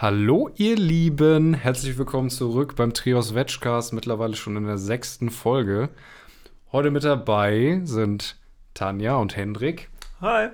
Hallo 0.00 0.48
ihr 0.54 0.76
Lieben, 0.76 1.54
herzlich 1.54 1.98
willkommen 1.98 2.30
zurück 2.30 2.76
beim 2.76 2.94
Trios 2.94 3.34
Vegcast, 3.34 3.92
mittlerweile 3.92 4.36
schon 4.36 4.56
in 4.56 4.64
der 4.64 4.78
sechsten 4.78 5.28
Folge. 5.28 5.88
Heute 6.70 6.92
mit 6.92 7.02
dabei 7.02 7.80
sind 7.82 8.36
Tanja 8.74 9.16
und 9.16 9.36
Hendrik. 9.36 9.90
Hi. 10.20 10.50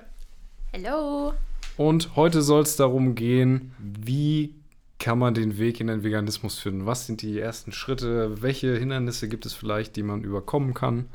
Hallo. 0.73 1.33
Und 1.77 2.15
heute 2.15 2.41
soll 2.41 2.63
es 2.63 2.75
darum 2.75 3.13
gehen, 3.13 3.75
wie 3.77 4.55
kann 4.97 5.19
man 5.19 5.35
den 5.35 5.59
Weg 5.59 5.79
in 5.79 5.85
den 5.85 6.03
Veganismus 6.03 6.57
finden? 6.57 6.87
Was 6.87 7.05
sind 7.05 7.21
die 7.21 7.39
ersten 7.39 7.71
Schritte? 7.71 8.41
Welche 8.41 8.75
Hindernisse 8.75 9.27
gibt 9.27 9.45
es 9.45 9.53
vielleicht, 9.53 9.95
die 9.95 10.01
man 10.01 10.23
überkommen 10.23 10.73
kann? 10.73 11.05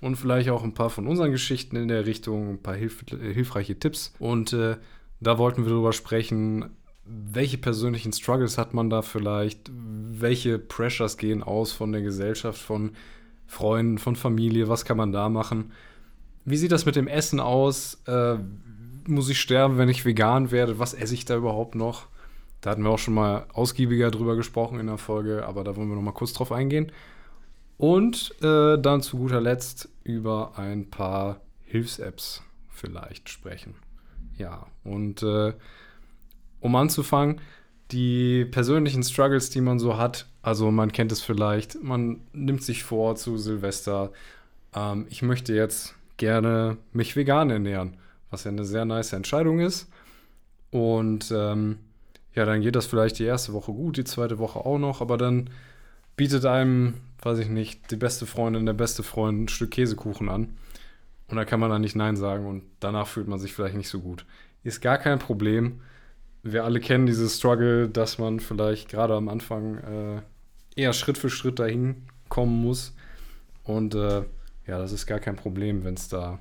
Und 0.00 0.16
vielleicht 0.16 0.48
auch 0.48 0.64
ein 0.64 0.72
paar 0.72 0.88
von 0.88 1.06
unseren 1.06 1.30
Geschichten 1.30 1.76
in 1.76 1.88
der 1.88 2.06
Richtung, 2.06 2.54
ein 2.54 2.62
paar 2.62 2.74
hilf 2.74 3.04
hilfreiche 3.10 3.78
Tipps. 3.78 4.14
Und 4.18 4.54
äh, 4.54 4.78
da 5.20 5.36
wollten 5.36 5.64
wir 5.64 5.72
darüber 5.72 5.92
sprechen, 5.92 6.70
welche 7.06 7.58
persönlichen 7.58 8.12
Struggles 8.12 8.58
hat 8.58 8.74
man 8.74 8.90
da 8.90 9.02
vielleicht? 9.02 9.70
Welche 9.72 10.58
Pressures 10.58 11.16
gehen 11.16 11.42
aus 11.42 11.72
von 11.72 11.92
der 11.92 12.02
Gesellschaft, 12.02 12.60
von 12.60 12.92
Freunden, 13.46 13.98
von 13.98 14.16
Familie? 14.16 14.68
Was 14.68 14.84
kann 14.84 14.96
man 14.96 15.12
da 15.12 15.28
machen? 15.28 15.72
Wie 16.44 16.56
sieht 16.56 16.72
das 16.72 16.86
mit 16.86 16.96
dem 16.96 17.08
Essen 17.08 17.40
aus? 17.40 18.02
Äh, 18.06 18.36
muss 19.06 19.28
ich 19.28 19.40
sterben, 19.40 19.78
wenn 19.78 19.88
ich 19.88 20.04
vegan 20.04 20.50
werde? 20.50 20.78
Was 20.78 20.94
esse 20.94 21.14
ich 21.14 21.24
da 21.24 21.36
überhaupt 21.36 21.74
noch? 21.74 22.06
Da 22.60 22.70
hatten 22.70 22.82
wir 22.82 22.90
auch 22.90 22.98
schon 22.98 23.14
mal 23.14 23.46
ausgiebiger 23.52 24.10
drüber 24.10 24.34
gesprochen 24.34 24.80
in 24.80 24.86
der 24.86 24.98
Folge, 24.98 25.46
aber 25.46 25.62
da 25.62 25.76
wollen 25.76 25.88
wir 25.88 25.94
noch 25.94 26.02
mal 26.02 26.12
kurz 26.12 26.32
drauf 26.32 26.50
eingehen. 26.50 26.90
Und 27.78 28.34
äh, 28.42 28.78
dann 28.78 29.02
zu 29.02 29.18
guter 29.18 29.40
Letzt 29.40 29.88
über 30.02 30.58
ein 30.58 30.90
paar 30.90 31.40
Hilfs-Apps 31.64 32.42
vielleicht 32.70 33.28
sprechen. 33.28 33.74
Ja, 34.38 34.66
und 34.82 35.22
äh, 35.22 35.52
um 36.60 36.74
anzufangen, 36.76 37.40
die 37.92 38.44
persönlichen 38.44 39.02
Struggles, 39.02 39.50
die 39.50 39.60
man 39.60 39.78
so 39.78 39.96
hat, 39.96 40.26
also 40.42 40.70
man 40.70 40.92
kennt 40.92 41.12
es 41.12 41.20
vielleicht, 41.20 41.82
man 41.82 42.20
nimmt 42.32 42.62
sich 42.62 42.82
vor 42.84 43.16
zu 43.16 43.38
Silvester, 43.38 44.12
ähm, 44.74 45.06
ich 45.08 45.22
möchte 45.22 45.54
jetzt 45.54 45.94
gerne 46.16 46.76
mich 46.92 47.16
vegan 47.16 47.50
ernähren, 47.50 47.96
was 48.30 48.44
ja 48.44 48.50
eine 48.50 48.64
sehr 48.64 48.84
nice 48.84 49.12
Entscheidung 49.12 49.60
ist. 49.60 49.88
Und 50.70 51.30
ähm, 51.30 51.78
ja, 52.34 52.44
dann 52.44 52.60
geht 52.60 52.76
das 52.76 52.86
vielleicht 52.86 53.18
die 53.18 53.24
erste 53.24 53.52
Woche 53.52 53.72
gut, 53.72 53.96
die 53.96 54.04
zweite 54.04 54.38
Woche 54.38 54.60
auch 54.60 54.78
noch, 54.78 55.00
aber 55.00 55.16
dann 55.16 55.50
bietet 56.16 56.44
einem, 56.44 56.94
weiß 57.22 57.38
ich 57.38 57.48
nicht, 57.48 57.90
die 57.90 57.96
beste 57.96 58.26
Freundin, 58.26 58.66
der 58.66 58.72
beste 58.72 59.02
Freund 59.02 59.44
ein 59.44 59.48
Stück 59.48 59.70
Käsekuchen 59.70 60.28
an. 60.28 60.56
Und 61.28 61.36
da 61.36 61.44
kann 61.44 61.60
man 61.60 61.70
dann 61.70 61.82
nicht 61.82 61.96
Nein 61.96 62.16
sagen 62.16 62.46
und 62.46 62.62
danach 62.80 63.06
fühlt 63.06 63.26
man 63.26 63.38
sich 63.38 63.52
vielleicht 63.52 63.76
nicht 63.76 63.88
so 63.88 64.00
gut. 64.00 64.24
Ist 64.62 64.80
gar 64.80 64.98
kein 64.98 65.18
Problem 65.18 65.80
wir 66.52 66.64
alle 66.64 66.80
kennen 66.80 67.06
dieses 67.06 67.38
Struggle, 67.38 67.88
dass 67.88 68.18
man 68.18 68.40
vielleicht 68.40 68.88
gerade 68.88 69.14
am 69.14 69.28
Anfang 69.28 69.78
äh, 69.78 70.22
eher 70.80 70.92
Schritt 70.92 71.18
für 71.18 71.30
Schritt 71.30 71.58
dahin 71.58 72.06
kommen 72.28 72.62
muss. 72.62 72.94
Und 73.64 73.94
äh, 73.94 74.22
ja, 74.66 74.78
das 74.78 74.92
ist 74.92 75.06
gar 75.06 75.20
kein 75.20 75.36
Problem, 75.36 75.84
wenn 75.84 75.94
es 75.94 76.08
da 76.08 76.38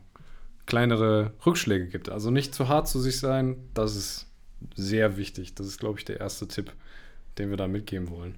kleinere 0.66 1.32
Rückschläge 1.46 1.88
gibt. 1.88 2.10
Also 2.10 2.32
nicht 2.32 2.54
zu 2.54 2.68
hart 2.68 2.88
zu 2.88 3.00
sich 3.00 3.20
sein, 3.20 3.56
das 3.74 3.96
ist 3.96 4.28
sehr 4.76 5.18
wichtig. 5.18 5.56
Das 5.56 5.68
ist, 5.68 5.80
glaube 5.80 6.00
ich, 6.00 6.06
der 6.06 6.20
erste 6.20 6.48
Tipp, 6.48 6.72
den 7.38 7.50
wir 7.50 7.58
da 7.58 7.68
mitgeben 7.68 8.10
wollen. 8.10 8.36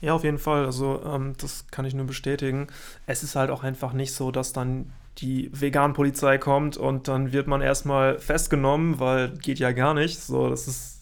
Ja, 0.00 0.14
auf 0.14 0.24
jeden 0.24 0.38
Fall. 0.38 0.66
Also 0.66 1.02
ähm, 1.04 1.34
das 1.38 1.66
kann 1.70 1.84
ich 1.84 1.94
nur 1.94 2.06
bestätigen. 2.06 2.68
Es 3.06 3.22
ist 3.22 3.34
halt 3.34 3.50
auch 3.50 3.62
einfach 3.62 3.92
nicht 3.92 4.12
so, 4.12 4.30
dass 4.30 4.52
dann 4.52 4.92
die 5.18 5.50
Vegan-Polizei 5.52 6.38
kommt 6.38 6.76
und 6.76 7.08
dann 7.08 7.32
wird 7.32 7.46
man 7.46 7.62
erstmal 7.62 8.18
festgenommen, 8.18 9.00
weil 9.00 9.30
geht 9.30 9.58
ja 9.58 9.72
gar 9.72 9.94
nicht. 9.94 10.18
So, 10.18 10.50
das 10.50 10.68
ist 10.68 10.95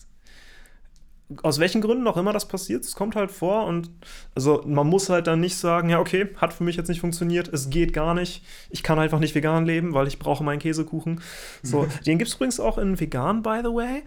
aus 1.42 1.58
welchen 1.58 1.80
Gründen 1.80 2.06
auch 2.06 2.18
immer 2.18 2.34
das 2.34 2.46
passiert, 2.46 2.84
es 2.84 2.94
kommt 2.94 3.16
halt 3.16 3.30
vor 3.30 3.64
und 3.64 3.90
also 4.34 4.62
man 4.66 4.86
muss 4.86 5.08
halt 5.08 5.26
dann 5.26 5.40
nicht 5.40 5.56
sagen, 5.56 5.88
ja, 5.88 5.98
okay, 5.98 6.28
hat 6.36 6.52
für 6.52 6.64
mich 6.64 6.76
jetzt 6.76 6.88
nicht 6.88 7.00
funktioniert, 7.00 7.48
es 7.48 7.70
geht 7.70 7.94
gar 7.94 8.12
nicht, 8.12 8.44
ich 8.68 8.82
kann 8.82 8.98
einfach 8.98 9.18
nicht 9.20 9.34
vegan 9.34 9.64
leben, 9.64 9.94
weil 9.94 10.06
ich 10.06 10.18
brauche 10.18 10.44
meinen 10.44 10.58
Käsekuchen. 10.58 11.22
So, 11.62 11.86
den 12.06 12.18
gibt 12.18 12.28
es 12.28 12.34
übrigens 12.34 12.60
auch 12.60 12.76
in 12.76 13.00
vegan, 13.00 13.42
by 13.42 13.60
the 13.62 13.70
way. 13.70 14.02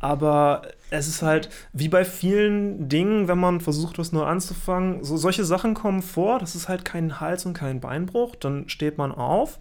Aber 0.00 0.62
es 0.90 1.06
ist 1.06 1.22
halt 1.22 1.50
wie 1.72 1.88
bei 1.88 2.04
vielen 2.04 2.88
Dingen, 2.88 3.28
wenn 3.28 3.38
man 3.38 3.60
versucht, 3.60 3.98
was 3.98 4.10
nur 4.10 4.26
anzufangen, 4.26 5.04
so 5.04 5.16
solche 5.16 5.44
Sachen 5.44 5.74
kommen 5.74 6.02
vor, 6.02 6.40
das 6.40 6.56
ist 6.56 6.68
halt 6.68 6.84
kein 6.84 7.20
Hals- 7.20 7.46
und 7.46 7.54
kein 7.54 7.80
Beinbruch, 7.80 8.34
dann 8.34 8.68
steht 8.68 8.98
man 8.98 9.12
auf 9.12 9.60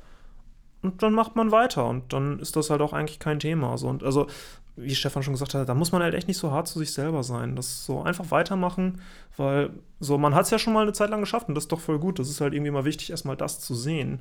und 0.82 1.02
dann 1.04 1.14
macht 1.14 1.36
man 1.36 1.52
weiter 1.52 1.88
und 1.88 2.14
dann 2.14 2.40
ist 2.40 2.56
das 2.56 2.70
halt 2.70 2.82
auch 2.82 2.94
eigentlich 2.94 3.20
kein 3.20 3.40
Thema. 3.40 3.78
So, 3.78 3.88
und 3.88 4.04
also 4.04 4.28
wie 4.76 4.96
Stefan 4.96 5.24
schon 5.24 5.34
gesagt 5.34 5.54
hat, 5.54 5.70
da 5.70 5.74
muss 5.74 5.92
man 5.92 6.02
halt 6.02 6.16
echt 6.16 6.28
nicht 6.28 6.38
so 6.38 6.52
hart 6.52 6.68
zu 6.68 6.80
sich 6.80 6.94
selber 6.94 7.24
sein. 7.24 7.56
Das 7.56 7.86
so 7.86 8.02
einfach 8.02 8.32
weitermachen, 8.32 9.02
weil 9.38 9.72
so, 10.00 10.18
man 10.18 10.34
hat 10.34 10.46
es 10.46 10.52
ja 10.52 10.60
schon 10.60 10.74
mal 10.74 10.82
eine 10.82 10.94
Zeit 10.94 11.10
lang 11.10 11.20
geschafft 11.20 11.48
und 11.48 11.56
das 11.56 11.66
ist 11.66 11.72
doch 11.72 11.80
voll 11.80 12.00
gut. 12.00 12.20
Das 12.20 12.30
ist 12.30 12.42
halt 12.42 12.54
irgendwie 12.54 12.72
mal 12.72 12.86
wichtig, 12.86 13.12
erstmal 13.12 13.38
das 13.38 13.60
zu 13.60 13.76
sehen. 13.76 14.20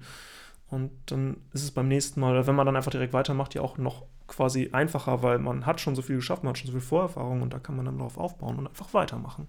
Und 0.69 0.91
dann 1.07 1.37
ist 1.53 1.63
es 1.65 1.71
beim 1.71 1.89
nächsten 1.89 2.21
Mal, 2.21 2.47
wenn 2.47 2.55
man 2.55 2.67
dann 2.67 2.77
einfach 2.77 2.91
direkt 2.91 3.13
weitermacht, 3.13 3.55
ja 3.55 3.61
auch 3.61 3.77
noch 3.79 4.05
quasi 4.27 4.71
einfacher, 4.73 5.23
weil 5.23 5.39
man 5.39 5.67
hat 5.67 5.81
schon 5.81 5.95
so 5.95 6.03
viel 6.03 6.17
geschafft, 6.17 6.45
man 6.45 6.51
hat 6.51 6.59
schon 6.59 6.69
so 6.69 6.73
viel 6.73 6.81
Vorerfahrung 6.81 7.43
und 7.43 7.53
da 7.53 7.59
kann 7.59 7.77
man 7.77 7.85
dann 7.85 7.99
darauf 7.99 8.17
aufbauen 8.17 8.59
und 8.59 8.67
einfach 8.67 8.95
weitermachen. 8.95 9.49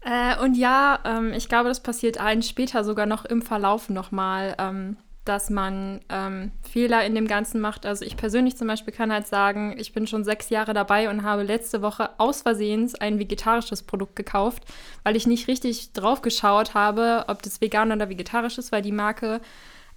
Äh, 0.00 0.40
und 0.42 0.56
ja, 0.56 1.00
ähm, 1.04 1.32
ich 1.32 1.48
glaube, 1.48 1.68
das 1.68 1.82
passiert 1.82 2.20
allen 2.20 2.42
später 2.42 2.84
sogar 2.84 3.06
noch 3.06 3.24
im 3.24 3.42
Verlauf 3.42 3.88
nochmal. 3.88 4.54
Ähm 4.58 4.96
dass 5.24 5.50
man 5.50 6.00
ähm, 6.08 6.50
Fehler 6.62 7.04
in 7.04 7.14
dem 7.14 7.26
Ganzen 7.26 7.60
macht. 7.60 7.84
Also 7.84 8.04
ich 8.04 8.16
persönlich 8.16 8.56
zum 8.56 8.66
Beispiel 8.66 8.92
kann 8.92 9.12
halt 9.12 9.26
sagen, 9.26 9.74
ich 9.78 9.92
bin 9.92 10.06
schon 10.06 10.24
sechs 10.24 10.48
Jahre 10.48 10.72
dabei 10.72 11.10
und 11.10 11.22
habe 11.22 11.42
letzte 11.42 11.82
Woche 11.82 12.10
aus 12.18 12.42
Versehens 12.42 12.94
ein 12.94 13.18
vegetarisches 13.18 13.82
Produkt 13.82 14.16
gekauft, 14.16 14.64
weil 15.02 15.16
ich 15.16 15.26
nicht 15.26 15.46
richtig 15.46 15.92
drauf 15.92 16.22
geschaut 16.22 16.74
habe, 16.74 17.24
ob 17.28 17.42
das 17.42 17.60
vegan 17.60 17.92
oder 17.92 18.08
vegetarisch 18.08 18.58
ist, 18.58 18.72
weil 18.72 18.82
die 18.82 18.92
Marke 18.92 19.40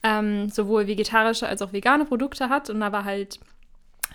ähm, 0.04 0.50
sowohl 0.50 0.88
vegetarische 0.88 1.48
als 1.48 1.62
auch 1.62 1.72
vegane 1.72 2.06
Produkte 2.06 2.50
hat 2.50 2.70
und 2.70 2.82
da 2.82 2.92
war 2.92 3.06
halt 3.06 3.40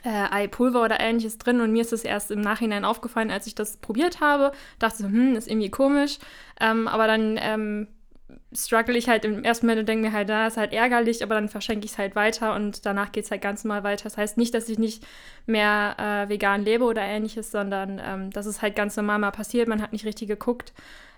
äh, 0.04 0.30
Eipulver 0.30 0.84
oder 0.84 1.00
ähnliches 1.00 1.38
drin 1.38 1.60
und 1.60 1.72
mir 1.72 1.82
ist 1.82 1.92
es 1.92 2.04
erst 2.04 2.30
im 2.30 2.40
Nachhinein 2.40 2.84
aufgefallen, 2.84 3.30
als 3.30 3.46
ich 3.46 3.54
das 3.54 3.78
probiert 3.78 4.20
habe. 4.20 4.52
Dachte 4.78 4.98
so, 4.98 5.04
hm, 5.04 5.34
ist 5.34 5.48
irgendwie 5.48 5.70
komisch. 5.70 6.18
Ähm, 6.60 6.86
aber 6.86 7.06
dann 7.06 7.38
ähm, 7.40 7.88
struggle 8.52 8.96
ich 8.96 9.08
halt 9.08 9.24
im 9.24 9.44
ersten 9.44 9.66
Moment 9.66 9.80
und 9.80 9.88
denke 9.88 10.08
mir 10.08 10.12
halt, 10.12 10.28
da 10.28 10.46
ist 10.46 10.56
halt 10.56 10.72
ärgerlich, 10.72 11.22
aber 11.22 11.34
dann 11.34 11.48
verschenke 11.48 11.84
ich 11.84 11.92
es 11.92 11.98
halt 11.98 12.14
weiter 12.14 12.54
und 12.54 12.84
danach 12.86 13.12
geht 13.12 13.24
es 13.24 13.30
halt 13.30 13.42
ganz 13.42 13.64
normal 13.64 13.84
weiter. 13.84 14.04
Das 14.04 14.16
heißt 14.16 14.36
nicht, 14.36 14.54
dass 14.54 14.68
ich 14.68 14.78
nicht 14.78 15.06
mehr 15.46 15.96
äh, 15.98 16.28
vegan 16.28 16.64
lebe 16.64 16.84
oder 16.84 17.02
ähnliches, 17.02 17.50
sondern 17.50 18.00
ähm, 18.04 18.30
dass 18.30 18.46
es 18.46 18.62
halt 18.62 18.76
ganz 18.76 18.96
normal 18.96 19.18
mal 19.18 19.30
passiert, 19.30 19.68
man 19.68 19.82
hat 19.82 19.92
nicht 19.92 20.04
richtig 20.04 20.28
geguckt. 20.28 20.72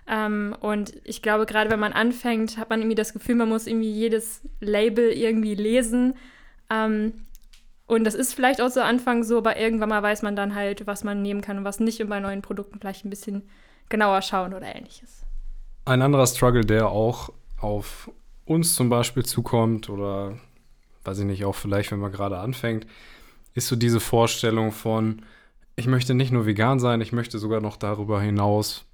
Ähm, 0.07 0.55
und 0.59 0.93
ich 1.03 1.21
glaube, 1.21 1.45
gerade 1.45 1.69
wenn 1.69 1.79
man 1.79 1.93
anfängt, 1.93 2.57
hat 2.57 2.69
man 2.69 2.79
irgendwie 2.79 2.95
das 2.95 3.13
Gefühl, 3.13 3.35
man 3.35 3.49
muss 3.49 3.67
irgendwie 3.67 3.91
jedes 3.91 4.41
Label 4.59 5.09
irgendwie 5.11 5.55
lesen. 5.55 6.15
Ähm, 6.69 7.13
und 7.87 8.05
das 8.05 8.15
ist 8.15 8.33
vielleicht 8.33 8.61
auch 8.61 8.71
zu 8.71 8.83
Anfang 8.83 9.23
so, 9.23 9.37
aber 9.39 9.57
irgendwann 9.57 9.89
mal 9.89 10.01
weiß 10.01 10.21
man 10.21 10.35
dann 10.35 10.55
halt, 10.55 10.87
was 10.87 11.03
man 11.03 11.21
nehmen 11.21 11.41
kann 11.41 11.57
und 11.57 11.65
was 11.65 11.79
nicht 11.79 12.01
und 12.01 12.09
bei 12.09 12.19
neuen 12.19 12.41
Produkten 12.41 12.79
vielleicht 12.79 13.05
ein 13.05 13.09
bisschen 13.09 13.49
genauer 13.89 14.21
schauen 14.21 14.53
oder 14.53 14.73
ähnliches. 14.73 15.25
Ein 15.83 16.01
anderer 16.01 16.27
Struggle, 16.27 16.65
der 16.65 16.89
auch 16.89 17.31
auf 17.59 18.11
uns 18.45 18.75
zum 18.75 18.89
Beispiel 18.89 19.25
zukommt 19.25 19.89
oder 19.89 20.37
weiß 21.03 21.19
ich 21.19 21.25
nicht, 21.25 21.45
auch 21.45 21.55
vielleicht, 21.55 21.91
wenn 21.91 21.99
man 21.99 22.11
gerade 22.11 22.37
anfängt, 22.37 22.85
ist 23.53 23.67
so 23.67 23.75
diese 23.75 23.99
Vorstellung 23.99 24.71
von, 24.71 25.23
ich 25.75 25.87
möchte 25.87 26.13
nicht 26.13 26.31
nur 26.31 26.45
vegan 26.45 26.79
sein, 26.79 27.01
ich 27.01 27.11
möchte 27.11 27.39
sogar 27.39 27.61
noch 27.61 27.77
darüber 27.77 28.21
hinaus, 28.21 28.85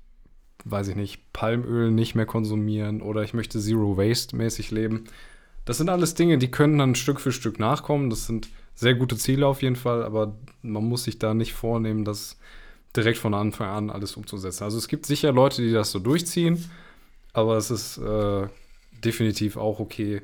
weiß 0.63 0.87
ich 0.89 0.95
nicht, 0.95 1.33
Palmöl 1.33 1.91
nicht 1.91 2.15
mehr 2.15 2.25
konsumieren 2.25 3.01
oder 3.01 3.23
ich 3.23 3.33
möchte 3.33 3.59
Zero 3.59 3.97
Waste 3.97 4.35
mäßig 4.35 4.71
leben. 4.71 5.05
Das 5.65 5.77
sind 5.77 5.89
alles 5.89 6.15
Dinge, 6.15 6.37
die 6.37 6.49
können 6.49 6.77
dann 6.77 6.95
Stück 6.95 7.19
für 7.19 7.33
Stück 7.33 7.59
nachkommen. 7.59 8.09
Das 8.09 8.25
sind 8.25 8.47
sehr 8.73 8.95
gute 8.95 9.17
Ziele 9.17 9.45
auf 9.45 9.61
jeden 9.61 9.75
Fall, 9.75 10.03
aber 10.03 10.35
man 10.61 10.85
muss 10.85 11.03
sich 11.03 11.19
da 11.19 11.33
nicht 11.33 11.53
vornehmen, 11.53 12.05
das 12.05 12.37
direkt 12.97 13.18
von 13.19 13.34
Anfang 13.34 13.70
an 13.70 13.90
alles 13.90 14.17
umzusetzen. 14.17 14.64
Also 14.64 14.78
es 14.78 14.88
gibt 14.88 15.05
sicher 15.05 15.32
Leute, 15.32 15.61
die 15.61 15.72
das 15.72 15.91
so 15.91 15.99
durchziehen, 15.99 16.70
aber 17.34 17.58
es 17.58 17.72
ist 17.72 17.97
äh, 17.97 18.47
definitiv 19.03 19.58
auch 19.58 19.79
okay, 19.79 20.22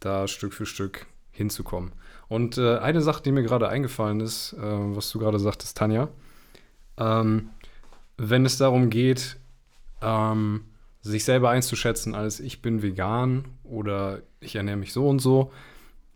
da 0.00 0.28
Stück 0.28 0.54
für 0.54 0.66
Stück 0.66 1.06
hinzukommen. 1.32 1.92
Und 2.28 2.58
äh, 2.58 2.78
eine 2.78 3.00
Sache, 3.00 3.22
die 3.22 3.32
mir 3.32 3.42
gerade 3.42 3.68
eingefallen 3.68 4.20
ist, 4.20 4.52
äh, 4.52 4.58
was 4.60 5.10
du 5.10 5.18
gerade 5.18 5.38
sagtest, 5.38 5.76
Tanja, 5.76 6.08
ähm, 6.96 7.50
wenn 8.16 8.44
es 8.44 8.58
darum 8.58 8.90
geht, 8.90 9.36
ähm, 10.02 10.64
sich 11.02 11.24
selber 11.24 11.50
einzuschätzen 11.50 12.14
als 12.14 12.40
ich 12.40 12.60
bin 12.60 12.82
vegan 12.82 13.46
oder 13.64 14.20
ich 14.40 14.56
ernähre 14.56 14.76
mich 14.76 14.92
so 14.92 15.08
und 15.08 15.18
so, 15.18 15.50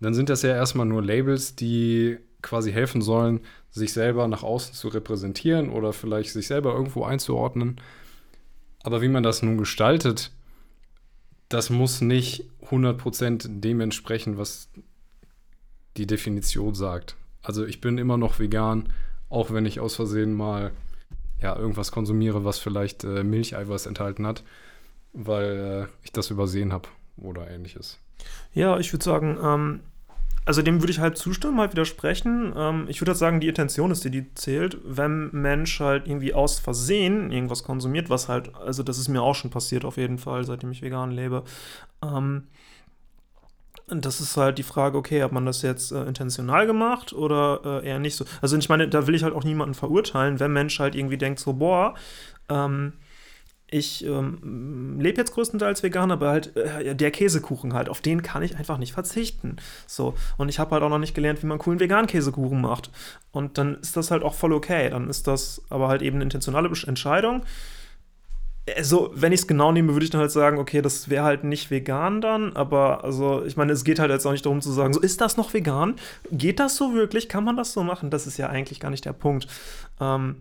dann 0.01 0.15
sind 0.15 0.29
das 0.29 0.43
ja 0.43 0.51
erstmal 0.51 0.87
nur 0.87 1.03
Labels, 1.03 1.57
die 1.57 2.19
quasi 2.45 2.71
helfen 2.71 3.03
sollen, 3.03 3.41
sich 3.71 3.93
selber 3.93 4.29
nach 4.29 4.45
außen 4.45 4.75
zu 4.75 4.89
repräsentieren 4.89 5.71
oder 5.71 5.93
vielleicht 5.93 6.31
sich 6.31 6.47
selber 6.47 6.73
irgendwo 6.73 7.05
einzuordnen. 7.05 7.81
Aber 8.85 9.03
wie 9.03 9.09
man 9.09 9.25
das 9.25 9.43
nun 9.43 9.59
gestaltet, 9.59 10.31
das 11.49 11.71
muss 11.71 12.01
nicht 12.01 12.45
100% 12.71 13.61
dem 13.61 13.81
entsprechen, 13.81 14.39
was 14.39 14.69
die 15.97 16.07
Definition 16.07 16.75
sagt. 16.75 17.17
Also 17.43 17.65
ich 17.65 17.81
bin 17.81 17.99
immer 17.99 18.17
noch 18.17 18.39
vegan, 18.39 18.93
auch 19.29 19.51
wenn 19.51 19.67
ich 19.67 19.81
aus 19.81 19.97
Versehen 19.97 20.35
mal 20.35 20.73
ja, 21.41 21.57
irgendwas 21.57 21.93
konsumiere, 21.93 22.45
was 22.45 22.59
vielleicht 22.59 23.05
äh, 23.05 23.25
Milcheiweiß 23.25 23.87
enthalten 23.87 24.27
hat, 24.27 24.45
weil 25.13 25.89
äh, 25.89 26.05
ich 26.05 26.13
das 26.13 26.31
übersehen 26.31 26.73
habe 26.73 26.89
oder 27.17 27.51
ähnliches. 27.51 27.99
Ja, 28.53 28.79
ich 28.79 28.93
würde 28.93 29.05
sagen, 29.05 29.39
ähm, 29.43 29.81
also 30.47 30.63
dem 30.63 30.81
würde 30.83 30.93
ich 30.93 30.99
halt 30.99 31.17
zustimmen, 31.17 31.59
halt 31.59 31.73
widersprechen. 31.73 32.53
Ähm, 32.57 32.87
ich 32.89 33.01
würde 33.01 33.13
halt 33.13 33.19
sagen, 33.19 33.41
die 33.41 33.49
Intention 33.49 33.91
ist 33.91 34.05
die, 34.05 34.11
die 34.11 34.35
zählt. 34.35 34.79
Wenn 34.85 35.31
Mensch 35.33 35.81
halt 35.81 36.07
irgendwie 36.07 36.35
aus 36.35 36.59
Versehen 36.59 37.31
irgendwas 37.31 37.63
konsumiert, 37.63 38.11
was 38.11 38.29
halt, 38.29 38.55
also 38.55 38.83
das 38.83 38.99
ist 38.99 39.09
mir 39.09 39.23
auch 39.23 39.35
schon 39.35 39.51
passiert 39.51 39.85
auf 39.85 39.97
jeden 39.97 40.19
Fall, 40.19 40.45
seitdem 40.45 40.71
ich 40.71 40.83
vegan 40.83 41.11
lebe. 41.13 41.45
Ähm, 42.03 42.45
das 43.89 44.21
ist 44.21 44.37
halt 44.37 44.59
die 44.59 44.63
Frage, 44.63 44.97
okay, 44.97 45.23
hat 45.23 45.33
man 45.33 45.47
das 45.47 45.63
jetzt 45.63 45.93
äh, 45.93 46.05
intentional 46.05 46.67
gemacht 46.67 47.13
oder 47.13 47.61
äh, 47.83 47.89
eher 47.89 47.99
nicht 47.99 48.17
so? 48.17 48.25
Also 48.41 48.57
ich 48.57 48.69
meine, 48.69 48.89
da 48.89 49.07
will 49.07 49.15
ich 49.15 49.23
halt 49.23 49.35
auch 49.35 49.45
niemanden 49.45 49.75
verurteilen, 49.75 50.41
wenn 50.41 50.53
Mensch 50.53 50.79
halt 50.79 50.95
irgendwie 50.95 51.19
denkt 51.19 51.39
so, 51.39 51.55
boah, 51.55 51.95
ähm, 52.49 52.95
ich 53.75 54.05
ähm, 54.07 55.01
lebe 55.01 55.21
jetzt 55.21 55.35
größtenteils 55.35 55.83
vegan, 55.83 56.13
aber 56.13 56.29
halt 56.29 56.57
äh, 56.57 56.95
der 56.95 57.11
Käsekuchen 57.11 57.75
halt, 57.75 57.89
auf 57.89 58.01
den 58.01 58.23
kann 58.23 58.45
ich 58.45 58.57
einfach 58.57 58.79
nicht 58.79 58.93
verzichten. 58.93 59.57
So, 59.89 60.15
und 60.37 60.49
ich 60.49 60.61
habe 60.61 60.71
halt 60.71 60.85
auch 60.85 60.89
noch 60.89 61.01
nicht 61.01 61.15
gelernt, 61.15 61.43
wie 61.43 61.47
man 61.47 61.59
coolen 61.59 61.81
veganen 61.81 62.07
Käsekuchen 62.07 62.61
macht. 62.61 62.91
Und 63.33 63.59
dann 63.59 63.75
ist 63.81 63.97
das 63.97 64.13
halt 64.13 64.23
auch 64.23 64.35
voll 64.35 64.53
okay. 64.53 64.91
Dann 64.91 65.11
ist 65.11 65.27
das 65.27 65.61
aber 65.71 65.89
halt 65.89 66.03
eben 66.03 66.17
eine 66.17 66.25
intentionale 66.25 66.71
Entscheidung. 66.87 67.43
Also, 68.77 69.11
wenn 69.13 69.33
ich 69.33 69.41
es 69.41 69.47
genau 69.49 69.73
nehme, 69.73 69.93
würde 69.93 70.05
ich 70.05 70.11
dann 70.11 70.21
halt 70.21 70.31
sagen, 70.31 70.59
okay, 70.59 70.81
das 70.81 71.11
wäre 71.11 71.25
halt 71.25 71.43
nicht 71.43 71.73
vegan 71.73 72.21
dann, 72.21 72.57
aber 72.57 73.03
also, 73.03 73.45
ich 73.45 73.57
meine, 73.57 73.73
es 73.73 73.83
geht 73.83 73.99
halt 73.99 74.11
jetzt 74.11 74.25
auch 74.25 74.33
nicht 74.33 74.47
darum 74.47 74.63
zu 74.63 74.71
sagen, 74.71 74.95
so, 74.95 75.01
ist 75.01 75.21
das 75.21 75.37
noch 75.37 75.53
vegan? 75.53 75.97
Geht 76.31 76.61
das 76.61 76.77
so 76.77 76.95
wirklich? 76.95 77.29
Kann 77.29 77.43
man 77.43 77.57
das 77.57 77.73
so 77.73 77.83
machen? 77.83 78.11
Das 78.11 78.27
ist 78.27 78.39
ja 78.39 78.49
eigentlich 78.49 78.79
gar 78.79 78.91
nicht 78.91 79.05
der 79.05 79.13
Punkt. 79.13 79.49
Ähm, 80.01 80.37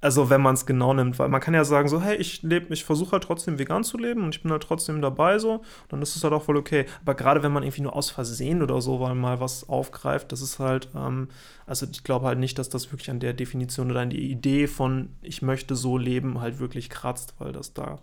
also 0.00 0.30
wenn 0.30 0.40
man 0.40 0.54
es 0.54 0.64
genau 0.64 0.94
nimmt, 0.94 1.18
weil 1.18 1.28
man 1.28 1.40
kann 1.40 1.54
ja 1.54 1.64
sagen, 1.64 1.88
so, 1.88 2.00
hey, 2.00 2.16
ich 2.16 2.42
lebe, 2.42 2.72
ich 2.72 2.84
versuche 2.84 3.12
halt 3.12 3.24
trotzdem 3.24 3.58
vegan 3.58 3.82
zu 3.82 3.98
leben 3.98 4.22
und 4.22 4.34
ich 4.34 4.42
bin 4.42 4.52
halt 4.52 4.62
trotzdem 4.62 5.02
dabei 5.02 5.40
so, 5.40 5.62
dann 5.88 6.00
ist 6.02 6.14
es 6.14 6.22
halt 6.22 6.32
auch 6.32 6.44
voll 6.44 6.56
okay. 6.56 6.86
Aber 7.02 7.14
gerade 7.14 7.42
wenn 7.42 7.50
man 7.52 7.64
irgendwie 7.64 7.82
nur 7.82 7.96
aus 7.96 8.10
Versehen 8.10 8.62
oder 8.62 8.80
so 8.80 9.00
weil 9.00 9.16
mal 9.16 9.40
was 9.40 9.68
aufgreift, 9.68 10.30
das 10.30 10.40
ist 10.40 10.60
halt, 10.60 10.88
ähm, 10.94 11.28
also 11.66 11.86
ich 11.90 12.04
glaube 12.04 12.26
halt 12.26 12.38
nicht, 12.38 12.58
dass 12.58 12.68
das 12.68 12.92
wirklich 12.92 13.10
an 13.10 13.18
der 13.20 13.32
Definition 13.32 13.90
oder 13.90 14.00
an 14.00 14.10
die 14.10 14.30
Idee 14.30 14.68
von 14.68 15.10
ich 15.20 15.42
möchte 15.42 15.74
so 15.74 15.98
leben 15.98 16.40
halt 16.40 16.60
wirklich 16.60 16.90
kratzt, 16.90 17.34
weil 17.38 17.50
das 17.52 17.74
da, 17.74 17.98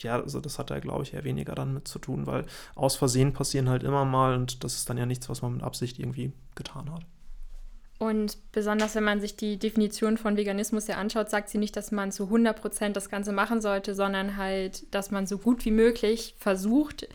ja, 0.00 0.20
also 0.20 0.40
das 0.40 0.58
hat 0.58 0.70
da 0.70 0.80
glaube 0.80 1.04
ich 1.04 1.14
eher 1.14 1.24
weniger 1.24 1.54
dann 1.54 1.74
mit 1.74 1.86
zu 1.86 2.00
tun, 2.00 2.26
weil 2.26 2.44
aus 2.74 2.96
Versehen 2.96 3.32
passieren 3.32 3.68
halt 3.68 3.84
immer 3.84 4.04
mal 4.04 4.34
und 4.34 4.64
das 4.64 4.74
ist 4.74 4.90
dann 4.90 4.98
ja 4.98 5.06
nichts, 5.06 5.28
was 5.28 5.42
man 5.42 5.54
mit 5.54 5.62
Absicht 5.62 6.00
irgendwie 6.00 6.32
getan 6.56 6.90
hat. 6.92 7.06
Und 7.98 8.38
besonders 8.52 8.94
wenn 8.94 9.04
man 9.04 9.20
sich 9.20 9.36
die 9.36 9.58
Definition 9.58 10.18
von 10.18 10.36
Veganismus 10.36 10.86
ja 10.86 10.96
anschaut, 10.96 11.30
sagt 11.30 11.48
sie 11.48 11.58
nicht, 11.58 11.76
dass 11.76 11.90
man 11.90 12.12
zu 12.12 12.24
100% 12.24 12.90
das 12.90 13.10
Ganze 13.10 13.32
machen 13.32 13.60
sollte, 13.60 13.94
sondern 13.94 14.36
halt, 14.36 14.94
dass 14.94 15.10
man 15.10 15.26
so 15.26 15.38
gut 15.38 15.64
wie 15.64 15.72
möglich 15.72 16.36
versucht, 16.38 17.08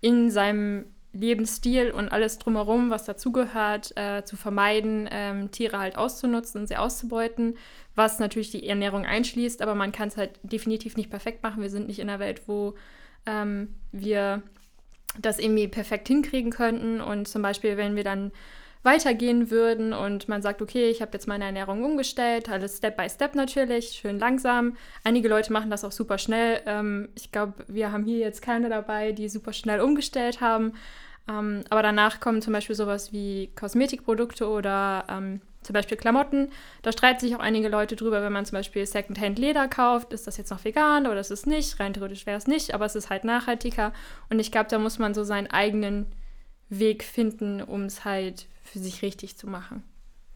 in 0.00 0.30
seinem 0.30 0.86
Lebensstil 1.12 1.90
und 1.90 2.08
alles 2.08 2.38
drumherum, 2.38 2.88
was 2.88 3.04
dazugehört, 3.04 3.96
äh, 3.96 4.24
zu 4.24 4.36
vermeiden, 4.36 5.08
ähm, 5.10 5.50
Tiere 5.50 5.78
halt 5.78 5.98
auszunutzen 5.98 6.60
und 6.60 6.68
sie 6.68 6.76
auszubeuten, 6.76 7.56
was 7.94 8.18
natürlich 8.18 8.50
die 8.50 8.66
Ernährung 8.66 9.04
einschließt, 9.04 9.60
aber 9.60 9.74
man 9.74 9.92
kann 9.92 10.08
es 10.08 10.16
halt 10.16 10.38
definitiv 10.42 10.96
nicht 10.96 11.10
perfekt 11.10 11.42
machen. 11.42 11.62
Wir 11.62 11.70
sind 11.70 11.88
nicht 11.88 11.98
in 11.98 12.08
einer 12.08 12.20
Welt, 12.20 12.42
wo 12.46 12.74
ähm, 13.26 13.74
wir 13.90 14.42
das 15.18 15.40
irgendwie 15.40 15.66
perfekt 15.66 16.06
hinkriegen 16.06 16.52
könnten 16.52 17.00
und 17.00 17.26
zum 17.26 17.42
Beispiel, 17.42 17.76
wenn 17.76 17.96
wir 17.96 18.04
dann 18.04 18.30
weitergehen 18.82 19.50
würden 19.50 19.92
und 19.92 20.28
man 20.28 20.40
sagt, 20.40 20.62
okay, 20.62 20.88
ich 20.88 21.02
habe 21.02 21.12
jetzt 21.12 21.28
meine 21.28 21.44
Ernährung 21.44 21.84
umgestellt, 21.84 22.48
alles 22.48 22.78
Step 22.78 22.96
by 22.96 23.08
Step 23.10 23.34
natürlich, 23.34 23.90
schön 23.90 24.18
langsam. 24.18 24.76
Einige 25.04 25.28
Leute 25.28 25.52
machen 25.52 25.70
das 25.70 25.84
auch 25.84 25.92
super 25.92 26.16
schnell. 26.16 26.62
Ähm, 26.66 27.10
ich 27.14 27.30
glaube, 27.30 27.54
wir 27.68 27.92
haben 27.92 28.04
hier 28.04 28.18
jetzt 28.18 28.40
keine 28.40 28.70
dabei, 28.70 29.12
die 29.12 29.28
super 29.28 29.52
schnell 29.52 29.80
umgestellt 29.80 30.40
haben. 30.40 30.72
Ähm, 31.28 31.62
aber 31.68 31.82
danach 31.82 32.20
kommen 32.20 32.40
zum 32.40 32.54
Beispiel 32.54 32.76
sowas 32.76 33.12
wie 33.12 33.50
Kosmetikprodukte 33.54 34.48
oder 34.48 35.04
ähm, 35.10 35.42
zum 35.62 35.74
Beispiel 35.74 35.98
Klamotten. 35.98 36.50
Da 36.80 36.92
streiten 36.92 37.20
sich 37.20 37.36
auch 37.36 37.40
einige 37.40 37.68
Leute 37.68 37.96
drüber, 37.96 38.22
wenn 38.22 38.32
man 38.32 38.46
zum 38.46 38.56
Beispiel 38.56 38.86
Secondhand 38.86 39.38
Leder 39.38 39.68
kauft, 39.68 40.14
ist 40.14 40.26
das 40.26 40.38
jetzt 40.38 40.50
noch 40.50 40.64
vegan 40.64 41.06
oder 41.06 41.20
ist 41.20 41.30
es 41.30 41.44
nicht? 41.44 41.78
Rein 41.78 41.92
theoretisch 41.92 42.24
wäre 42.24 42.38
es 42.38 42.46
nicht, 42.46 42.72
aber 42.72 42.86
es 42.86 42.94
ist 42.94 43.10
halt 43.10 43.24
nachhaltiger. 43.24 43.92
Und 44.30 44.38
ich 44.38 44.50
glaube, 44.50 44.70
da 44.70 44.78
muss 44.78 44.98
man 44.98 45.12
so 45.12 45.22
seinen 45.22 45.48
eigenen 45.48 46.06
Weg 46.70 47.04
finden, 47.04 47.60
um 47.60 47.82
es 47.82 48.04
halt 48.06 48.46
für 48.62 48.78
sich 48.78 49.02
richtig 49.02 49.36
zu 49.36 49.46
machen, 49.46 49.82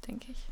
denke 0.07 0.33
ich. 0.33 0.49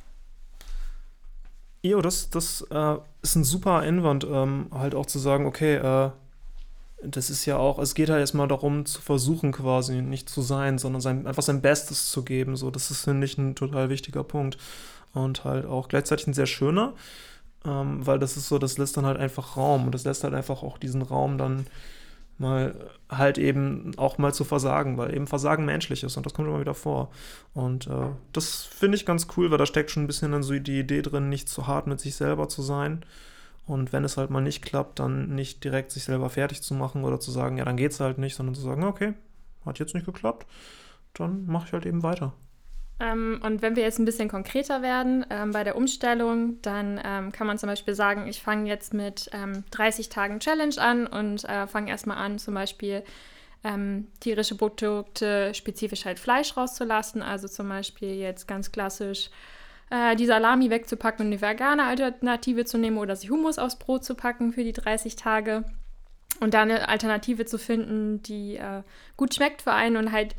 Jo, 1.82 2.00
das, 2.00 2.30
das 2.30 2.62
äh, 2.70 2.96
ist 3.22 3.34
ein 3.34 3.44
super 3.44 3.78
Einwand, 3.78 4.24
ähm, 4.24 4.68
halt 4.72 4.94
auch 4.94 5.06
zu 5.06 5.18
sagen, 5.18 5.46
okay, 5.46 5.74
äh, 5.76 6.10
das 7.04 7.30
ist 7.30 7.44
ja 7.46 7.56
auch, 7.56 7.78
es 7.80 7.94
geht 7.94 8.10
halt 8.10 8.20
erstmal 8.20 8.46
darum, 8.46 8.86
zu 8.86 9.00
versuchen 9.00 9.50
quasi 9.50 10.00
nicht 10.02 10.28
zu 10.28 10.42
sein, 10.42 10.78
sondern 10.78 11.00
sein, 11.00 11.26
einfach 11.26 11.42
sein 11.42 11.60
Bestes 11.60 12.10
zu 12.10 12.22
geben. 12.22 12.56
So, 12.56 12.70
das 12.70 12.90
ist, 12.90 13.02
finde 13.02 13.24
ich, 13.26 13.36
ein 13.38 13.56
total 13.56 13.88
wichtiger 13.88 14.22
Punkt. 14.22 14.58
Und 15.12 15.44
halt 15.44 15.66
auch 15.66 15.88
gleichzeitig 15.88 16.26
ein 16.28 16.34
sehr 16.34 16.46
schöner, 16.46 16.94
ähm, 17.66 18.06
weil 18.06 18.18
das 18.18 18.36
ist 18.36 18.48
so, 18.48 18.58
das 18.58 18.78
lässt 18.78 18.96
dann 18.96 19.04
halt 19.04 19.18
einfach 19.18 19.56
Raum 19.56 19.86
und 19.86 19.92
das 19.92 20.04
lässt 20.04 20.24
halt 20.24 20.34
einfach 20.34 20.62
auch 20.62 20.78
diesen 20.78 21.02
Raum 21.02 21.36
dann 21.36 21.66
mal 22.42 22.74
halt 23.08 23.38
eben 23.38 23.92
auch 23.96 24.18
mal 24.18 24.34
zu 24.34 24.44
versagen, 24.44 24.98
weil 24.98 25.14
eben 25.14 25.26
Versagen 25.26 25.64
menschlich 25.64 26.02
ist 26.02 26.16
und 26.18 26.26
das 26.26 26.34
kommt 26.34 26.48
immer 26.48 26.60
wieder 26.60 26.74
vor. 26.74 27.10
Und 27.54 27.86
äh, 27.86 28.10
das 28.32 28.64
finde 28.64 28.96
ich 28.96 29.06
ganz 29.06 29.28
cool, 29.36 29.50
weil 29.50 29.58
da 29.58 29.64
steckt 29.64 29.90
schon 29.90 30.02
ein 30.04 30.06
bisschen 30.06 30.32
dann 30.32 30.42
so 30.42 30.58
die 30.58 30.80
Idee 30.80 31.00
drin, 31.00 31.30
nicht 31.30 31.48
zu 31.48 31.66
hart 31.66 31.86
mit 31.86 32.00
sich 32.00 32.14
selber 32.14 32.48
zu 32.48 32.60
sein. 32.60 33.04
Und 33.66 33.92
wenn 33.92 34.04
es 34.04 34.16
halt 34.16 34.30
mal 34.30 34.40
nicht 34.40 34.62
klappt, 34.62 34.98
dann 34.98 35.34
nicht 35.34 35.64
direkt 35.64 35.92
sich 35.92 36.04
selber 36.04 36.28
fertig 36.28 36.62
zu 36.62 36.74
machen 36.74 37.04
oder 37.04 37.20
zu 37.20 37.30
sagen, 37.30 37.56
ja, 37.58 37.64
dann 37.64 37.76
geht's 37.76 38.00
halt 38.00 38.18
nicht, 38.18 38.34
sondern 38.34 38.54
zu 38.54 38.62
sagen, 38.62 38.84
okay, 38.84 39.14
hat 39.64 39.78
jetzt 39.78 39.94
nicht 39.94 40.04
geklappt, 40.04 40.46
dann 41.14 41.46
mache 41.46 41.66
ich 41.68 41.72
halt 41.72 41.86
eben 41.86 42.02
weiter. 42.02 42.34
Ähm, 43.02 43.40
und 43.42 43.62
wenn 43.62 43.74
wir 43.74 43.82
jetzt 43.82 43.98
ein 43.98 44.04
bisschen 44.04 44.28
konkreter 44.28 44.80
werden 44.80 45.26
ähm, 45.28 45.50
bei 45.50 45.64
der 45.64 45.76
Umstellung, 45.76 46.62
dann 46.62 47.00
ähm, 47.04 47.32
kann 47.32 47.46
man 47.46 47.58
zum 47.58 47.68
Beispiel 47.68 47.94
sagen, 47.94 48.28
ich 48.28 48.42
fange 48.42 48.68
jetzt 48.68 48.94
mit 48.94 49.28
30 49.70 50.06
ähm, 50.06 50.10
Tagen 50.10 50.40
Challenge 50.40 50.78
an 50.78 51.06
und 51.06 51.44
äh, 51.44 51.66
fange 51.66 51.90
erstmal 51.90 52.18
an, 52.18 52.38
zum 52.38 52.54
Beispiel 52.54 53.02
ähm, 53.64 54.06
tierische 54.20 54.56
Produkte, 54.56 55.52
spezifisch 55.54 56.04
halt 56.04 56.20
Fleisch 56.20 56.56
rauszulassen. 56.56 57.22
Also 57.22 57.48
zum 57.48 57.68
Beispiel 57.68 58.14
jetzt 58.14 58.46
ganz 58.46 58.70
klassisch 58.70 59.30
äh, 59.90 60.14
die 60.14 60.26
Salami 60.26 60.70
wegzupacken 60.70 61.26
und 61.26 61.32
eine 61.32 61.42
vegane 61.42 61.84
Alternative 61.84 62.64
zu 62.64 62.78
nehmen 62.78 62.98
oder 62.98 63.16
sich 63.16 63.30
Hummus 63.30 63.58
aufs 63.58 63.76
Brot 63.76 64.04
zu 64.04 64.14
packen 64.14 64.52
für 64.52 64.64
die 64.64 64.72
30 64.72 65.16
Tage. 65.16 65.64
Und 66.40 66.54
da 66.54 66.62
eine 66.62 66.88
Alternative 66.88 67.46
zu 67.46 67.58
finden, 67.58 68.22
die 68.22 68.56
äh, 68.56 68.82
gut 69.16 69.34
schmeckt 69.34 69.62
für 69.62 69.72
einen 69.72 69.96
und 69.96 70.12
halt 70.12 70.34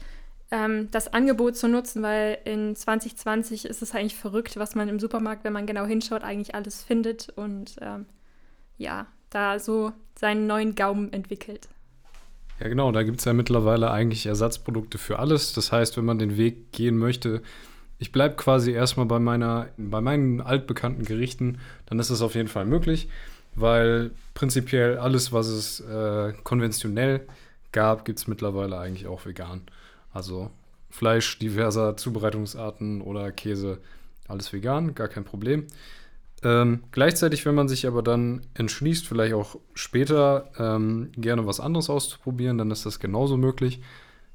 ähm, 0.53 0.89
das 0.91 1.11
Angebot 1.11 1.57
zu 1.57 1.67
nutzen, 1.67 2.03
weil 2.03 2.37
in 2.45 2.75
2020 2.75 3.65
ist 3.65 3.81
es 3.81 3.95
eigentlich 3.95 4.15
verrückt, 4.15 4.55
was 4.55 4.75
man 4.75 4.87
im 4.87 4.99
Supermarkt, 4.99 5.43
wenn 5.43 5.51
man 5.51 5.65
genau 5.65 5.85
hinschaut, 5.85 6.23
eigentlich 6.23 6.53
alles 6.53 6.83
findet 6.83 7.29
und 7.29 7.75
ähm, 7.81 8.05
ja, 8.77 9.07
da 9.31 9.57
so 9.57 9.93
seinen 10.15 10.45
neuen 10.45 10.75
Gaumen 10.75 11.11
entwickelt. 11.11 11.67
Ja, 12.59 12.67
genau, 12.67 12.91
da 12.91 13.01
gibt 13.01 13.17
es 13.17 13.25
ja 13.25 13.33
mittlerweile 13.33 13.89
eigentlich 13.89 14.27
Ersatzprodukte 14.27 14.99
für 14.99 15.17
alles. 15.17 15.53
Das 15.53 15.71
heißt, 15.71 15.97
wenn 15.97 16.05
man 16.05 16.19
den 16.19 16.37
Weg 16.37 16.71
gehen 16.71 16.99
möchte, 16.99 17.41
ich 17.97 18.11
bleibe 18.11 18.35
quasi 18.35 18.71
erstmal 18.71 19.07
bei, 19.07 19.17
meiner, 19.17 19.69
bei 19.77 20.01
meinen 20.01 20.39
altbekannten 20.39 21.03
Gerichten, 21.03 21.57
dann 21.87 21.97
ist 21.97 22.11
das 22.11 22.21
auf 22.21 22.35
jeden 22.35 22.47
Fall 22.47 22.65
möglich, 22.65 23.09
weil 23.55 24.11
prinzipiell 24.35 24.99
alles, 24.99 25.33
was 25.33 25.47
es 25.47 25.79
äh, 25.79 26.33
konventionell 26.43 27.25
gab, 27.71 28.05
gibt 28.05 28.19
es 28.19 28.27
mittlerweile 28.27 28.77
eigentlich 28.77 29.07
auch 29.07 29.25
vegan. 29.25 29.61
Also 30.13 30.51
Fleisch 30.89 31.39
diverser 31.39 31.97
Zubereitungsarten 31.97 33.01
oder 33.01 33.31
Käse, 33.31 33.79
alles 34.27 34.53
vegan, 34.53 34.93
gar 34.95 35.07
kein 35.07 35.25
Problem. 35.25 35.67
Ähm, 36.43 36.83
gleichzeitig, 36.91 37.45
wenn 37.45 37.55
man 37.55 37.67
sich 37.67 37.87
aber 37.87 38.03
dann 38.03 38.41
entschließt, 38.53 39.07
vielleicht 39.07 39.33
auch 39.33 39.57
später 39.73 40.51
ähm, 40.59 41.11
gerne 41.15 41.47
was 41.47 41.59
anderes 41.59 41.89
auszuprobieren, 41.89 42.57
dann 42.57 42.69
ist 42.69 42.85
das 42.85 42.99
genauso 42.99 43.37
möglich. 43.37 43.81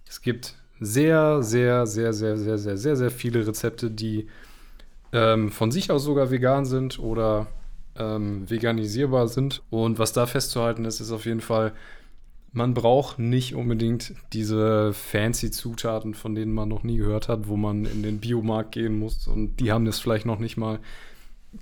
Es 0.08 0.22
gibt 0.22 0.54
sehr, 0.80 1.42
sehr, 1.42 1.86
sehr, 1.86 2.12
sehr, 2.12 2.36
sehr, 2.36 2.58
sehr, 2.58 2.76
sehr, 2.76 2.96
sehr 2.96 3.10
viele 3.10 3.46
Rezepte, 3.46 3.90
die 3.90 4.26
ähm, 5.12 5.50
von 5.50 5.70
sich 5.70 5.90
aus 5.90 6.04
sogar 6.04 6.30
vegan 6.30 6.64
sind 6.64 6.98
oder 6.98 7.46
ähm, 7.96 8.48
veganisierbar 8.48 9.28
sind. 9.28 9.62
Und 9.70 9.98
was 9.98 10.12
da 10.12 10.26
festzuhalten 10.26 10.84
ist, 10.84 11.00
ist 11.00 11.12
auf 11.12 11.26
jeden 11.26 11.40
Fall, 11.40 11.72
man 12.52 12.74
braucht 12.74 13.18
nicht 13.18 13.54
unbedingt 13.54 14.14
diese 14.32 14.92
fancy 14.92 15.50
Zutaten, 15.50 16.14
von 16.14 16.34
denen 16.34 16.52
man 16.52 16.68
noch 16.68 16.82
nie 16.82 16.96
gehört 16.96 17.28
hat, 17.28 17.48
wo 17.48 17.56
man 17.56 17.84
in 17.84 18.02
den 18.02 18.20
Biomarkt 18.20 18.72
gehen 18.72 18.98
muss 18.98 19.26
und 19.26 19.56
die 19.60 19.70
haben 19.72 19.84
das 19.84 19.98
vielleicht 19.98 20.26
noch 20.26 20.38
nicht 20.38 20.56
mal. 20.56 20.78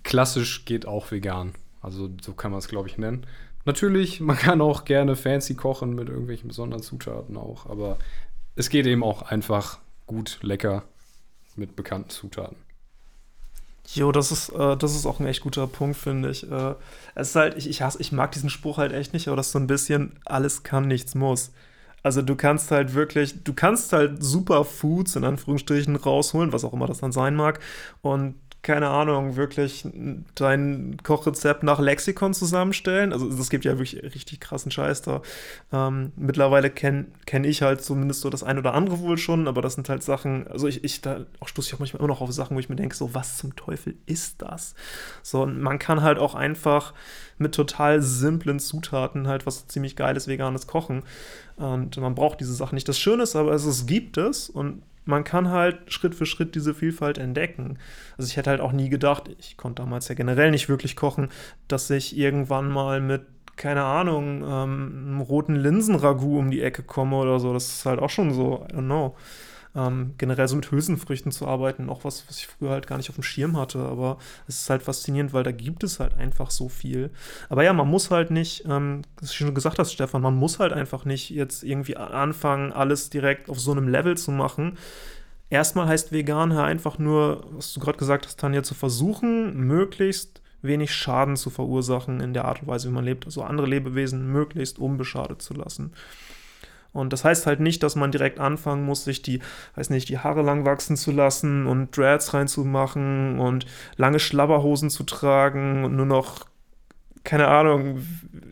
Klassisch 0.03 0.65
geht 0.65 0.87
auch 0.87 1.11
vegan. 1.11 1.53
Also 1.81 2.11
so 2.21 2.33
kann 2.33 2.51
man 2.51 2.59
es, 2.59 2.69
glaube 2.69 2.89
ich, 2.89 2.99
nennen. 2.99 3.27
Natürlich, 3.65 4.21
man 4.21 4.37
kann 4.37 4.61
auch 4.61 4.85
gerne 4.85 5.17
fancy 5.17 5.55
kochen 5.55 5.95
mit 5.95 6.09
irgendwelchen 6.09 6.49
besonderen 6.49 6.83
Zutaten 6.83 7.37
auch, 7.37 7.67
aber 7.67 7.99
es 8.55 8.71
geht 8.71 8.87
eben 8.87 9.03
auch 9.03 9.23
einfach 9.23 9.79
gut, 10.07 10.39
lecker 10.43 10.85
mit 11.57 11.75
bekannten 11.75 12.11
Zutaten. 12.11 12.57
Jo, 13.89 14.11
das 14.13 14.33
ist, 14.33 14.49
äh, 14.51 14.77
das 14.77 14.95
ist 14.95 15.07
auch 15.07 15.21
ein 15.21 15.27
echt 15.27 15.43
guter 15.43 15.67
Punkt, 15.67 15.97
finde 15.97 16.31
ich. 16.31 16.51
Äh, 16.51 16.75
es 17.15 17.31
ist 17.31 17.37
halt, 17.37 17.57
ich, 17.57 17.69
ich, 17.69 17.83
hasse, 17.83 18.01
ich 18.01 18.13
mag 18.13 18.33
diesen 18.33 18.51
Spruch 18.51 18.79
halt 18.79 18.93
echt 18.93 19.13
nicht, 19.13 19.29
aber 19.29 19.37
das 19.37 19.47
ist 19.47 19.53
so 19.53 19.59
ein 19.59 19.67
bisschen, 19.69 20.19
alles 20.25 20.63
kann, 20.65 20.89
nichts 20.89 21.15
muss. 21.15 21.53
Also 22.03 22.23
du 22.23 22.37
kannst 22.37 22.71
halt 22.71 22.95
wirklich, 22.95 23.43
du 23.45 23.53
kannst 23.55 23.93
halt 23.93 24.23
Superfoods 24.23 25.17
in 25.17 25.25
Anführungsstrichen 25.25 25.97
rausholen, 25.97 26.53
was 26.53 26.65
auch 26.65 26.73
immer 26.73 26.87
das 26.87 26.99
dann 26.99 27.13
sein 27.13 27.35
mag. 27.35 27.61
Und 28.03 28.37
keine 28.67 28.89
Ahnung, 28.89 29.37
wirklich 29.37 29.87
dein 30.35 30.97
Kochrezept 31.05 31.63
nach 31.63 31.79
Lexikon 31.79 32.35
zusammenstellen. 32.35 33.13
Also 33.13 33.29
es 33.29 33.49
gibt 33.49 33.65
ja 33.65 33.79
wirklich 33.79 34.03
richtig 34.03 34.41
krassen 34.41 34.73
Scheiß 34.73 35.03
da. 35.03 35.23
Ähm, 35.73 36.11
mittlerweile 36.17 36.69
kenne 36.69 37.07
kenn 37.27 37.45
ich 37.45 37.63
halt 37.63 37.85
zumindest 37.85 38.23
so 38.23 38.29
das 38.29 38.43
ein 38.43 38.59
oder 38.59 38.75
andere 38.75 38.99
wohl 38.99 39.19
schon, 39.19 39.47
aber 39.47 39.63
das 39.63 39.75
sind 39.75 39.89
halt 39.89 40.03
Sachen, 40.03 40.49
also 40.49 40.67
ich, 40.67 40.83
ich 40.83 41.01
da 41.01 41.27
auch 41.39 41.47
stoße 41.47 41.69
ich 41.69 41.75
auch 41.75 41.79
manchmal 41.79 42.01
immer 42.01 42.09
noch 42.09 42.21
auf 42.21 42.33
Sachen, 42.33 42.57
wo 42.57 42.61
ich 42.61 42.69
mir 42.69 42.75
denke, 42.75 42.97
so, 42.97 43.15
was 43.15 43.39
zum 43.39 43.55
Teufel 43.55 43.95
ist 44.05 44.43
das? 44.43 44.75
So, 45.23 45.43
und 45.43 45.61
man 45.61 45.79
kann 45.79 46.03
halt 46.03 46.19
auch 46.19 46.35
einfach 46.35 46.93
mit 47.39 47.55
total 47.55 48.03
simplen 48.03 48.59
Zutaten 48.59 49.29
halt 49.29 49.47
was 49.47 49.69
ziemlich 49.69 49.95
geiles 49.95 50.27
veganes 50.27 50.67
kochen. 50.67 51.05
Und 51.57 51.97
man 51.99 52.17
braucht 52.17 52.41
diese 52.41 52.55
Sachen 52.55 52.75
nicht. 52.75 52.89
Das 52.89 52.99
Schöne 52.99 53.23
ist 53.23 53.37
aber, 53.37 53.53
es 53.53 53.87
gibt 53.87 54.17
es 54.17 54.51
und 54.51 54.83
man 55.07 55.25
kann 55.25 55.51
halt 55.51 55.93
Schritt 55.93 56.15
für 56.15 56.27
Schritt 56.27 56.55
diese 56.55 56.75
Vielfalt 56.75 57.19
entdecken. 57.19 57.79
Also 58.19 58.29
ich 58.29 58.37
hätte 58.37 58.51
halt 58.51 58.61
auch 58.61 58.73
nie 58.73 58.91
gedacht, 58.91 59.31
ich 59.39 59.57
konnte 59.57 59.83
damals 59.83 60.09
ja 60.09 60.15
generell 60.15 60.51
nicht 60.51 60.69
wirklich 60.69 60.97
kochen, 60.97 61.31
dass 61.69 61.89
ich 61.91 62.17
irgendwann 62.17 62.69
mal 62.69 63.01
mit, 63.01 63.23
keine 63.57 63.85
Ahnung, 63.85 64.43
ähm, 64.43 65.05
einem 65.07 65.21
roten 65.21 65.55
Linsenragout 65.55 66.39
um 66.39 66.51
die 66.51 66.63
Ecke 66.63 66.83
komme 66.83 67.17
oder 67.17 67.39
so. 67.41 67.53
Das 67.53 67.69
ist 67.69 67.87
halt 67.87 68.01
auch 68.01 68.11
schon 68.11 68.35
so, 68.35 68.67
I 68.71 68.75
don't 68.75 68.85
know 68.85 69.17
ähm, 69.77 70.15
generell 70.17 70.49
so 70.49 70.57
mit 70.57 70.71
Hülsenfrüchten 70.71 71.31
zu 71.31 71.47
arbeiten, 71.47 71.91
auch 71.91 72.05
was, 72.05 72.27
was 72.29 72.39
ich 72.39 72.47
früher 72.47 72.71
halt 72.71 72.87
gar 72.87 72.97
nicht 72.97 73.11
auf 73.11 73.17
dem 73.17 73.23
Schirm 73.23 73.57
hatte. 73.57 73.79
Aber 73.81 74.19
es 74.49 74.63
ist 74.63 74.71
halt 74.71 74.83
faszinierend, 74.83 75.33
weil 75.33 75.45
da 75.45 75.53
gibt 75.53 75.85
es 75.85 76.01
halt 76.01 76.15
einfach 76.15 76.51
so 76.51 76.69
viel. 76.69 77.11
Aber 77.49 77.63
ja, 77.63 77.73
man 77.73 77.89
muss 77.89 78.11
halt 78.11 78.31
nicht, 78.31 78.65
ähm, 78.67 79.03
was 79.21 79.31
du 79.31 79.37
schon 79.37 79.55
gesagt 79.55 79.79
hast, 79.79 79.93
Stefan, 79.93 80.23
man 80.23 80.35
muss 80.35 80.59
halt 80.59 80.73
einfach 80.73 81.05
nicht 81.05 81.31
jetzt 81.31 81.63
irgendwie 81.63 81.97
anfangen, 81.97 82.73
alles 82.73 83.11
direkt 83.11 83.51
auf 83.51 83.61
so 83.61 83.73
einem 83.73 83.89
Level 83.89 84.17
zu 84.17 84.31
machen. 84.31 84.79
Erstmal 85.51 85.87
heißt 85.87 86.11
vegan 86.11 86.51
ja 86.51 86.65
einfach 86.65 86.99
nur, 86.99 87.45
was 87.51 87.73
du 87.73 87.81
gerade 87.81 87.99
gesagt 87.99 88.27
hast, 88.27 88.41
Tanja, 88.41 88.63
zu 88.63 88.75
versuchen, 88.75 89.57
möglichst 89.57 90.41
wenig 90.63 90.93
Schaden 90.93 91.37
zu 91.37 91.51
verursachen 91.51 92.21
in 92.21 92.35
der 92.35 92.47
Art 92.47 92.63
und 92.63 92.69
Weise, 92.69 92.89
wie 92.89 92.93
man 92.93 93.05
lebt. 93.05 93.27
Also 93.27 93.43
andere 93.43 93.67
Lebewesen 93.67 94.33
möglichst 94.33 94.79
unbeschadet 94.79 95.43
zu 95.43 95.55
lassen. 95.55 95.93
Und 96.97 97.13
das 97.13 97.25
heißt 97.25 97.47
halt 97.47 97.61
nicht, 97.61 97.83
dass 97.83 97.95
man 97.97 98.11
direkt 98.11 98.41
anfangen 98.41 98.85
muss, 98.85 99.05
sich 99.05 99.23
die, 99.23 99.41
weiß 99.75 99.91
nicht, 99.91 100.09
die 100.09 100.19
Haare 100.19 100.43
lang 100.43 100.65
wachsen 100.65 100.97
zu 100.97 101.13
lassen 101.13 101.67
und 101.67 101.97
Dreads 101.97 102.35
reinzumachen 102.35 103.39
und 103.39 103.67
lange 103.97 104.19
Schlabberhosen 104.19 104.91
zu 104.91 105.05
tragen 105.05 105.85
und 105.85 105.95
nur 105.95 106.07
noch, 106.07 106.47
keine 107.25 107.49
Ahnung, 107.49 108.07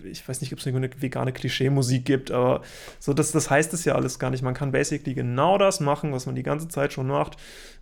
ich 0.05 0.29
weiß 0.29 0.41
nicht, 0.41 0.53
ob 0.53 0.59
es 0.59 0.67
eine 0.67 0.91
vegane 1.01 1.33
Klischee-Musik 1.33 2.05
gibt, 2.05 2.31
aber 2.31 2.63
so, 2.99 3.15
das, 3.15 3.33
das 3.33 3.49
heißt 3.49 3.73
es 3.73 3.85
ja 3.85 3.95
alles 3.95 4.19
gar 4.19 4.31
nicht. 4.31 4.43
Man 4.43 4.55
kann 4.55 4.73
basically 4.73 5.15
genau 5.15 5.59
das 5.59 5.81
machen, 5.81 6.13
was 6.13 6.27
man 6.27 6.35
die 6.35 6.43
ganze 6.43 6.69
Zeit 6.69 6.93
schon 6.93 7.07
macht, 7.07 7.37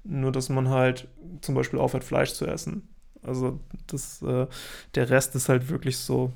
nur 0.04 0.32
dass 0.32 0.48
man 0.48 0.68
halt 0.68 1.08
zum 1.40 1.54
Beispiel 1.54 1.78
aufhört, 1.78 2.04
Fleisch 2.04 2.32
zu 2.32 2.46
essen. 2.46 2.88
Also 3.22 3.60
das, 3.86 4.22
äh, 4.22 4.46
der 4.94 5.10
Rest 5.10 5.34
ist 5.34 5.48
halt 5.48 5.68
wirklich 5.68 5.98
so, 5.98 6.32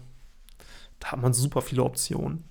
da 1.00 1.12
hat 1.12 1.22
man 1.22 1.32
super 1.32 1.62
viele 1.62 1.82
Optionen. 1.82 2.44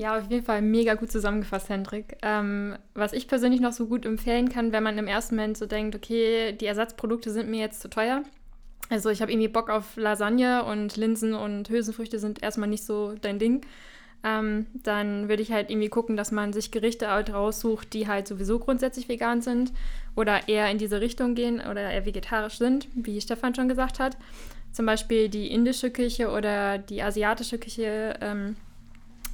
Ja, 0.00 0.16
auf 0.16 0.30
jeden 0.30 0.46
Fall 0.46 0.62
mega 0.62 0.94
gut 0.94 1.12
zusammengefasst, 1.12 1.68
Hendrik. 1.68 2.16
Ähm, 2.22 2.74
was 2.94 3.12
ich 3.12 3.28
persönlich 3.28 3.60
noch 3.60 3.72
so 3.72 3.84
gut 3.84 4.06
empfehlen 4.06 4.48
kann, 4.48 4.72
wenn 4.72 4.82
man 4.82 4.96
im 4.96 5.06
ersten 5.06 5.36
Moment 5.36 5.58
so 5.58 5.66
denkt, 5.66 5.94
okay, 5.94 6.52
die 6.52 6.64
Ersatzprodukte 6.64 7.30
sind 7.30 7.50
mir 7.50 7.60
jetzt 7.60 7.82
zu 7.82 7.90
teuer. 7.90 8.22
Also 8.88 9.10
ich 9.10 9.20
habe 9.20 9.30
irgendwie 9.30 9.48
Bock 9.48 9.68
auf 9.68 9.96
Lasagne 9.96 10.64
und 10.64 10.96
Linsen 10.96 11.34
und 11.34 11.68
Hülsenfrüchte 11.68 12.18
sind 12.18 12.42
erstmal 12.42 12.70
nicht 12.70 12.82
so 12.82 13.12
dein 13.20 13.38
Ding. 13.38 13.60
Ähm, 14.24 14.68
dann 14.72 15.28
würde 15.28 15.42
ich 15.42 15.52
halt 15.52 15.68
irgendwie 15.68 15.90
gucken, 15.90 16.16
dass 16.16 16.32
man 16.32 16.54
sich 16.54 16.70
Gerichte 16.70 17.10
halt 17.10 17.34
raussucht, 17.34 17.92
die 17.92 18.08
halt 18.08 18.26
sowieso 18.26 18.58
grundsätzlich 18.58 19.06
vegan 19.06 19.42
sind 19.42 19.70
oder 20.16 20.48
eher 20.48 20.70
in 20.70 20.78
diese 20.78 21.02
Richtung 21.02 21.34
gehen 21.34 21.60
oder 21.60 21.90
eher 21.90 22.06
vegetarisch 22.06 22.56
sind, 22.56 22.88
wie 22.94 23.20
Stefan 23.20 23.54
schon 23.54 23.68
gesagt 23.68 23.98
hat. 23.98 24.16
Zum 24.72 24.86
Beispiel 24.86 25.28
die 25.28 25.52
indische 25.52 25.90
Küche 25.90 26.30
oder 26.30 26.78
die 26.78 27.02
asiatische 27.02 27.58
Küche. 27.58 28.14
Ähm, 28.22 28.56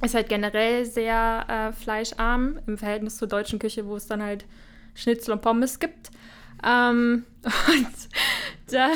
ist 0.03 0.13
halt 0.13 0.29
generell 0.29 0.85
sehr 0.85 1.45
äh, 1.47 1.73
fleischarm 1.73 2.59
im 2.67 2.77
Verhältnis 2.77 3.17
zur 3.17 3.27
deutschen 3.27 3.59
Küche, 3.59 3.87
wo 3.87 3.95
es 3.95 4.07
dann 4.07 4.21
halt 4.21 4.45
Schnitzel 4.93 5.33
und 5.33 5.41
Pommes 5.41 5.79
gibt. 5.79 6.11
Ähm, 6.63 7.25
und 7.43 7.87
da, 8.71 8.89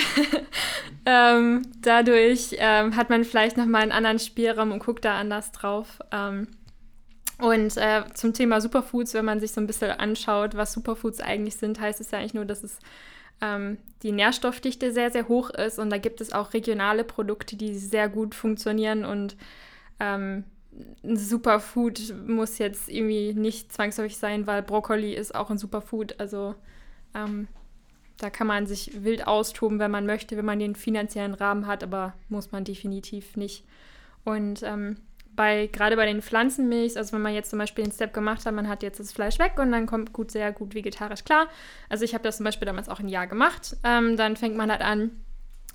ähm, 1.05 1.63
dadurch 1.81 2.55
ähm, 2.58 2.96
hat 2.96 3.10
man 3.10 3.24
vielleicht 3.24 3.58
nochmal 3.58 3.84
einen 3.84 3.91
anderen 3.91 4.20
Spielraum 4.20 4.72
und 4.72 4.79
guckt 4.79 5.05
da 5.05 5.20
anders 5.20 5.51
drauf. 5.51 6.00
Ähm, 6.12 6.48
und 7.39 7.75
äh, 7.77 8.03
zum 8.13 8.34
Thema 8.34 8.62
Superfoods, 8.62 9.15
wenn 9.15 9.25
man 9.25 9.39
sich 9.39 9.51
so 9.51 9.62
ein 9.62 9.67
bisschen 9.67 9.91
anschaut, 9.91 10.55
was 10.55 10.74
Superfoods 10.74 11.22
eigentlich 11.22 11.55
sind, 11.55 11.79
heißt 11.79 12.00
es 12.00 12.12
ja 12.12 12.20
eigentlich 12.20 12.36
nur, 12.36 12.46
dass 12.46 12.63
es 12.63 12.77
ähm, 13.41 13.77
die 14.03 14.12
Nährstoffdichte 14.12 14.93
sehr, 14.93 15.10
sehr 15.10 15.27
hoch 15.27 15.50
ist. 15.50 15.79
Und 15.79 15.89
da 15.89 15.98
gibt 15.98 16.22
es 16.22 16.34
auch 16.34 16.53
regionale 16.53 17.03
Produkte, 17.03 17.55
die 17.55 17.75
sehr 17.75 18.10
gut 18.10 18.36
funktionieren 18.36 19.05
und 19.05 19.36
ähm, 20.00 20.43
ein 21.04 21.18
Superfood 21.18 22.13
muss 22.28 22.58
jetzt 22.58 22.90
irgendwie 22.90 23.34
nicht 23.34 23.74
zwangsläufig 23.74 24.18
sein, 24.18 24.48
weil 24.48 24.62
Brokkoli 24.63 25.13
ist 25.13 25.36
auch 25.36 25.50
ein 25.50 25.58
Superfood. 25.58 26.20
Also 26.20 26.56
ähm, 27.13 27.48
da 28.18 28.30
kann 28.30 28.48
man 28.48 28.68
sich 28.68 29.04
wild 29.04 29.28
austoben, 29.28 29.80
wenn 29.80 29.92
man 29.92 30.06
möchte, 30.06 30.38
wenn 30.38 30.46
man 30.46 30.60
den 30.60 30.75
finanziellen 30.75 31.34
Rahmen 31.34 31.68
hat, 31.68 31.84
aber 31.84 32.13
muss 32.30 32.51
man 32.51 32.63
definitiv 32.63 33.36
nicht. 33.36 33.66
Und 34.24 34.62
ähm, 34.63 34.98
bei, 35.36 35.68
gerade 35.68 35.96
bei 35.96 36.06
den 36.06 36.22
Pflanzenmilchs, 36.22 36.98
also 36.98 37.13
wenn 37.13 37.22
man 37.22 37.34
jetzt 37.34 37.50
zum 37.50 37.60
Beispiel 37.60 37.84
den 37.84 37.92
Step 37.92 38.13
gemacht 38.13 38.46
hat, 38.46 38.54
man 38.54 38.68
hat 38.68 38.84
jetzt 38.84 39.00
das 39.00 39.12
Fleisch 39.12 39.40
weg 39.40 39.54
und 39.58 39.72
dann 39.72 39.88
kommt 39.88 40.13
gut, 40.13 40.32
sehr 40.32 40.51
gut 40.51 40.75
vegetarisch 40.75 41.24
klar. 41.24 41.48
Also 41.90 42.06
ich 42.06 42.13
habe 42.13 42.24
das 42.24 42.38
zum 42.38 42.44
Beispiel 42.44 42.66
damals 42.66 42.90
auch 42.90 43.00
ein 43.00 43.10
Jahr 43.10 43.28
gemacht. 43.28 43.75
Ähm, 43.84 44.18
dann 44.18 44.36
fängt 44.36 44.56
man 44.56 44.70
halt 44.70 44.82
an, 44.82 45.12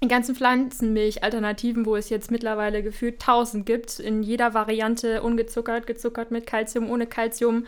die 0.03 0.09
ganzen 0.09 0.35
Pflanzenmilch-Alternativen, 0.35 1.87
wo 1.87 1.97
es 1.97 2.11
jetzt 2.11 2.31
mittlerweile 2.31 2.83
gefühlt 2.83 3.21
tausend 3.21 3.67
gibt, 3.67 3.99
in 3.99 4.23
jeder 4.23 4.55
Variante 4.55 5.23
ungezuckert, 5.23 5.87
gezuckert 5.87 6.31
mit 6.31 6.47
Kalzium, 6.47 6.91
ohne 6.91 7.07
Kalzium, 7.07 7.67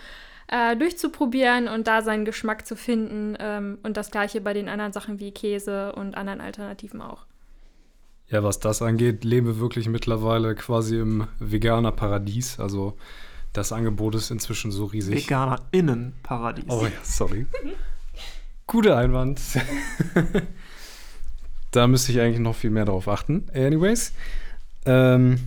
äh, 0.48 0.76
durchzuprobieren 0.76 1.68
und 1.68 1.86
da 1.86 2.02
seinen 2.02 2.24
Geschmack 2.24 2.66
zu 2.66 2.76
finden. 2.76 3.36
Ähm, 3.38 3.78
und 3.82 3.96
das 3.96 4.10
gleiche 4.10 4.40
bei 4.40 4.52
den 4.52 4.68
anderen 4.68 4.92
Sachen 4.92 5.20
wie 5.20 5.30
Käse 5.30 5.92
und 5.92 6.16
anderen 6.16 6.40
Alternativen 6.40 7.00
auch. 7.00 7.26
Ja, 8.28 8.42
was 8.42 8.58
das 8.58 8.82
angeht, 8.82 9.24
leben 9.24 9.46
wir 9.46 9.58
wirklich 9.58 9.88
mittlerweile 9.88 10.54
quasi 10.54 10.98
im 10.98 11.28
veganer 11.38 11.92
Paradies. 11.92 12.60
Also 12.60 12.98
das 13.54 13.72
Angebot 13.72 14.14
ist 14.14 14.30
inzwischen 14.30 14.70
so 14.70 14.84
riesig. 14.84 15.24
Veganer 15.24 15.60
Innenparadies. 15.70 16.66
Oh 16.68 16.84
ja, 16.84 16.90
sorry. 17.02 17.46
Guter 18.66 18.98
Einwand. 18.98 19.40
Da 21.70 21.86
müsste 21.86 22.12
ich 22.12 22.20
eigentlich 22.20 22.38
noch 22.38 22.54
viel 22.54 22.70
mehr 22.70 22.84
darauf 22.84 23.08
achten. 23.08 23.46
Anyways. 23.54 24.12
Ähm, 24.86 25.38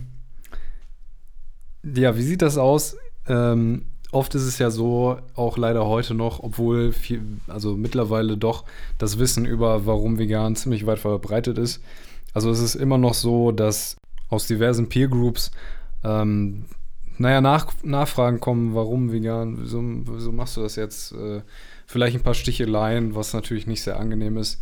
ja, 1.82 2.16
wie 2.16 2.22
sieht 2.22 2.42
das 2.42 2.58
aus? 2.58 2.96
Ähm, 3.26 3.86
oft 4.12 4.34
ist 4.34 4.42
es 4.44 4.58
ja 4.58 4.70
so, 4.70 5.18
auch 5.34 5.56
leider 5.56 5.86
heute 5.86 6.14
noch, 6.14 6.40
obwohl 6.40 6.92
viel, 6.92 7.22
also 7.48 7.76
mittlerweile 7.76 8.36
doch 8.36 8.64
das 8.98 9.18
Wissen 9.18 9.44
über 9.46 9.86
warum 9.86 10.18
vegan 10.18 10.54
ziemlich 10.54 10.86
weit 10.86 11.00
verbreitet 11.00 11.58
ist. 11.58 11.82
Also 12.34 12.50
es 12.50 12.60
ist 12.60 12.76
immer 12.76 12.98
noch 12.98 13.14
so, 13.14 13.50
dass 13.52 13.96
aus 14.28 14.46
diversen 14.46 14.88
Peer 14.88 15.08
Groups 15.08 15.50
ähm, 16.04 16.66
naja, 17.18 17.40
nach, 17.40 17.72
Nachfragen 17.82 18.40
kommen, 18.40 18.74
warum 18.74 19.12
vegan, 19.12 19.58
wieso, 19.60 19.82
wieso 19.82 20.32
machst 20.32 20.56
du 20.56 20.62
das 20.62 20.76
jetzt? 20.76 21.12
Äh, 21.12 21.42
vielleicht 21.86 22.16
ein 22.16 22.22
paar 22.22 22.34
Sticheleien, 22.34 23.14
was 23.14 23.34
natürlich 23.34 23.66
nicht 23.66 23.82
sehr 23.82 23.98
angenehm 23.98 24.38
ist. 24.38 24.60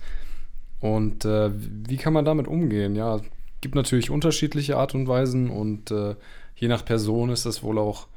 Und 0.81 1.25
äh, 1.25 1.51
wie 1.55 1.97
kann 1.97 2.13
man 2.13 2.25
damit 2.25 2.49
umgehen? 2.49 2.97
Ja, 2.97 3.17
es 3.17 3.23
gibt 3.61 3.75
natürlich 3.75 4.11
unterschiedliche 4.11 4.77
Art 4.77 4.95
und 4.95 5.07
Weisen 5.07 5.51
und 5.51 5.91
äh, 5.91 6.17
je 6.57 6.69
nach 6.69 6.85
Person 6.85 7.31
ist 7.31 7.47
das 7.47 7.63
wohl 7.63 7.79
auch 7.79 8.09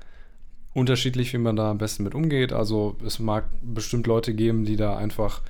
unterschiedlich, 0.73 1.33
wie 1.33 1.37
man 1.37 1.55
da 1.55 1.71
am 1.71 1.77
besten 1.77 2.03
mit 2.03 2.15
umgeht. 2.15 2.53
Also 2.53 2.95
es 3.05 3.19
mag 3.19 3.45
bestimmt 3.61 4.07
Leute 4.07 4.33
geben, 4.33 4.65
die 4.65 4.75
da 4.75 4.97
einfach 4.97 5.41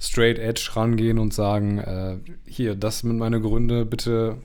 straight 0.00 0.38
edge 0.38 0.70
rangehen 0.74 1.18
und 1.18 1.34
sagen, 1.34 1.78
äh, 1.78 2.18
hier, 2.46 2.74
das 2.74 3.00
sind 3.00 3.18
meine 3.18 3.40
Gründe, 3.40 3.84
bitte 3.84 4.38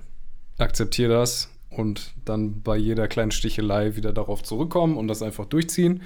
akzeptiere 0.58 1.14
das 1.14 1.50
und 1.70 2.14
dann 2.26 2.62
bei 2.62 2.78
jeder 2.78 3.08
kleinen 3.08 3.32
Stichelei 3.32 3.96
wieder 3.96 4.14
darauf 4.14 4.44
zurückkommen 4.44 4.98
und 4.98 5.08
das 5.08 5.22
einfach 5.22 5.46
durchziehen. 5.46 6.02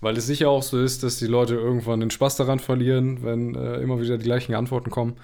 Weil 0.00 0.16
es 0.16 0.26
sicher 0.26 0.48
auch 0.48 0.62
so 0.62 0.80
ist, 0.80 1.02
dass 1.02 1.18
die 1.18 1.26
Leute 1.26 1.54
irgendwann 1.54 2.00
den 2.00 2.10
Spaß 2.10 2.36
daran 2.36 2.58
verlieren, 2.58 3.22
wenn 3.22 3.54
äh, 3.54 3.80
immer 3.80 4.00
wieder 4.00 4.16
die 4.16 4.24
gleichen 4.24 4.54
Antworten 4.54 4.90
kommen. 4.90 5.16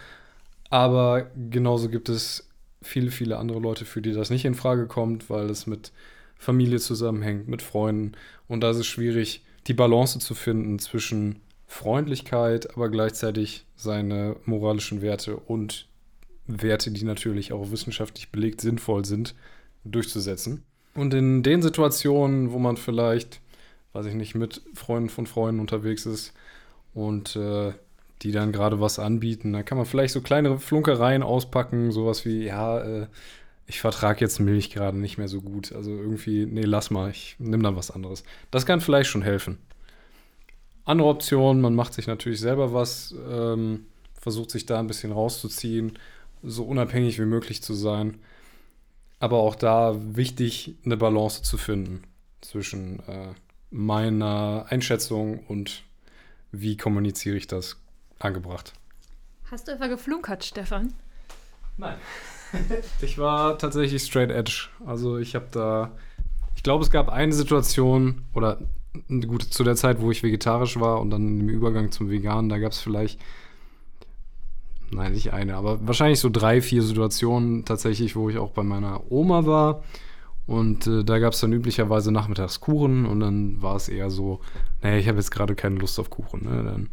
Aber 0.68 1.30
genauso 1.50 1.88
gibt 1.88 2.09
es 2.09 2.50
viele, 2.83 3.11
viele 3.11 3.38
andere 3.38 3.59
Leute, 3.59 3.85
für 3.85 4.02
die 4.02 4.12
das 4.12 4.30
nicht 4.30 4.45
in 4.45 4.54
Frage 4.54 4.87
kommt, 4.87 5.30
weil 5.30 5.49
es 5.49 5.66
mit 5.66 5.92
Familie 6.37 6.78
zusammenhängt, 6.78 7.49
mit 7.49 7.62
Freunden. 7.62 8.12
Und 8.49 8.61
da 8.61 8.71
ist 8.71 8.78
es 8.78 8.87
schwierig, 8.87 9.45
die 9.66 9.75
Balance 9.75 10.18
zu 10.18 10.35
finden 10.35 10.78
zwischen 10.78 11.40
Freundlichkeit, 11.66 12.75
aber 12.75 12.88
gleichzeitig 12.88 13.66
seine 13.75 14.37
moralischen 14.45 15.02
Werte 15.02 15.37
und 15.37 15.88
Werte, 16.47 16.92
die 16.92 17.04
natürlich 17.04 17.52
auch 17.52 17.71
wissenschaftlich 17.71 18.30
belegt 18.30 18.61
sinnvoll 18.61 19.04
sind, 19.04 19.35
durchzusetzen. 19.85 20.62
Und 20.95 21.12
in 21.12 21.42
den 21.42 21.61
Situationen, 21.61 22.52
wo 22.52 22.59
man 22.59 22.76
vielleicht, 22.76 23.40
weiß 23.97 24.07
ich 24.07 24.15
nicht, 24.15 24.35
mit 24.35 24.61
Freunden 24.75 25.09
von 25.09 25.26
Freunden 25.26 25.61
unterwegs 25.61 26.05
ist 26.05 26.35
und 26.93 27.35
äh, 27.37 27.73
die 28.23 28.31
dann 28.31 28.53
gerade 28.53 28.81
was 28.81 28.99
anbieten, 28.99 29.53
da 29.53 29.62
kann 29.62 29.79
man 29.79 29.87
vielleicht 29.87 30.12
so 30.12 30.21
kleinere 30.21 30.59
Flunkereien 30.59 31.23
auspacken, 31.23 31.93
sowas 31.93 32.25
wie, 32.25 32.45
ja, 32.45 32.81
äh, 32.81 33.07
ich 33.67 33.81
vertrage 33.81 34.21
jetzt 34.21 34.38
Milch 34.38 34.71
gerade 34.71 34.99
nicht 34.99 35.19
mehr 35.19 35.29
so 35.29 35.41
gut. 35.41 35.73
Also 35.73 35.91
irgendwie, 35.91 36.47
nee, 36.47 36.62
lass 36.62 36.91
mal, 36.91 37.11
ich 37.11 37.37
nehme 37.38 37.62
dann 37.62 37.76
was 37.76 37.91
anderes. 37.91 38.23
Das 38.50 38.65
kann 38.65 38.81
vielleicht 38.81 39.11
schon 39.11 39.23
helfen. 39.23 39.59
Andere 40.85 41.09
Option, 41.09 41.61
man 41.61 41.75
macht 41.75 41.95
sich 41.95 42.07
natürlich 42.07 42.38
selber 42.38 42.73
was, 42.73 43.15
ähm, 43.29 43.87
versucht 44.15 44.50
sich 44.50 44.67
da 44.67 44.79
ein 44.79 44.87
bisschen 44.87 45.11
rauszuziehen, 45.11 45.99
so 46.45 46.65
unabhängig 46.65 47.19
wie 47.19 47.25
möglich 47.25 47.62
zu 47.62 47.75
sein. 47.75 48.19
Aber 49.19 49.38
auch 49.38 49.57
da 49.57 49.97
wichtig, 50.15 50.76
eine 50.85 50.97
Balance 50.97 51.43
zu 51.43 51.59
finden 51.59 52.03
zwischen 52.41 53.00
äh, 53.09 53.35
meiner 53.70 54.66
Einschätzung 54.68 55.40
und 55.46 55.82
wie 56.52 56.76
kommuniziere 56.76 57.37
ich 57.37 57.46
das 57.46 57.76
angebracht. 58.18 58.73
Hast 59.50 59.68
du 59.68 59.73
etwa 59.73 59.87
geflunkert, 59.87 60.44
Stefan? 60.44 60.92
Nein. 61.76 61.96
ich 63.00 63.18
war 63.18 63.58
tatsächlich 63.58 64.02
straight 64.02 64.30
edge. 64.30 64.68
Also 64.85 65.18
ich 65.18 65.35
habe 65.35 65.46
da, 65.50 65.92
ich 66.54 66.62
glaube, 66.62 66.85
es 66.85 66.90
gab 66.90 67.08
eine 67.08 67.32
Situation 67.32 68.25
oder 68.35 68.58
gut 69.28 69.42
zu 69.42 69.62
der 69.64 69.76
Zeit, 69.76 70.00
wo 70.00 70.11
ich 70.11 70.23
vegetarisch 70.23 70.80
war 70.80 71.00
und 71.00 71.11
dann 71.11 71.40
im 71.40 71.49
Übergang 71.49 71.90
zum 71.90 72.11
Veganen, 72.11 72.49
da 72.49 72.58
gab 72.58 72.73
es 72.73 72.78
vielleicht, 72.78 73.20
nein, 74.90 75.12
nicht 75.12 75.32
eine, 75.32 75.56
aber 75.56 75.87
wahrscheinlich 75.87 76.20
so 76.20 76.30
drei, 76.30 76.62
vier 76.62 76.82
Situationen 76.82 77.64
tatsächlich, 77.64 78.16
wo 78.16 78.30
ich 78.30 78.38
auch 78.38 78.50
bei 78.50 78.62
meiner 78.62 79.11
Oma 79.11 79.46
war. 79.46 79.82
Und 80.47 80.87
äh, 80.87 81.03
da 81.05 81.19
gab 81.19 81.33
es 81.33 81.41
dann 81.41 81.53
üblicherweise 81.53 82.12
nachmittags 82.12 82.61
Kuchen 82.61 83.05
und 83.05 83.21
dann 83.21 83.61
war 83.62 83.75
es 83.76 83.88
eher 83.88 84.11
so, 84.11 84.41
naja, 84.81 84.97
ich 84.97 85.09
habe 85.09 85.19
jetzt 85.19 85.31
gerade 85.31 85.57
keine 85.57 85.76
Lust 85.76 85.99
auf 85.99 86.09
Kuchen. 86.09 86.45
Ne? 86.45 86.62
Dann 86.62 86.88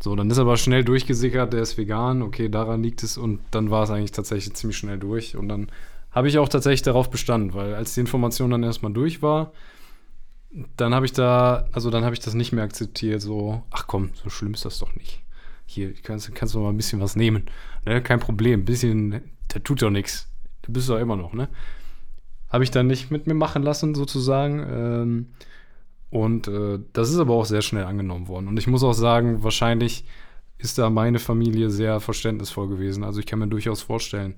so, 0.00 0.14
dann 0.14 0.30
ist 0.30 0.38
aber 0.38 0.56
schnell 0.56 0.84
durchgesickert, 0.84 1.52
der 1.52 1.62
ist 1.62 1.76
vegan, 1.76 2.22
okay, 2.22 2.48
daran 2.48 2.82
liegt 2.82 3.02
es 3.02 3.18
und 3.18 3.40
dann 3.50 3.70
war 3.70 3.82
es 3.82 3.90
eigentlich 3.90 4.12
tatsächlich 4.12 4.54
ziemlich 4.54 4.76
schnell 4.76 4.98
durch 4.98 5.36
und 5.36 5.48
dann 5.48 5.70
habe 6.12 6.28
ich 6.28 6.38
auch 6.38 6.48
tatsächlich 6.48 6.82
darauf 6.82 7.10
bestanden, 7.10 7.52
weil 7.52 7.74
als 7.74 7.94
die 7.94 8.00
Information 8.00 8.50
dann 8.50 8.62
erstmal 8.62 8.92
durch 8.92 9.22
war, 9.22 9.52
dann 10.76 10.94
habe 10.94 11.04
ich 11.04 11.12
da, 11.12 11.68
also 11.72 11.90
dann 11.90 12.04
habe 12.04 12.14
ich 12.14 12.20
das 12.20 12.34
nicht 12.34 12.52
mehr 12.52 12.64
akzeptiert, 12.64 13.20
so, 13.20 13.62
ach 13.70 13.86
komm, 13.86 14.10
so 14.14 14.30
schlimm 14.30 14.54
ist 14.54 14.64
das 14.64 14.78
doch 14.78 14.94
nicht. 14.94 15.20
Hier, 15.66 15.92
kannst, 15.94 16.34
kannst 16.34 16.54
du 16.54 16.60
mal 16.60 16.70
ein 16.70 16.76
bisschen 16.76 17.00
was 17.00 17.16
nehmen. 17.16 17.46
Ne? 17.84 18.00
Kein 18.02 18.20
Problem, 18.20 18.60
ein 18.60 18.64
bisschen, 18.64 19.20
der 19.52 19.62
tut 19.62 19.82
doch 19.82 19.90
nichts. 19.90 20.28
Du 20.62 20.72
bist 20.72 20.88
doch 20.88 20.98
immer 20.98 21.16
noch, 21.16 21.34
ne? 21.34 21.48
Habe 22.50 22.64
ich 22.64 22.70
dann 22.70 22.86
nicht 22.86 23.10
mit 23.10 23.26
mir 23.26 23.34
machen 23.34 23.62
lassen, 23.62 23.94
sozusagen. 23.94 24.66
Ähm, 24.70 25.26
und 26.10 26.48
äh, 26.48 26.78
das 26.92 27.10
ist 27.10 27.18
aber 27.18 27.34
auch 27.34 27.44
sehr 27.44 27.62
schnell 27.62 27.84
angenommen 27.84 28.28
worden. 28.28 28.48
Und 28.48 28.58
ich 28.58 28.66
muss 28.66 28.82
auch 28.82 28.94
sagen, 28.94 29.42
wahrscheinlich 29.42 30.04
ist 30.56 30.78
da 30.78 30.90
meine 30.90 31.18
Familie 31.18 31.70
sehr 31.70 32.00
verständnisvoll 32.00 32.68
gewesen. 32.68 33.04
Also 33.04 33.20
ich 33.20 33.26
kann 33.26 33.38
mir 33.38 33.48
durchaus 33.48 33.82
vorstellen, 33.82 34.34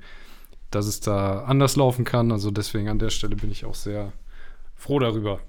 dass 0.71 0.87
es 0.87 1.01
da 1.01 1.45
anders 1.45 1.77
laufen 1.77 2.05
kann. 2.05 2.33
Also 2.33 2.51
deswegen 2.51 2.89
an 2.89 2.99
der 2.99 3.11
Stelle 3.11 3.37
bin 3.37 3.51
ich 3.51 3.65
auch 3.65 3.75
sehr 3.75 4.13
froh 4.75 4.99
darüber. 4.99 5.41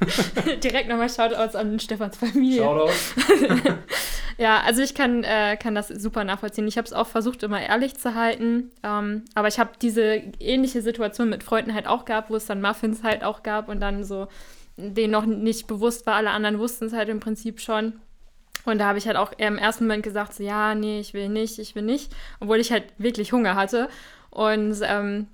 Direkt 0.62 0.88
nochmal 0.88 1.08
Shoutouts 1.08 1.54
an 1.54 1.78
Stefans 1.78 2.16
Familie. 2.16 2.62
Shoutouts. 2.62 3.14
ja, 4.38 4.60
also 4.60 4.82
ich 4.82 4.94
kann, 4.94 5.24
äh, 5.24 5.56
kann 5.56 5.74
das 5.74 5.88
super 5.88 6.24
nachvollziehen. 6.24 6.66
Ich 6.66 6.76
habe 6.76 6.86
es 6.86 6.92
auch 6.92 7.06
versucht, 7.06 7.42
immer 7.42 7.60
ehrlich 7.60 7.96
zu 7.96 8.14
halten. 8.14 8.70
Ähm, 8.82 9.24
aber 9.34 9.48
ich 9.48 9.58
habe 9.58 9.70
diese 9.80 10.22
ähnliche 10.40 10.82
Situation 10.82 11.30
mit 11.30 11.42
Freunden 11.42 11.74
halt 11.74 11.86
auch 11.86 12.04
gehabt, 12.04 12.30
wo 12.30 12.36
es 12.36 12.46
dann 12.46 12.60
Muffins 12.60 13.02
halt 13.02 13.24
auch 13.24 13.42
gab 13.42 13.68
und 13.68 13.80
dann 13.80 14.04
so 14.04 14.28
denen 14.76 15.12
noch 15.12 15.26
nicht 15.26 15.66
bewusst 15.66 16.06
war, 16.06 16.14
alle 16.14 16.30
anderen 16.30 16.58
wussten 16.58 16.86
es 16.86 16.92
halt 16.92 17.08
im 17.08 17.20
Prinzip 17.20 17.60
schon. 17.60 17.94
Und 18.64 18.78
da 18.78 18.86
habe 18.86 18.98
ich 18.98 19.06
halt 19.06 19.16
auch 19.16 19.32
im 19.36 19.58
ersten 19.58 19.84
Moment 19.84 20.02
gesagt, 20.02 20.34
so, 20.34 20.42
ja, 20.42 20.74
nee, 20.74 20.98
ich 20.98 21.12
will 21.12 21.28
nicht, 21.28 21.58
ich 21.58 21.74
will 21.74 21.82
nicht, 21.82 22.12
obwohl 22.40 22.58
ich 22.58 22.72
halt 22.72 22.84
wirklich 22.98 23.32
Hunger 23.32 23.56
hatte. 23.56 23.88
Und 24.30 24.76
ähm, 24.82 25.28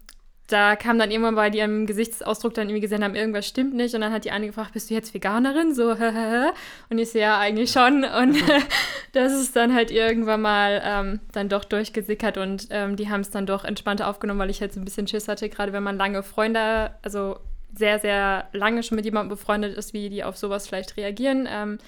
da 0.53 0.77
kam 0.77 0.99
dann 0.99 1.11
irgendwann 1.11 1.35
bei 1.35 1.49
ihrem 1.49 1.87
Gesichtsausdruck 1.87 2.55
dann 2.55 2.69
irgendwie 2.69 2.81
gesehen 2.81 3.05
haben, 3.05 3.15
irgendwas 3.15 3.47
stimmt 3.47 3.75
nicht. 3.75 3.95
Und 3.95 4.01
dann 4.01 4.13
hat 4.13 4.25
die 4.25 4.31
eine 4.31 4.47
gefragt, 4.47 4.73
bist 4.73 4.91
du 4.91 4.95
jetzt 4.95 5.15
Veganerin? 5.15 5.75
So, 5.75 5.91
und 6.91 6.99
ich 6.99 7.11
so, 7.11 7.19
ja, 7.19 7.39
eigentlich 7.39 7.71
schon. 7.71 8.05
Und 8.05 8.37
das 9.13 9.33
ist 9.33 9.57
dann 9.57 9.75
halt 9.75 9.91
irgendwann 9.91 10.43
mal 10.43 10.83
ähm, 10.85 11.21
dann 11.33 11.49
doch 11.49 11.65
durchgesickert 11.65 12.39
und 12.39 12.69
ähm, 12.71 12.97
die 12.97 13.09
haben 13.09 13.21
es 13.21 13.31
dann 13.31 13.47
doch 13.47 13.65
entspannter 13.65 14.09
aufgenommen, 14.09 14.41
weil 14.41 14.51
ich 14.51 14.61
halt 14.61 14.73
so 14.73 14.81
ein 14.81 14.85
bisschen 14.85 15.07
Schiss 15.07 15.29
hatte, 15.29 15.49
gerade 15.49 15.73
wenn 15.73 15.83
man 15.83 15.97
lange 15.97 16.23
Freunde, 16.23 16.93
also 17.03 17.39
sehr, 17.73 17.99
sehr 17.99 18.49
lange 18.53 18.83
schon 18.83 18.97
mit 18.97 19.05
jemandem 19.05 19.31
befreundet 19.31 19.77
ist, 19.77 19.93
wie 19.93 20.11
die 20.11 20.25
auf 20.25 20.37
sowas 20.37 20.67
vielleicht 20.67 20.97
reagieren. 20.97 21.49
Ähm, 21.51 21.79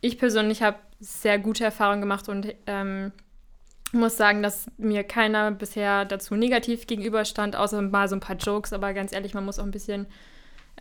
ich 0.00 0.18
persönlich 0.18 0.62
habe 0.62 0.78
sehr 0.98 1.38
gute 1.38 1.64
Erfahrungen 1.64 2.00
gemacht 2.00 2.28
und 2.28 2.54
ähm, 3.92 4.00
muss 4.00 4.16
sagen, 4.16 4.42
dass 4.42 4.66
mir 4.76 5.04
keiner 5.04 5.50
bisher 5.50 6.04
dazu 6.04 6.34
negativ 6.34 6.86
gegenüberstand, 6.86 7.56
außer 7.56 7.82
mal 7.82 8.08
so 8.08 8.16
ein 8.16 8.20
paar 8.20 8.36
Jokes. 8.36 8.72
Aber 8.72 8.92
ganz 8.94 9.12
ehrlich, 9.12 9.34
man 9.34 9.44
muss 9.44 9.58
auch 9.58 9.64
ein 9.64 9.70
bisschen 9.70 10.06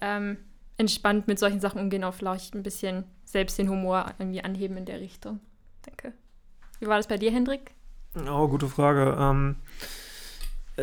ähm, 0.01 0.37
entspannt 0.77 1.27
mit 1.27 1.39
solchen 1.39 1.59
Sachen 1.59 1.81
umgehen, 1.81 2.03
auch 2.03 2.13
vielleicht 2.13 2.55
ein 2.55 2.63
bisschen 2.63 3.03
selbst 3.25 3.57
den 3.57 3.69
Humor 3.69 4.13
irgendwie 4.17 4.43
anheben 4.43 4.77
in 4.77 4.85
der 4.85 4.99
Richtung. 4.99 5.39
Danke. 5.83 6.13
Wie 6.79 6.87
war 6.87 6.97
das 6.97 7.07
bei 7.07 7.17
dir, 7.17 7.31
Hendrik? 7.31 7.71
Oh, 8.27 8.47
gute 8.47 8.67
Frage. 8.67 9.17
Ähm, 9.19 9.57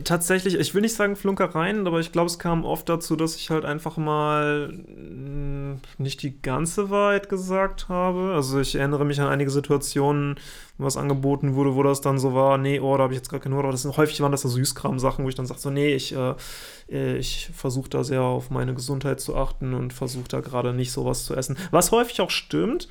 tatsächlich, 0.02 0.54
ich 0.54 0.74
will 0.74 0.82
nicht 0.82 0.94
sagen 0.94 1.16
Flunkereien, 1.16 1.86
aber 1.86 2.00
ich 2.00 2.12
glaube, 2.12 2.26
es 2.26 2.38
kam 2.38 2.64
oft 2.64 2.88
dazu, 2.88 3.16
dass 3.16 3.36
ich 3.36 3.50
halt 3.50 3.64
einfach 3.64 3.96
mal 3.96 4.72
nicht 5.98 6.22
die 6.22 6.40
ganze 6.40 6.90
Wahrheit 6.90 7.28
gesagt 7.28 7.88
habe. 7.88 8.32
Also 8.34 8.60
ich 8.60 8.74
erinnere 8.74 9.04
mich 9.04 9.20
an 9.20 9.28
einige 9.28 9.50
Situationen, 9.50 10.36
was 10.78 10.96
angeboten 10.96 11.54
wurde, 11.54 11.74
wo 11.74 11.82
das 11.82 12.00
dann 12.00 12.18
so 12.18 12.34
war, 12.34 12.58
nee, 12.58 12.80
oh, 12.80 12.96
da 12.96 13.04
habe 13.04 13.12
ich 13.12 13.18
jetzt 13.18 13.30
gar 13.30 13.40
keine 13.40 13.56
Hunger. 13.56 13.70
Das 13.70 13.82
sind, 13.82 13.96
häufig 13.96 14.20
waren 14.20 14.32
das 14.32 14.42
so 14.42 14.48
Süßkram-Sachen, 14.48 15.24
wo 15.24 15.28
ich 15.28 15.34
dann 15.34 15.46
sage, 15.46 15.60
so, 15.60 15.70
nee, 15.70 15.94
ich, 15.94 16.14
äh, 16.14 17.16
ich 17.16 17.50
versuche 17.54 17.88
da 17.88 18.04
sehr 18.04 18.22
auf 18.22 18.50
meine 18.50 18.74
Gesundheit 18.74 19.20
zu 19.20 19.36
achten 19.36 19.74
und 19.74 19.92
versuche 19.92 20.28
da 20.28 20.40
gerade 20.40 20.72
nicht 20.74 20.92
sowas 20.92 21.24
zu 21.24 21.34
essen. 21.34 21.56
Was 21.70 21.92
häufig 21.92 22.20
auch 22.20 22.30
stimmt, 22.30 22.88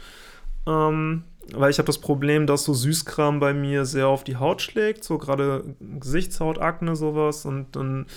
ähm, 0.67 1.23
weil 1.53 1.69
ich 1.69 1.77
habe 1.77 1.85
das 1.85 1.99
Problem, 1.99 2.47
dass 2.47 2.63
so 2.63 2.73
Süßkram 2.73 3.39
bei 3.39 3.53
mir 3.53 3.85
sehr 3.85 4.07
auf 4.07 4.23
die 4.23 4.37
Haut 4.37 4.61
schlägt, 4.61 5.03
so 5.03 5.17
gerade 5.17 5.75
Gesichtshautakne 5.79 6.95
sowas. 6.95 7.45
Und 7.45 7.75
dann 7.75 8.07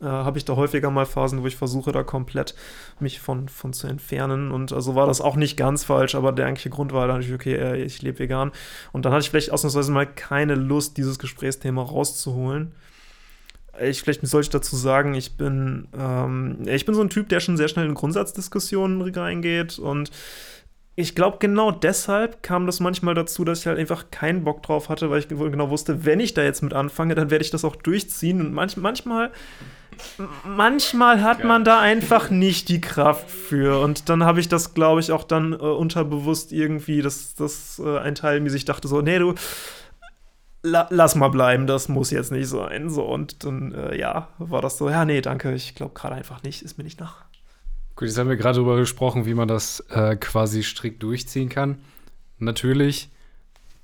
äh, 0.00 0.06
habe 0.06 0.38
ich 0.38 0.44
da 0.44 0.56
häufiger 0.56 0.90
mal 0.90 1.04
Phasen, 1.04 1.42
wo 1.42 1.46
ich 1.46 1.56
versuche 1.56 1.92
da 1.92 2.02
komplett 2.02 2.54
mich 2.98 3.20
von, 3.20 3.48
von 3.48 3.72
zu 3.74 3.86
entfernen. 3.88 4.50
Und 4.50 4.72
also 4.72 4.94
war 4.94 5.06
das 5.06 5.20
auch 5.20 5.36
nicht 5.36 5.56
ganz 5.56 5.84
falsch, 5.84 6.14
aber 6.14 6.32
der 6.32 6.46
eigentliche 6.46 6.70
Grund 6.70 6.92
war 6.92 7.06
dann 7.06 7.18
natürlich, 7.18 7.34
okay, 7.34 7.56
äh, 7.56 7.82
ich 7.82 8.00
lebe 8.00 8.20
vegan. 8.20 8.52
Und 8.92 9.04
dann 9.04 9.12
hatte 9.12 9.22
ich 9.22 9.30
vielleicht 9.30 9.52
ausnahmsweise 9.52 9.92
mal 9.92 10.06
keine 10.06 10.54
Lust, 10.54 10.96
dieses 10.96 11.18
Gesprächsthema 11.18 11.82
rauszuholen. 11.82 12.72
Ich, 13.80 14.02
vielleicht 14.02 14.26
sollte 14.26 14.46
ich 14.46 14.50
dazu 14.50 14.76
sagen, 14.76 15.14
ich 15.14 15.36
bin, 15.36 15.88
ähm, 15.96 16.58
ich 16.66 16.84
bin 16.86 16.94
so 16.94 17.02
ein 17.02 17.10
Typ, 17.10 17.28
der 17.28 17.40
schon 17.40 17.56
sehr 17.56 17.68
schnell 17.68 17.86
in 17.86 17.94
Grundsatzdiskussionen 17.94 19.02
reingeht. 19.02 19.78
Und 19.78 20.10
ich 20.98 21.14
glaube, 21.14 21.36
genau 21.38 21.70
deshalb 21.70 22.42
kam 22.42 22.66
das 22.66 22.80
manchmal 22.80 23.14
dazu, 23.14 23.44
dass 23.44 23.60
ich 23.60 23.68
halt 23.68 23.78
einfach 23.78 24.10
keinen 24.10 24.42
Bock 24.42 24.64
drauf 24.64 24.88
hatte, 24.88 25.10
weil 25.10 25.20
ich 25.20 25.28
genau 25.28 25.70
wusste, 25.70 26.04
wenn 26.04 26.18
ich 26.18 26.34
da 26.34 26.42
jetzt 26.42 26.60
mit 26.60 26.74
anfange, 26.74 27.14
dann 27.14 27.30
werde 27.30 27.44
ich 27.44 27.52
das 27.52 27.64
auch 27.64 27.76
durchziehen. 27.76 28.40
Und 28.40 28.52
manch, 28.52 28.76
manchmal, 28.76 29.30
manchmal 30.44 31.22
hat 31.22 31.44
man 31.44 31.62
da 31.62 31.78
einfach 31.78 32.30
nicht 32.30 32.68
die 32.68 32.80
Kraft 32.80 33.30
für. 33.30 33.78
Und 33.78 34.08
dann 34.08 34.24
habe 34.24 34.40
ich 34.40 34.48
das, 34.48 34.74
glaube 34.74 34.98
ich, 34.98 35.12
auch 35.12 35.22
dann 35.22 35.52
äh, 35.52 35.56
unterbewusst 35.56 36.50
irgendwie, 36.50 37.00
dass 37.00 37.36
das 37.36 37.78
äh, 37.78 37.98
ein 37.98 38.16
Teil 38.16 38.40
mir 38.40 38.50
sich 38.50 38.64
dachte 38.64 38.88
so, 38.88 39.00
nee, 39.00 39.20
du, 39.20 39.36
la, 40.64 40.88
lass 40.90 41.14
mal 41.14 41.28
bleiben, 41.28 41.68
das 41.68 41.88
muss 41.88 42.10
jetzt 42.10 42.32
nicht 42.32 42.48
sein. 42.48 42.90
So, 42.90 43.04
und 43.04 43.44
dann, 43.44 43.70
äh, 43.70 43.96
ja, 43.96 44.30
war 44.38 44.62
das 44.62 44.78
so, 44.78 44.90
ja, 44.90 45.04
nee, 45.04 45.20
danke, 45.20 45.54
ich 45.54 45.76
glaube 45.76 45.94
gerade 45.94 46.16
einfach 46.16 46.42
nicht, 46.42 46.62
ist 46.62 46.76
mir 46.76 46.82
nicht 46.82 46.98
nach. 46.98 47.27
Gut, 47.98 48.06
jetzt 48.06 48.16
haben 48.16 48.28
wir 48.28 48.36
gerade 48.36 48.54
darüber 48.54 48.76
gesprochen, 48.76 49.26
wie 49.26 49.34
man 49.34 49.48
das 49.48 49.80
äh, 49.90 50.14
quasi 50.14 50.62
strikt 50.62 51.02
durchziehen 51.02 51.48
kann. 51.48 51.80
Natürlich 52.38 53.08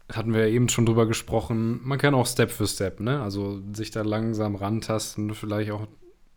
hatten 0.08 0.32
wir 0.32 0.46
eben 0.46 0.68
schon 0.68 0.86
drüber 0.86 1.06
gesprochen, 1.06 1.80
man 1.82 1.98
kann 1.98 2.14
auch 2.14 2.28
Step 2.28 2.52
für 2.52 2.68
Step, 2.68 3.00
ne? 3.00 3.20
Also 3.20 3.60
sich 3.72 3.90
da 3.90 4.02
langsam 4.02 4.54
rantasten, 4.54 5.34
vielleicht 5.34 5.72
auch 5.72 5.88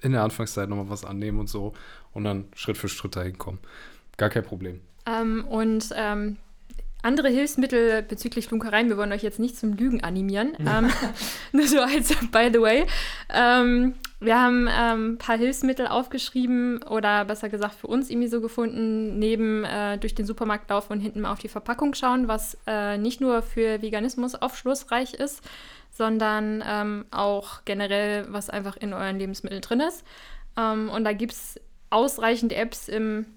in 0.02 0.14
der 0.14 0.24
Anfangszeit 0.24 0.68
nochmal 0.68 0.90
was 0.90 1.06
annehmen 1.06 1.40
und 1.40 1.50
so 1.50 1.74
und 2.14 2.24
dann 2.24 2.46
Schritt 2.56 2.78
für 2.78 2.90
Schritt 2.90 3.16
dahin 3.16 3.38
kommen. 3.38 3.60
Gar 4.18 4.32
kein 4.32 4.44
Problem. 4.44 4.82
Ähm, 5.06 5.46
und 5.48 5.90
ähm, 5.96 6.38
andere 7.04 7.30
Hilfsmittel 7.30 8.02
bezüglich 8.02 8.48
Flunkereien, 8.48 8.90
wir 8.90 8.98
wollen 8.98 9.12
euch 9.12 9.22
jetzt 9.22 9.38
nicht 9.38 9.56
zum 9.56 9.74
Lügen 9.74 10.04
animieren. 10.04 10.54
ähm, 10.60 10.90
nur 11.52 11.68
so 11.68 11.80
als 11.80 12.10
by 12.32 12.50
the 12.52 12.60
way. 12.60 12.88
Wir 14.20 14.40
haben 14.40 14.68
ähm, 14.68 15.14
ein 15.14 15.18
paar 15.20 15.38
Hilfsmittel 15.38 15.88
aufgeschrieben 15.88 16.82
oder 16.84 17.24
besser 17.26 17.50
gesagt 17.50 17.76
für 17.76 17.88
uns 17.88 18.10
irgendwie 18.10 18.28
so 18.28 18.42
gefunden, 18.42 19.20
neben 19.20 19.64
äh, 19.64 20.00
durch 20.00 20.16
den 20.16 20.26
Supermarkt 20.26 20.70
laufen 20.72 20.94
und 20.94 21.02
hinten 21.02 21.22
mal 21.22 21.32
auf 21.32 21.40
die 21.40 21.50
Verpackung 21.50 21.94
schauen, 21.94 22.28
was 22.28 22.58
äh, 22.66 22.98
nicht 22.98 23.22
nur 23.22 23.44
für 23.44 23.82
Veganismus 23.84 24.34
aufschlussreich 24.34 25.14
ist, 25.14 25.44
sondern 25.92 26.64
ähm, 26.68 27.06
auch 27.12 27.64
generell, 27.66 28.26
was 28.30 28.50
einfach 28.50 28.76
in 28.78 28.94
euren 28.94 29.20
Lebensmitteln 29.20 29.62
drin 29.62 29.82
ist. 29.82 30.04
Ähm, 30.58 30.90
und 30.90 31.04
da 31.04 31.14
gibt 31.14 31.34
es 31.34 31.60
ausreichend 31.92 32.54
Apps 32.54 32.88
im 32.88 33.28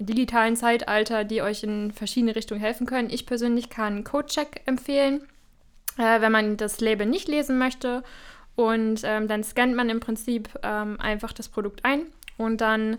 digitalen 0.00 0.56
Zeitalter, 0.56 1.24
die 1.24 1.42
euch 1.42 1.62
in 1.62 1.92
verschiedene 1.92 2.34
Richtungen 2.34 2.60
helfen 2.60 2.86
können. 2.86 3.10
Ich 3.10 3.26
persönlich 3.26 3.68
kann 3.68 4.04
CodeCheck 4.04 4.62
empfehlen, 4.64 5.20
äh, 5.98 6.22
wenn 6.22 6.32
man 6.32 6.56
das 6.56 6.80
Label 6.80 7.06
nicht 7.06 7.28
lesen 7.28 7.58
möchte 7.58 8.02
und 8.56 9.00
ähm, 9.04 9.28
dann 9.28 9.42
scannt 9.42 9.74
man 9.74 9.88
im 9.88 10.00
Prinzip 10.00 10.48
ähm, 10.62 11.00
einfach 11.00 11.32
das 11.32 11.48
Produkt 11.48 11.84
ein 11.84 12.02
und 12.36 12.60
dann 12.60 12.98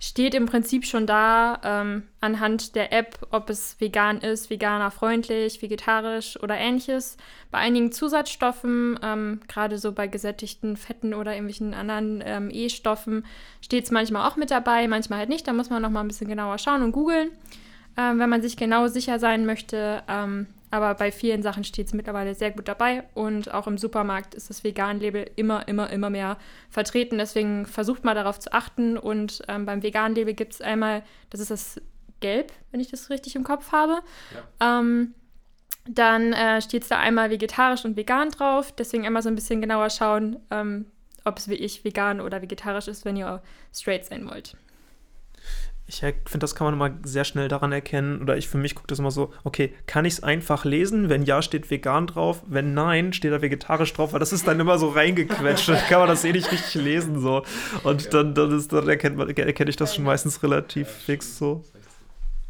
steht 0.00 0.34
im 0.34 0.44
Prinzip 0.44 0.84
schon 0.84 1.06
da 1.06 1.60
ähm, 1.64 2.02
anhand 2.20 2.74
der 2.74 2.92
App, 2.92 3.18
ob 3.30 3.48
es 3.48 3.80
vegan 3.80 4.18
ist, 4.18 4.50
veganerfreundlich, 4.50 5.62
vegetarisch 5.62 6.38
oder 6.42 6.56
ähnliches. 6.56 7.16
Bei 7.50 7.58
einigen 7.58 7.90
Zusatzstoffen, 7.90 8.98
ähm, 9.02 9.40
gerade 9.48 9.78
so 9.78 9.92
bei 9.92 10.06
gesättigten 10.06 10.76
Fetten 10.76 11.14
oder 11.14 11.32
irgendwelchen 11.32 11.72
anderen 11.72 12.22
ähm, 12.26 12.50
E-Stoffen, 12.52 13.24
steht 13.62 13.84
es 13.84 13.90
manchmal 13.90 14.28
auch 14.28 14.36
mit 14.36 14.50
dabei, 14.50 14.86
manchmal 14.88 15.20
halt 15.20 15.30
nicht. 15.30 15.48
Da 15.48 15.54
muss 15.54 15.70
man 15.70 15.80
noch 15.80 15.90
mal 15.90 16.00
ein 16.00 16.08
bisschen 16.08 16.28
genauer 16.28 16.58
schauen 16.58 16.82
und 16.82 16.92
googeln, 16.92 17.30
ähm, 17.96 18.18
wenn 18.18 18.28
man 18.28 18.42
sich 18.42 18.58
genau 18.58 18.88
sicher 18.88 19.18
sein 19.18 19.46
möchte. 19.46 20.02
Aber 20.74 20.92
bei 20.96 21.12
vielen 21.12 21.40
Sachen 21.40 21.62
steht 21.62 21.86
es 21.86 21.94
mittlerweile 21.94 22.34
sehr 22.34 22.50
gut 22.50 22.66
dabei 22.66 23.04
und 23.14 23.54
auch 23.54 23.68
im 23.68 23.78
Supermarkt 23.78 24.34
ist 24.34 24.50
das 24.50 24.64
Vegan-Label 24.64 25.30
immer, 25.36 25.68
immer, 25.68 25.88
immer 25.90 26.10
mehr 26.10 26.36
vertreten. 26.68 27.16
Deswegen 27.16 27.64
versucht 27.64 28.02
mal 28.02 28.16
darauf 28.16 28.40
zu 28.40 28.52
achten. 28.52 28.98
Und 28.98 29.40
ähm, 29.46 29.66
beim 29.66 29.84
Vegan-Label 29.84 30.34
gibt 30.34 30.54
es 30.54 30.60
einmal, 30.60 31.04
das 31.30 31.38
ist 31.38 31.52
das 31.52 31.80
Gelb, 32.18 32.50
wenn 32.72 32.80
ich 32.80 32.90
das 32.90 33.08
richtig 33.08 33.36
im 33.36 33.44
Kopf 33.44 33.70
habe. 33.70 34.00
Ja. 34.58 34.80
Ähm, 34.80 35.14
dann 35.86 36.32
äh, 36.32 36.60
steht 36.60 36.82
es 36.82 36.88
da 36.88 36.98
einmal 36.98 37.30
vegetarisch 37.30 37.84
und 37.84 37.96
vegan 37.96 38.30
drauf. 38.30 38.72
Deswegen 38.72 39.06
einmal 39.06 39.22
so 39.22 39.28
ein 39.28 39.36
bisschen 39.36 39.60
genauer 39.60 39.90
schauen, 39.90 40.40
ähm, 40.50 40.86
ob 41.24 41.38
es 41.38 41.46
wie 41.46 41.54
ich 41.54 41.84
vegan 41.84 42.20
oder 42.20 42.42
vegetarisch 42.42 42.88
ist, 42.88 43.04
wenn 43.04 43.14
ihr 43.14 43.40
straight 43.72 44.06
sein 44.06 44.28
wollt 44.28 44.56
ich 45.86 46.00
finde, 46.00 46.38
das 46.38 46.54
kann 46.54 46.64
man 46.64 46.74
immer 46.74 46.98
sehr 47.04 47.24
schnell 47.24 47.48
daran 47.48 47.70
erkennen, 47.70 48.22
oder 48.22 48.38
ich 48.38 48.48
für 48.48 48.56
mich 48.56 48.74
gucke 48.74 48.86
das 48.86 49.00
immer 49.00 49.10
so, 49.10 49.32
okay, 49.44 49.74
kann 49.86 50.06
ich 50.06 50.14
es 50.14 50.22
einfach 50.22 50.64
lesen? 50.64 51.10
Wenn 51.10 51.24
ja, 51.24 51.42
steht 51.42 51.70
vegan 51.70 52.06
drauf, 52.06 52.42
wenn 52.46 52.72
nein, 52.72 53.12
steht 53.12 53.32
da 53.32 53.42
vegetarisch 53.42 53.92
drauf, 53.92 54.12
weil 54.12 54.20
das 54.20 54.32
ist 54.32 54.48
dann 54.48 54.58
immer 54.58 54.78
so 54.78 54.88
reingequetscht, 54.88 55.68
dann 55.68 55.78
kann 55.88 56.00
man 56.00 56.08
das 56.08 56.24
eh 56.24 56.32
nicht 56.32 56.50
richtig 56.50 56.82
lesen, 56.82 57.20
so. 57.20 57.42
Und 57.82 58.04
ja. 58.04 58.10
dann, 58.10 58.34
dann, 58.34 58.56
ist, 58.56 58.72
dann 58.72 58.88
erkennt 58.88 59.18
man, 59.18 59.28
erkenne 59.28 59.68
ich 59.68 59.76
das 59.76 59.94
schon 59.94 60.04
meistens 60.04 60.42
relativ 60.42 60.88
fix 60.88 61.36
so. 61.36 61.62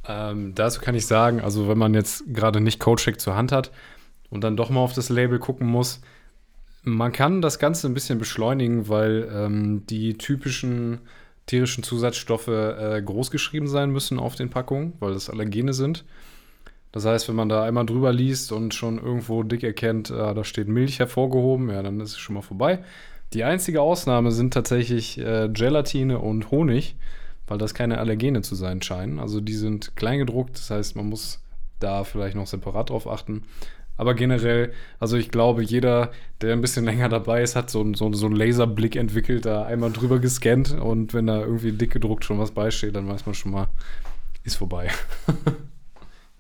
Ähm, 0.06 0.54
dazu 0.54 0.80
kann 0.80 0.94
ich 0.94 1.06
sagen, 1.06 1.40
also 1.40 1.68
wenn 1.68 1.78
man 1.78 1.92
jetzt 1.92 2.24
gerade 2.32 2.60
nicht 2.60 2.78
Codecheck 2.78 3.20
zur 3.20 3.34
Hand 3.34 3.50
hat 3.50 3.72
und 4.30 4.44
dann 4.44 4.56
doch 4.56 4.70
mal 4.70 4.80
auf 4.80 4.92
das 4.92 5.08
Label 5.08 5.40
gucken 5.40 5.66
muss, 5.66 6.00
man 6.84 7.10
kann 7.10 7.42
das 7.42 7.58
Ganze 7.58 7.88
ein 7.88 7.94
bisschen 7.94 8.18
beschleunigen, 8.18 8.88
weil 8.88 9.28
ähm, 9.34 9.86
die 9.86 10.18
typischen 10.18 11.00
tierischen 11.46 11.84
Zusatzstoffe 11.84 12.48
äh, 12.48 13.02
groß 13.04 13.30
geschrieben 13.30 13.68
sein 13.68 13.90
müssen 13.90 14.18
auf 14.18 14.34
den 14.34 14.50
Packungen, 14.50 14.94
weil 15.00 15.14
das 15.14 15.28
Allergene 15.28 15.72
sind. 15.72 16.04
Das 16.92 17.04
heißt, 17.04 17.28
wenn 17.28 17.34
man 17.34 17.48
da 17.48 17.64
einmal 17.64 17.86
drüber 17.86 18.12
liest 18.12 18.52
und 18.52 18.72
schon 18.72 18.98
irgendwo 18.98 19.42
dick 19.42 19.64
erkennt, 19.64 20.10
äh, 20.10 20.34
da 20.34 20.44
steht 20.44 20.68
Milch 20.68 21.00
hervorgehoben, 21.00 21.68
ja, 21.70 21.82
dann 21.82 22.00
ist 22.00 22.12
es 22.12 22.18
schon 22.18 22.34
mal 22.34 22.42
vorbei. 22.42 22.84
Die 23.32 23.42
einzige 23.42 23.82
Ausnahme 23.82 24.30
sind 24.30 24.54
tatsächlich 24.54 25.18
äh, 25.18 25.48
Gelatine 25.52 26.20
und 26.20 26.52
Honig, 26.52 26.94
weil 27.48 27.58
das 27.58 27.74
keine 27.74 27.98
Allergene 27.98 28.42
zu 28.42 28.54
sein 28.54 28.80
scheinen. 28.80 29.18
Also 29.18 29.40
die 29.40 29.54
sind 29.54 29.96
kleingedruckt, 29.96 30.56
das 30.56 30.70
heißt, 30.70 30.96
man 30.96 31.08
muss 31.08 31.42
da 31.80 32.04
vielleicht 32.04 32.36
noch 32.36 32.46
separat 32.46 32.90
drauf 32.90 33.08
achten. 33.08 33.42
Aber 33.96 34.14
generell, 34.14 34.72
also 34.98 35.16
ich 35.16 35.30
glaube, 35.30 35.62
jeder, 35.62 36.10
der 36.40 36.52
ein 36.52 36.60
bisschen 36.60 36.84
länger 36.86 37.08
dabei 37.08 37.42
ist, 37.42 37.56
hat 37.56 37.70
so, 37.70 37.94
so, 37.94 38.12
so 38.12 38.26
einen 38.26 38.36
Laserblick 38.36 38.96
entwickelt, 38.96 39.46
da 39.46 39.64
einmal 39.64 39.92
drüber 39.92 40.18
gescannt 40.18 40.72
und 40.72 41.14
wenn 41.14 41.26
da 41.26 41.40
irgendwie 41.40 41.72
dick 41.72 41.92
gedruckt 41.92 42.24
schon 42.24 42.38
was 42.38 42.50
beisteht, 42.52 42.96
dann 42.96 43.08
weiß 43.08 43.26
man 43.26 43.34
schon 43.34 43.52
mal, 43.52 43.68
ist 44.44 44.56
vorbei. 44.56 44.90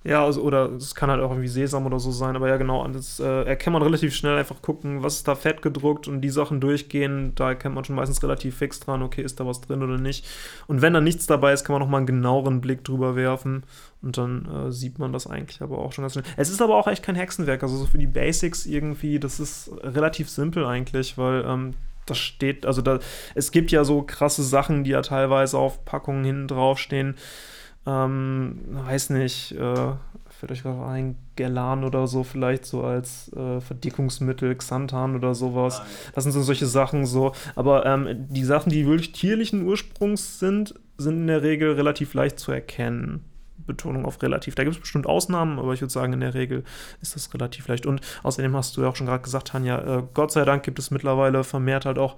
Ja, 0.06 0.22
also, 0.22 0.42
oder 0.42 0.70
es 0.72 0.94
kann 0.94 1.10
halt 1.10 1.22
auch 1.22 1.30
irgendwie 1.30 1.48
Sesam 1.48 1.86
oder 1.86 1.98
so 1.98 2.10
sein, 2.10 2.36
aber 2.36 2.46
ja, 2.46 2.58
genau, 2.58 2.86
das 2.88 3.20
äh, 3.20 3.44
erkennt 3.44 3.72
man 3.72 3.82
relativ 3.82 4.14
schnell, 4.14 4.36
einfach 4.36 4.60
gucken, 4.60 5.02
was 5.02 5.16
ist 5.16 5.28
da 5.28 5.34
fett 5.34 5.62
gedruckt 5.62 6.08
und 6.08 6.20
die 6.20 6.28
Sachen 6.28 6.60
durchgehen, 6.60 7.32
da 7.36 7.48
erkennt 7.48 7.74
man 7.74 7.86
schon 7.86 7.96
meistens 7.96 8.22
relativ 8.22 8.58
fix 8.58 8.80
dran, 8.80 9.02
okay, 9.02 9.22
ist 9.22 9.40
da 9.40 9.46
was 9.46 9.62
drin 9.62 9.82
oder 9.82 9.96
nicht. 9.96 10.26
Und 10.66 10.82
wenn 10.82 10.92
da 10.92 11.00
nichts 11.00 11.26
dabei 11.26 11.54
ist, 11.54 11.64
kann 11.64 11.72
man 11.72 11.80
nochmal 11.80 11.98
einen 11.98 12.06
genaueren 12.06 12.60
Blick 12.60 12.84
drüber 12.84 13.16
werfen 13.16 13.62
und 14.02 14.18
dann 14.18 14.46
äh, 14.46 14.70
sieht 14.70 14.98
man 14.98 15.14
das 15.14 15.26
eigentlich 15.26 15.62
aber 15.62 15.78
auch 15.78 15.92
schon 15.92 16.02
ganz 16.02 16.12
schnell. 16.12 16.26
Es 16.36 16.50
ist 16.50 16.60
aber 16.60 16.76
auch 16.76 16.86
echt 16.86 17.02
kein 17.02 17.16
Hexenwerk, 17.16 17.62
also 17.62 17.74
so 17.78 17.86
für 17.86 17.96
die 17.96 18.06
Basics 18.06 18.66
irgendwie, 18.66 19.18
das 19.18 19.40
ist 19.40 19.70
relativ 19.82 20.28
simpel 20.28 20.66
eigentlich, 20.66 21.16
weil 21.16 21.46
ähm, 21.46 21.72
das 22.04 22.18
steht, 22.18 22.66
also 22.66 22.82
da, 22.82 22.98
es 23.34 23.52
gibt 23.52 23.70
ja 23.70 23.84
so 23.84 24.02
krasse 24.02 24.42
Sachen, 24.42 24.84
die 24.84 24.90
ja 24.90 25.00
teilweise 25.00 25.56
auf 25.56 25.86
Packungen 25.86 26.24
hinten 26.26 26.48
draufstehen. 26.48 27.14
stehen 27.16 27.53
ähm, 27.86 28.60
weiß 28.68 29.10
nicht, 29.10 29.52
äh, 29.52 29.92
fällt 30.28 30.52
euch 30.52 30.62
gerade 30.62 30.84
ein, 30.86 31.16
Gelan 31.36 31.84
oder 31.84 32.06
so, 32.06 32.22
vielleicht 32.22 32.64
so 32.64 32.84
als 32.84 33.32
äh, 33.32 33.60
Verdickungsmittel, 33.60 34.54
Xanthan 34.54 35.16
oder 35.16 35.34
sowas. 35.34 35.82
Das 36.14 36.24
sind 36.24 36.32
so 36.32 36.42
solche 36.42 36.66
Sachen 36.66 37.06
so. 37.06 37.32
Aber 37.56 37.86
ähm, 37.86 38.26
die 38.28 38.44
Sachen, 38.44 38.70
die 38.70 38.86
wirklich 38.86 39.12
tierlichen 39.12 39.62
Ursprungs 39.62 40.38
sind, 40.38 40.74
sind 40.96 41.16
in 41.16 41.26
der 41.26 41.42
Regel 41.42 41.72
relativ 41.72 42.14
leicht 42.14 42.38
zu 42.38 42.52
erkennen. 42.52 43.24
Betonung 43.66 44.04
auf 44.04 44.22
relativ. 44.22 44.54
Da 44.54 44.64
gibt 44.64 44.76
es 44.76 44.80
bestimmt 44.80 45.06
Ausnahmen, 45.06 45.58
aber 45.58 45.72
ich 45.72 45.80
würde 45.80 45.92
sagen, 45.92 46.12
in 46.12 46.20
der 46.20 46.34
Regel 46.34 46.64
ist 47.00 47.14
das 47.14 47.32
relativ 47.32 47.66
leicht. 47.68 47.86
Und 47.86 48.00
außerdem 48.22 48.54
hast 48.54 48.76
du 48.76 48.82
ja 48.82 48.88
auch 48.88 48.96
schon 48.96 49.06
gerade 49.06 49.22
gesagt, 49.22 49.48
Tanja, 49.48 49.98
äh, 49.98 50.02
Gott 50.12 50.32
sei 50.32 50.44
Dank 50.44 50.62
gibt 50.62 50.78
es 50.78 50.90
mittlerweile 50.90 51.44
vermehrt 51.44 51.86
halt 51.86 51.98
auch 51.98 52.16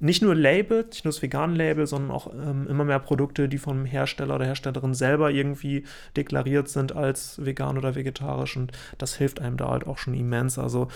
nicht 0.00 0.22
nur 0.22 0.34
Label, 0.34 0.86
nicht 0.86 1.04
nur 1.04 1.12
das 1.12 1.22
Vegan-Label, 1.22 1.86
sondern 1.86 2.10
auch 2.10 2.32
ähm, 2.32 2.66
immer 2.68 2.84
mehr 2.84 2.98
Produkte, 2.98 3.48
die 3.48 3.58
vom 3.58 3.84
Hersteller 3.84 4.34
oder 4.34 4.46
Herstellerin 4.46 4.94
selber 4.94 5.30
irgendwie 5.30 5.84
deklariert 6.16 6.68
sind 6.68 6.96
als 6.96 7.44
vegan 7.44 7.76
oder 7.76 7.94
vegetarisch. 7.94 8.56
Und 8.56 8.72
das 8.96 9.14
hilft 9.14 9.40
einem 9.40 9.58
da 9.58 9.68
halt 9.68 9.86
auch 9.86 9.98
schon 9.98 10.14
immens. 10.14 10.58
Also 10.58 10.88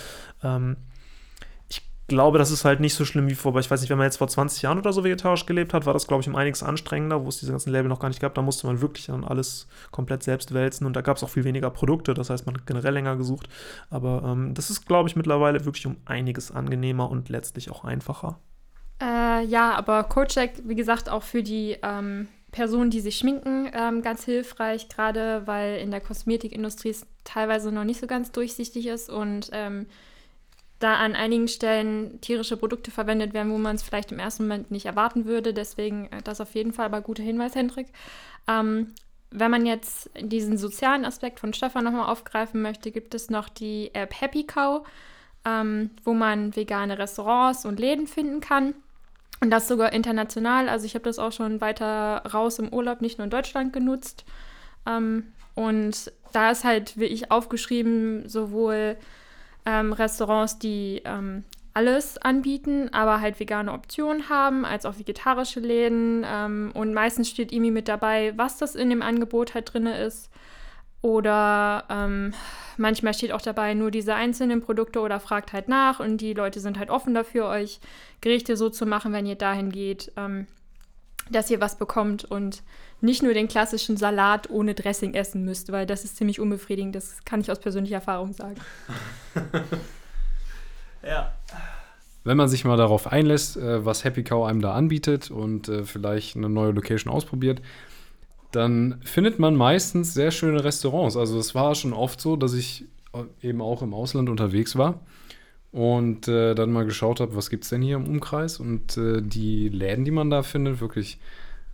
ähm, 0.43 0.77
ich 1.69 1.83
glaube, 2.09 2.39
das 2.39 2.51
ist 2.51 2.65
halt 2.65 2.81
nicht 2.81 2.95
so 2.95 3.05
schlimm 3.05 3.29
wie 3.29 3.35
vor, 3.35 3.55
ich 3.59 3.71
weiß 3.71 3.83
nicht, 3.83 3.91
wenn 3.91 3.99
man 3.99 4.07
jetzt 4.07 4.17
vor 4.17 4.29
20 4.29 4.63
Jahren 4.63 4.79
oder 4.79 4.93
so 4.95 5.05
vegetarisch 5.05 5.45
gelebt 5.45 5.75
hat, 5.75 5.85
war 5.85 5.93
das, 5.93 6.07
glaube 6.07 6.23
ich, 6.23 6.29
um 6.29 6.35
einiges 6.35 6.63
anstrengender, 6.63 7.25
wo 7.25 7.29
es 7.29 7.39
diese 7.41 7.53
ganzen 7.53 7.73
Label 7.73 7.91
noch 7.91 8.01
gar 8.01 8.09
nicht 8.09 8.21
gab. 8.21 8.35
Da 8.35 8.41
musste 8.41 8.67
man 8.67 8.81
wirklich 8.81 9.07
dann 9.07 9.23
alles 9.23 9.69
komplett 9.91 10.23
selbst 10.23 10.55
wälzen 10.55 10.87
und 10.87 10.97
da 10.97 11.03
gab 11.03 11.19
es 11.19 11.23
auch 11.23 11.31
viel 11.31 11.45
weniger 11.45 11.69
Produkte. 11.69 12.15
Das 12.15 12.31
heißt, 12.31 12.47
man 12.47 12.55
hat 12.55 12.67
generell 12.67 12.95
länger 12.95 13.17
gesucht. 13.17 13.51
Aber 13.91 14.23
ähm, 14.25 14.55
das 14.55 14.71
ist, 14.71 14.87
glaube 14.87 15.11
ich, 15.11 15.17
mittlerweile 15.17 15.67
wirklich 15.67 15.87
um 15.87 15.97
einiges 16.07 16.51
angenehmer 16.51 17.11
und 17.11 17.29
letztlich 17.29 17.71
auch 17.71 17.85
einfacher. 17.85 18.39
Äh, 19.01 19.45
ja, 19.45 19.73
aber 19.75 20.05
Codecheck, 20.05 20.63
wie 20.65 20.75
gesagt, 20.75 21.09
auch 21.09 21.23
für 21.23 21.43
die 21.43 21.77
ähm, 21.83 22.29
Personen, 22.53 22.91
die 22.91 23.01
sich 23.01 23.17
schminken, 23.17 23.71
ähm, 23.75 24.03
ganz 24.03 24.25
hilfreich, 24.25 24.89
gerade 24.89 25.43
weil 25.47 25.79
in 25.79 25.91
der 25.91 26.01
Kosmetikindustrie 26.01 26.91
es 26.91 27.07
teilweise 27.25 27.73
noch 27.73 27.85
nicht 27.85 28.01
so 28.01 28.07
ganz 28.07 28.31
durchsichtig 28.31 28.87
ist 28.87 29.11
und 29.11 29.51
ähm, 29.53 29.87
da 30.79 30.97
an 30.97 31.17
einigen 31.17 31.49
Stellen 31.49 32.21
tierische 32.21 32.57
Produkte 32.57 32.91
verwendet 32.91 33.33
werden, 33.35 33.51
wo 33.51 33.59
man 33.59 33.75
es 33.75 33.83
vielleicht 33.83 34.13
im 34.13 34.19
ersten 34.19 34.45
Moment 34.45 34.71
nicht 34.71 34.87
erwarten 34.87 35.25
würde. 35.25 35.53
Deswegen 35.53 36.07
äh, 36.13 36.23
das 36.23 36.41
auf 36.41 36.55
jeden 36.55 36.73
Fall, 36.73 36.87
aber 36.87 37.01
guter 37.01 37.23
Hinweis, 37.23 37.55
Hendrik. 37.55 37.89
Ähm, 38.47 38.93
wenn 39.31 39.51
man 39.51 39.67
jetzt 39.67 40.11
diesen 40.21 40.57
sozialen 40.57 41.05
Aspekt 41.05 41.41
von 41.41 41.53
Stefan 41.53 41.85
nochmal 41.85 42.09
aufgreifen 42.09 42.63
möchte, 42.63 42.93
gibt 42.93 43.15
es 43.15 43.31
noch 43.31 43.49
die 43.49 43.91
App 43.95 44.21
Happy 44.21 44.45
Cow, 44.45 44.87
ähm, 45.45 45.91
wo 46.05 46.15
man 46.15 46.55
vegane 46.55 46.99
Restaurants 46.99 47.65
und 47.65 47.81
Läden 47.81 48.07
finden 48.07 48.41
kann. 48.41 48.75
Und 49.45 49.51
das 49.51 49.69
sogar 49.69 49.93
international. 49.93 50.71
Also 50.71 50.87
ich 50.87 50.95
habe 50.95 51.05
das 51.05 51.19
auch 51.19 51.31
schon 51.31 51.61
weiter 51.61 52.23
raus 52.33 52.59
im 52.59 52.73
Urlaub, 52.73 53.03
nicht 53.03 53.19
nur 53.19 53.25
in 53.25 53.31
Deutschland 53.31 53.75
genutzt. 53.75 54.25
Ähm, 54.87 55.35
und 55.55 56.11
da 56.33 56.51
ist 56.51 56.65
halt 56.65 56.99
wie 56.99 57.05
ich 57.05 57.31
aufgeschrieben, 57.31 58.27
sowohl 58.27 58.97
ähm, 59.67 59.93
Restaurants, 59.93 60.59
die 60.59 61.03
ähm, 61.05 61.45
alles 61.75 62.17
anbieten, 62.17 62.89
aber 62.93 63.21
halt 63.21 63.39
vegane 63.39 63.71
Optionen 63.71 64.31
haben, 64.31 64.65
als 64.65 64.87
auch 64.87 64.99
vegetarische 64.99 65.61
Läden. 65.61 66.25
Ähm, 66.27 66.71
und 66.73 66.95
meistens 66.95 67.29
steht 67.29 67.53
irgendwie 67.53 67.71
mit 67.71 67.87
dabei, 67.87 68.33
was 68.37 68.57
das 68.57 68.75
in 68.75 68.89
dem 68.89 69.03
Angebot 69.03 69.53
halt 69.53 69.75
drin 69.75 69.85
ist. 69.85 70.31
Oder 71.05 71.85
ähm, 71.91 72.33
manchmal 72.79 73.13
steht 73.13 73.31
auch 73.31 73.43
dabei 73.43 73.75
nur 73.75 73.91
diese 73.91 74.15
einzelnen 74.15 74.63
Produkte 74.63 75.01
oder 75.01 75.21
fragt 75.21 75.53
halt 75.53 75.69
nach 75.69 76.01
und 76.01 76.17
die 76.17 76.33
Leute 76.33 76.61
sind 76.61 76.79
halt 76.79 76.89
offen 76.89 77.13
dafür, 77.13 77.47
euch 77.49 77.79
Gerichte 78.23 78.57
so 78.57 78.71
zu 78.71 78.87
machen, 78.87 79.13
wenn 79.13 79.27
ihr 79.27 79.35
dahin 79.35 79.71
geht, 79.71 80.13
ähm, 80.17 80.47
dass 81.31 81.51
ihr 81.51 81.61
was 81.61 81.77
bekommt 81.77 82.25
und 82.25 82.63
nicht 83.03 83.23
nur 83.23 83.35
den 83.35 83.49
klassischen 83.49 83.99
Salat 83.99 84.49
ohne 84.49 84.73
Dressing 84.73 85.13
essen 85.13 85.45
müsst, 85.45 85.71
weil 85.71 85.85
das 85.85 86.05
ist 86.05 86.17
ziemlich 86.17 86.41
unbefriedigend. 86.41 86.95
Das 86.95 87.23
kann 87.27 87.43
ich 87.43 87.51
aus 87.51 87.61
persönlicher 87.61 87.97
Erfahrung 87.97 88.33
sagen. 88.33 88.57
ja. 91.03 91.35
wenn 92.25 92.39
man 92.39 92.49
sich 92.49 92.65
mal 92.65 92.79
darauf 92.79 93.13
einlässt, 93.13 93.59
äh, 93.59 93.85
was 93.85 94.05
Happy 94.05 94.25
Cow 94.25 94.47
einem 94.47 94.63
da 94.63 94.73
anbietet 94.73 95.31
und 95.31 95.69
äh, 95.69 95.85
vielleicht 95.85 96.35
eine 96.35 96.49
neue 96.49 96.71
Location 96.71 97.13
ausprobiert, 97.13 97.61
dann 98.55 99.01
findet 99.03 99.39
man 99.39 99.57
meistens 99.57 100.15
sehr 100.15 100.31
schöne 100.31 100.63
Restaurants. 100.65 101.17
Also 101.17 101.39
es 101.39 101.55
war 101.55 101.75
schon 101.75 101.93
oft 101.93 102.21
so, 102.21 102.37
dass 102.37 102.55
ich 102.55 102.85
äh, 103.13 103.49
eben 103.49 103.61
auch 103.61 103.83
im 103.83 103.95
Ausland 103.95 104.29
unterwegs 104.29 104.77
war 104.77 105.01
und 105.73 106.29
äh, 106.29 106.55
dann 106.55 106.73
mal 106.73 106.85
geschaut 106.85 107.21
habe, 107.21 107.35
was 107.35 107.51
gibt 107.51 107.65
es 107.65 107.71
denn 107.71 107.83
hier 107.83 107.97
im 107.97 108.07
Umkreis 108.07 108.61
und 108.61 108.97
äh, 108.97 109.21
die 109.23 109.69
Läden, 109.69 110.05
die 110.05 110.11
man 110.11 110.31
da 110.31 110.43
findet, 110.43 110.81
wirklich 110.81 111.19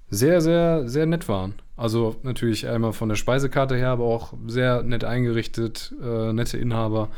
sehr, 0.09 0.41
sehr, 0.41 0.89
sehr 0.89 1.07
nett 1.07 1.29
waren. 1.29 1.55
Also 1.77 2.17
natürlich 2.23 2.67
einmal 2.67 2.93
von 2.93 3.09
der 3.09 3.17
Speisekarte 3.17 3.77
her, 3.77 3.91
aber 3.91 4.05
auch 4.05 4.35
sehr 4.47 4.83
nett 4.83 5.05
eingerichtet, 5.05 5.95
äh, 6.03 6.33
nette 6.33 6.59
Inhaber. 6.59 7.11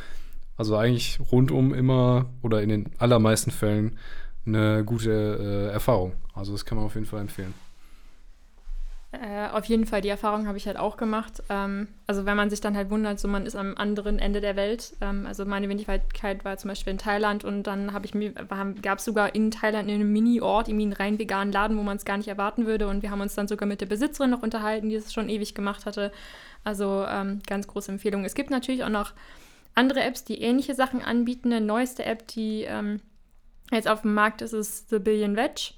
Also 0.57 0.77
eigentlich 0.77 1.18
rundum 1.33 1.72
immer 1.72 2.27
oder 2.42 2.62
in 2.62 2.68
den 2.68 2.90
allermeisten 2.98 3.51
Fällen 3.51 3.98
eine 4.44 4.85
gute 4.85 5.11
äh, 5.11 5.72
Erfahrung. 5.72 6.12
Also 6.35 6.53
das 6.53 6.64
kann 6.64 6.77
man 6.77 6.87
auf 6.87 6.94
jeden 6.94 7.07
Fall 7.07 7.20
empfehlen. 7.20 7.55
Äh, 9.12 9.48
auf 9.48 9.66
jeden 9.66 9.85
Fall, 9.85 10.01
die 10.01 10.09
Erfahrung 10.09 10.46
habe 10.46 10.57
ich 10.57 10.66
halt 10.66 10.79
auch 10.79 10.96
gemacht. 10.96 11.42
Ähm, 11.51 11.88
also 12.07 12.25
wenn 12.25 12.37
man 12.37 12.48
sich 12.48 12.62
dann 12.62 12.75
halt 12.75 12.88
wundert, 12.88 13.20
so 13.20 13.29
man 13.29 13.44
ist 13.44 13.55
am 13.55 13.77
anderen 13.77 14.18
Ende 14.18 14.40
der 14.40 14.57
Welt. 14.57 14.96
Ähm, 15.03 15.27
also 15.27 15.44
meine 15.44 15.68
Wendigkeit 15.68 16.44
war 16.46 16.57
zum 16.57 16.68
Beispiel 16.68 16.92
in 16.92 16.98
Thailand 16.98 17.44
und 17.44 17.64
dann 17.64 17.92
habe 17.92 18.07
ich 18.07 18.14
mir, 18.14 18.33
gab 18.33 18.98
es 18.98 19.05
sogar 19.05 19.35
in 19.35 19.51
Thailand 19.51 19.90
in 19.90 19.96
einem 19.96 20.12
Mini-Ort 20.12 20.68
irgendwie 20.68 20.85
einen 20.85 20.94
rein 20.94 21.18
veganen 21.18 21.53
Laden, 21.53 21.77
wo 21.77 21.83
man 21.83 21.98
es 21.98 22.07
gar 22.07 22.16
nicht 22.16 22.29
erwarten 22.29 22.64
würde. 22.64 22.88
Und 22.88 23.03
wir 23.03 23.11
haben 23.11 23.20
uns 23.20 23.35
dann 23.35 23.48
sogar 23.48 23.68
mit 23.68 23.83
der 23.83 23.87
Besitzerin 23.87 24.31
noch 24.31 24.42
unterhalten, 24.42 24.88
die 24.88 24.94
es 24.94 25.12
schon 25.12 25.29
ewig 25.29 25.55
gemacht 25.55 25.85
hatte. 25.85 26.11
Also 26.64 27.05
ähm, 27.07 27.40
ganz 27.46 27.66
große 27.66 27.92
Empfehlung. 27.92 28.25
Es 28.25 28.35
gibt 28.35 28.48
natürlich 28.48 28.83
auch 28.83 28.88
noch 28.88 29.12
andere 29.75 30.01
Apps, 30.01 30.25
die 30.25 30.40
ähnliche 30.40 30.75
Sachen 30.75 31.03
anbieten. 31.03 31.53
Eine 31.53 31.62
neueste 31.64 32.07
App, 32.07 32.27
die 32.29 32.62
ähm, 32.62 33.01
jetzt 33.70 33.88
auf 33.88 34.03
dem 34.03 34.14
Markt 34.14 34.40
ist, 34.40 34.55
ist 34.55 34.88
The 34.88 35.01
Billion 35.01 35.37
Veg 35.37 35.75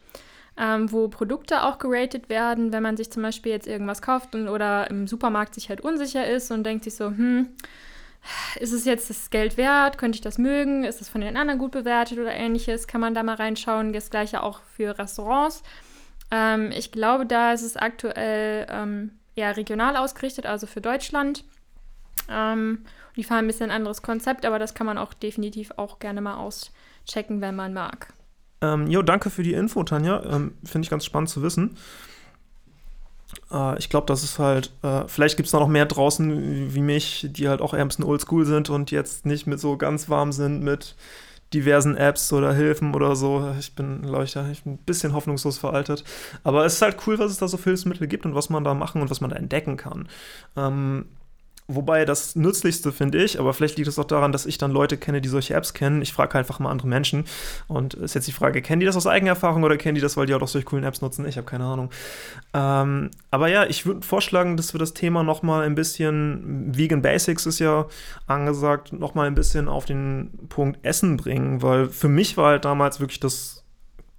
ähm, 0.56 0.90
wo 0.92 1.08
Produkte 1.08 1.62
auch 1.64 1.78
geratet 1.78 2.28
werden, 2.28 2.72
wenn 2.72 2.82
man 2.82 2.96
sich 2.96 3.10
zum 3.10 3.22
Beispiel 3.22 3.52
jetzt 3.52 3.66
irgendwas 3.66 4.02
kauft 4.02 4.34
und, 4.34 4.48
oder 4.48 4.88
im 4.90 5.06
Supermarkt 5.06 5.54
sich 5.54 5.68
halt 5.68 5.80
unsicher 5.80 6.26
ist 6.26 6.50
und 6.50 6.64
denkt 6.64 6.84
sich 6.84 6.94
so, 6.94 7.06
hm, 7.06 7.48
ist 8.58 8.72
es 8.72 8.84
jetzt 8.84 9.10
das 9.10 9.30
Geld 9.30 9.56
wert? 9.56 9.98
Könnte 9.98 10.16
ich 10.16 10.22
das 10.22 10.38
mögen? 10.38 10.84
Ist 10.84 11.00
es 11.00 11.08
von 11.08 11.20
den 11.20 11.36
anderen 11.36 11.58
gut 11.58 11.72
bewertet 11.72 12.18
oder 12.18 12.32
ähnliches? 12.32 12.86
Kann 12.86 13.00
man 13.00 13.14
da 13.14 13.22
mal 13.22 13.34
reinschauen. 13.34 13.92
Das 13.92 14.10
gleiche 14.10 14.42
auch 14.42 14.60
für 14.76 14.98
Restaurants. 14.98 15.62
Ähm, 16.30 16.70
ich 16.72 16.90
glaube, 16.90 17.26
da 17.26 17.52
ist 17.52 17.62
es 17.62 17.76
aktuell 17.76 18.66
ähm, 18.70 19.10
eher 19.36 19.56
regional 19.56 19.96
ausgerichtet, 19.96 20.46
also 20.46 20.66
für 20.66 20.80
Deutschland. 20.80 21.44
Ähm, 22.30 22.84
die 23.16 23.24
fahren 23.24 23.44
ein 23.44 23.46
bisschen 23.46 23.70
ein 23.70 23.76
anderes 23.76 24.02
Konzept, 24.02 24.46
aber 24.46 24.58
das 24.58 24.74
kann 24.74 24.86
man 24.86 24.98
auch 24.98 25.12
definitiv 25.12 25.72
auch 25.76 25.98
gerne 25.98 26.20
mal 26.20 26.36
auschecken, 26.36 27.40
wenn 27.40 27.56
man 27.56 27.74
mag. 27.74 28.12
Ähm, 28.60 28.86
jo, 28.86 29.02
danke 29.02 29.30
für 29.30 29.42
die 29.42 29.54
Info, 29.54 29.82
Tanja. 29.84 30.22
Ähm, 30.24 30.54
Finde 30.64 30.86
ich 30.86 30.90
ganz 30.90 31.04
spannend 31.04 31.28
zu 31.30 31.42
wissen. 31.42 31.76
Äh, 33.50 33.78
ich 33.78 33.88
glaube, 33.88 34.06
das 34.06 34.22
ist 34.22 34.38
halt, 34.38 34.72
äh, 34.82 35.02
vielleicht 35.06 35.36
gibt 35.36 35.46
es 35.46 35.52
noch 35.52 35.68
mehr 35.68 35.86
draußen 35.86 36.74
wie 36.74 36.80
mich, 36.80 37.26
die 37.30 37.48
halt 37.48 37.60
auch 37.60 37.74
eher 37.74 37.82
ein 37.82 37.88
bisschen 37.88 38.04
oldschool 38.04 38.44
sind 38.46 38.70
und 38.70 38.90
jetzt 38.90 39.26
nicht 39.26 39.46
mit 39.46 39.60
so 39.60 39.76
ganz 39.76 40.08
warm 40.08 40.32
sind 40.32 40.62
mit 40.62 40.96
diversen 41.52 41.96
Apps 41.96 42.32
oder 42.32 42.52
Hilfen 42.52 42.94
oder 42.94 43.14
so. 43.16 43.54
Ich 43.58 43.74
bin, 43.74 44.02
glaube 44.02 44.24
ich 44.24 44.34
bin 44.34 44.72
ein 44.74 44.78
bisschen 44.78 45.12
hoffnungslos 45.12 45.58
veraltet. 45.58 46.04
Aber 46.42 46.64
es 46.66 46.74
ist 46.74 46.82
halt 46.82 46.96
cool, 47.06 47.18
was 47.18 47.30
es 47.30 47.38
da 47.38 47.48
so 47.48 47.56
für 47.56 47.70
Hilfsmittel 47.70 48.08
gibt 48.08 48.26
und 48.26 48.34
was 48.34 48.50
man 48.50 48.64
da 48.64 48.74
machen 48.74 49.00
und 49.00 49.10
was 49.10 49.20
man 49.20 49.30
da 49.30 49.36
entdecken 49.36 49.76
kann. 49.76 50.08
Ähm, 50.56 51.06
Wobei 51.66 52.04
das 52.04 52.36
Nützlichste 52.36 52.92
finde 52.92 53.24
ich, 53.24 53.40
aber 53.40 53.54
vielleicht 53.54 53.78
liegt 53.78 53.88
es 53.88 53.98
auch 53.98 54.04
daran, 54.04 54.32
dass 54.32 54.44
ich 54.44 54.58
dann 54.58 54.70
Leute 54.70 54.98
kenne, 54.98 55.22
die 55.22 55.30
solche 55.30 55.54
Apps 55.54 55.72
kennen. 55.72 56.02
Ich 56.02 56.12
frage 56.12 56.36
einfach 56.38 56.58
mal 56.58 56.70
andere 56.70 56.88
Menschen. 56.88 57.24
Und 57.68 57.94
ist 57.94 58.14
jetzt 58.14 58.26
die 58.26 58.32
Frage, 58.32 58.60
kennen 58.60 58.80
die 58.80 58.86
das 58.86 58.96
aus 58.96 59.06
eigener 59.06 59.30
Erfahrung 59.30 59.62
oder 59.62 59.78
kennen 59.78 59.94
die 59.94 60.02
das, 60.02 60.18
weil 60.18 60.26
die 60.26 60.34
auch 60.34 60.46
solche 60.46 60.66
coolen 60.66 60.84
Apps 60.84 61.00
nutzen? 61.00 61.26
Ich 61.26 61.38
habe 61.38 61.46
keine 61.46 61.64
Ahnung. 61.64 61.90
Ähm, 62.52 63.10
aber 63.30 63.48
ja, 63.48 63.64
ich 63.64 63.86
würde 63.86 64.06
vorschlagen, 64.06 64.58
dass 64.58 64.74
wir 64.74 64.78
das 64.78 64.92
Thema 64.92 65.22
noch 65.22 65.42
mal 65.42 65.64
ein 65.64 65.74
bisschen, 65.74 66.76
Vegan 66.76 67.00
Basics 67.00 67.46
ist 67.46 67.60
ja 67.60 67.86
angesagt, 68.26 68.92
noch 68.92 69.14
mal 69.14 69.26
ein 69.26 69.34
bisschen 69.34 69.66
auf 69.66 69.86
den 69.86 70.32
Punkt 70.50 70.84
Essen 70.84 71.16
bringen. 71.16 71.62
Weil 71.62 71.88
für 71.88 72.08
mich 72.08 72.36
war 72.36 72.50
halt 72.50 72.66
damals 72.66 73.00
wirklich 73.00 73.20
das 73.20 73.62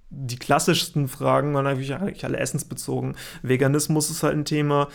die 0.08 0.38
klassischsten 0.38 1.08
Fragen 1.08 1.52
waren 1.54 1.66
eigentlich 1.66 1.92
alle 2.24 2.38
essensbezogen. 2.38 3.16
Veganismus 3.42 4.08
ist 4.10 4.22
halt 4.22 4.34
ein 4.34 4.44
Thema, 4.44 4.88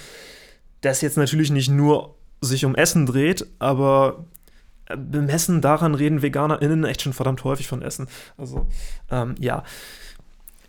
das 0.79 1.01
jetzt 1.01 1.17
natürlich 1.17 1.51
nicht 1.51 1.69
nur 1.69 2.15
sich 2.41 2.65
um 2.65 2.75
Essen 2.75 3.05
dreht, 3.05 3.45
aber 3.59 4.25
bemessen 4.97 5.61
daran 5.61 5.95
reden 5.95 6.21
VeganerInnen 6.21 6.83
echt 6.83 7.01
schon 7.01 7.13
verdammt 7.13 7.43
häufig 7.43 7.67
von 7.67 7.81
Essen. 7.81 8.07
Also, 8.37 8.67
ähm, 9.09 9.35
ja. 9.39 9.63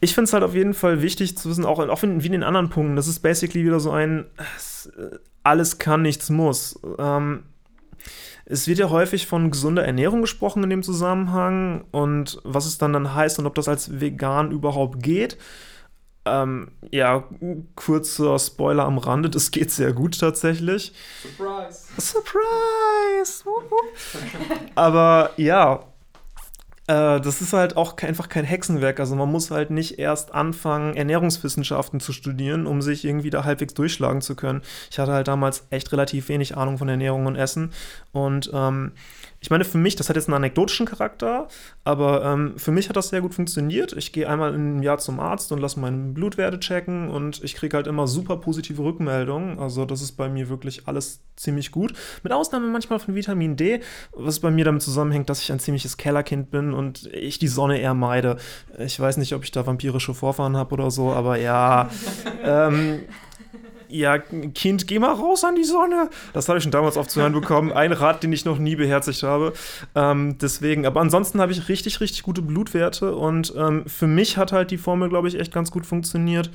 Ich 0.00 0.14
finde 0.14 0.26
es 0.26 0.32
halt 0.32 0.42
auf 0.42 0.54
jeden 0.54 0.74
Fall 0.74 1.00
wichtig 1.00 1.36
zu 1.38 1.48
wissen, 1.48 1.64
auch, 1.64 1.78
auch 1.78 2.02
wie 2.02 2.26
in 2.26 2.32
den 2.32 2.42
anderen 2.42 2.70
Punkten, 2.70 2.96
das 2.96 3.06
ist 3.06 3.20
basically 3.20 3.64
wieder 3.64 3.80
so 3.80 3.92
ein 3.92 4.26
äh, 4.96 5.16
alles 5.44 5.78
kann, 5.78 6.02
nichts 6.02 6.30
muss. 6.30 6.78
Ähm, 6.98 7.44
es 8.44 8.66
wird 8.66 8.78
ja 8.78 8.90
häufig 8.90 9.26
von 9.26 9.50
gesunder 9.50 9.84
Ernährung 9.84 10.20
gesprochen 10.20 10.64
in 10.64 10.70
dem 10.70 10.82
Zusammenhang 10.82 11.84
und 11.92 12.40
was 12.42 12.66
es 12.66 12.78
dann 12.78 12.92
dann 12.92 13.14
heißt 13.14 13.38
und 13.38 13.46
ob 13.46 13.54
das 13.54 13.68
als 13.68 14.00
vegan 14.00 14.50
überhaupt 14.50 15.02
geht. 15.02 15.38
Ähm, 16.24 16.70
ja, 16.90 17.24
kurzer 17.74 18.38
Spoiler 18.38 18.84
am 18.84 18.98
Rande, 18.98 19.28
das 19.28 19.50
geht 19.50 19.72
sehr 19.72 19.92
gut 19.92 20.20
tatsächlich. 20.20 20.92
Surprise! 21.36 21.88
Surprise! 21.98 23.44
Aber 24.76 25.30
ja, 25.36 25.84
äh, 26.86 27.20
das 27.20 27.40
ist 27.40 27.52
halt 27.52 27.76
auch 27.76 27.96
einfach 27.98 28.28
kein 28.28 28.44
Hexenwerk. 28.44 29.00
Also 29.00 29.14
man 29.14 29.30
muss 29.30 29.50
halt 29.50 29.70
nicht 29.70 29.98
erst 29.98 30.34
anfangen, 30.34 30.94
Ernährungswissenschaften 30.94 32.00
zu 32.00 32.12
studieren, 32.12 32.66
um 32.66 32.82
sich 32.82 33.04
irgendwie 33.04 33.30
da 33.30 33.44
halbwegs 33.44 33.74
durchschlagen 33.74 34.20
zu 34.20 34.34
können. 34.34 34.62
Ich 34.90 34.98
hatte 34.98 35.12
halt 35.12 35.28
damals 35.28 35.66
echt 35.70 35.92
relativ 35.92 36.28
wenig 36.28 36.56
Ahnung 36.56 36.78
von 36.78 36.88
Ernährung 36.88 37.26
und 37.26 37.36
Essen 37.36 37.72
und 38.12 38.50
ähm, 38.52 38.92
ich 39.42 39.50
meine, 39.50 39.64
für 39.64 39.76
mich, 39.76 39.96
das 39.96 40.08
hat 40.08 40.14
jetzt 40.14 40.28
einen 40.28 40.36
anekdotischen 40.36 40.86
Charakter, 40.86 41.48
aber 41.82 42.24
ähm, 42.24 42.54
für 42.56 42.70
mich 42.70 42.88
hat 42.88 42.96
das 42.96 43.08
sehr 43.08 43.20
gut 43.20 43.34
funktioniert. 43.34 43.92
Ich 43.92 44.12
gehe 44.12 44.28
einmal 44.28 44.54
im 44.54 44.84
Jahr 44.84 44.98
zum 44.98 45.18
Arzt 45.18 45.50
und 45.50 45.58
lasse 45.58 45.80
meinen 45.80 46.14
Blutwerte 46.14 46.60
checken 46.60 47.08
und 47.08 47.42
ich 47.42 47.56
kriege 47.56 47.76
halt 47.76 47.88
immer 47.88 48.06
super 48.06 48.36
positive 48.36 48.80
Rückmeldungen. 48.80 49.58
Also 49.58 49.84
das 49.84 50.00
ist 50.00 50.12
bei 50.12 50.28
mir 50.28 50.48
wirklich 50.48 50.86
alles 50.86 51.22
ziemlich 51.34 51.72
gut. 51.72 51.92
Mit 52.22 52.32
Ausnahme 52.32 52.68
manchmal 52.68 53.00
von 53.00 53.16
Vitamin 53.16 53.56
D, 53.56 53.80
was 54.12 54.38
bei 54.38 54.52
mir 54.52 54.64
damit 54.64 54.82
zusammenhängt, 54.82 55.28
dass 55.28 55.42
ich 55.42 55.50
ein 55.50 55.58
ziemliches 55.58 55.96
Kellerkind 55.96 56.52
bin 56.52 56.72
und 56.72 57.06
ich 57.12 57.40
die 57.40 57.48
Sonne 57.48 57.80
eher 57.80 57.94
meide. 57.94 58.36
Ich 58.78 58.98
weiß 58.98 59.16
nicht, 59.16 59.34
ob 59.34 59.42
ich 59.42 59.50
da 59.50 59.66
vampirische 59.66 60.14
Vorfahren 60.14 60.56
habe 60.56 60.72
oder 60.72 60.92
so, 60.92 61.10
aber 61.10 61.36
ja. 61.36 61.90
ähm, 62.44 63.00
ja, 63.92 64.18
Kind, 64.18 64.86
geh 64.88 64.98
mal 64.98 65.12
raus 65.12 65.44
an 65.44 65.54
die 65.54 65.64
Sonne. 65.64 66.10
Das 66.32 66.48
habe 66.48 66.58
ich 66.58 66.62
schon 66.62 66.72
damals 66.72 66.96
oft 66.96 67.10
zu 67.10 67.20
hören 67.20 67.32
bekommen. 67.32 67.72
Ein 67.72 67.92
Rat, 67.92 68.22
den 68.22 68.32
ich 68.32 68.44
noch 68.44 68.58
nie 68.58 68.76
beherzigt 68.76 69.22
habe. 69.22 69.52
Ähm, 69.94 70.38
deswegen, 70.38 70.86
aber 70.86 71.00
ansonsten 71.00 71.40
habe 71.40 71.52
ich 71.52 71.68
richtig, 71.68 72.00
richtig 72.00 72.22
gute 72.22 72.42
Blutwerte 72.42 73.14
und 73.14 73.52
ähm, 73.56 73.84
für 73.86 74.06
mich 74.06 74.36
hat 74.36 74.52
halt 74.52 74.70
die 74.70 74.78
Formel, 74.78 75.08
glaube 75.08 75.28
ich, 75.28 75.38
echt 75.38 75.52
ganz 75.52 75.70
gut 75.70 75.86
funktioniert. 75.86 76.50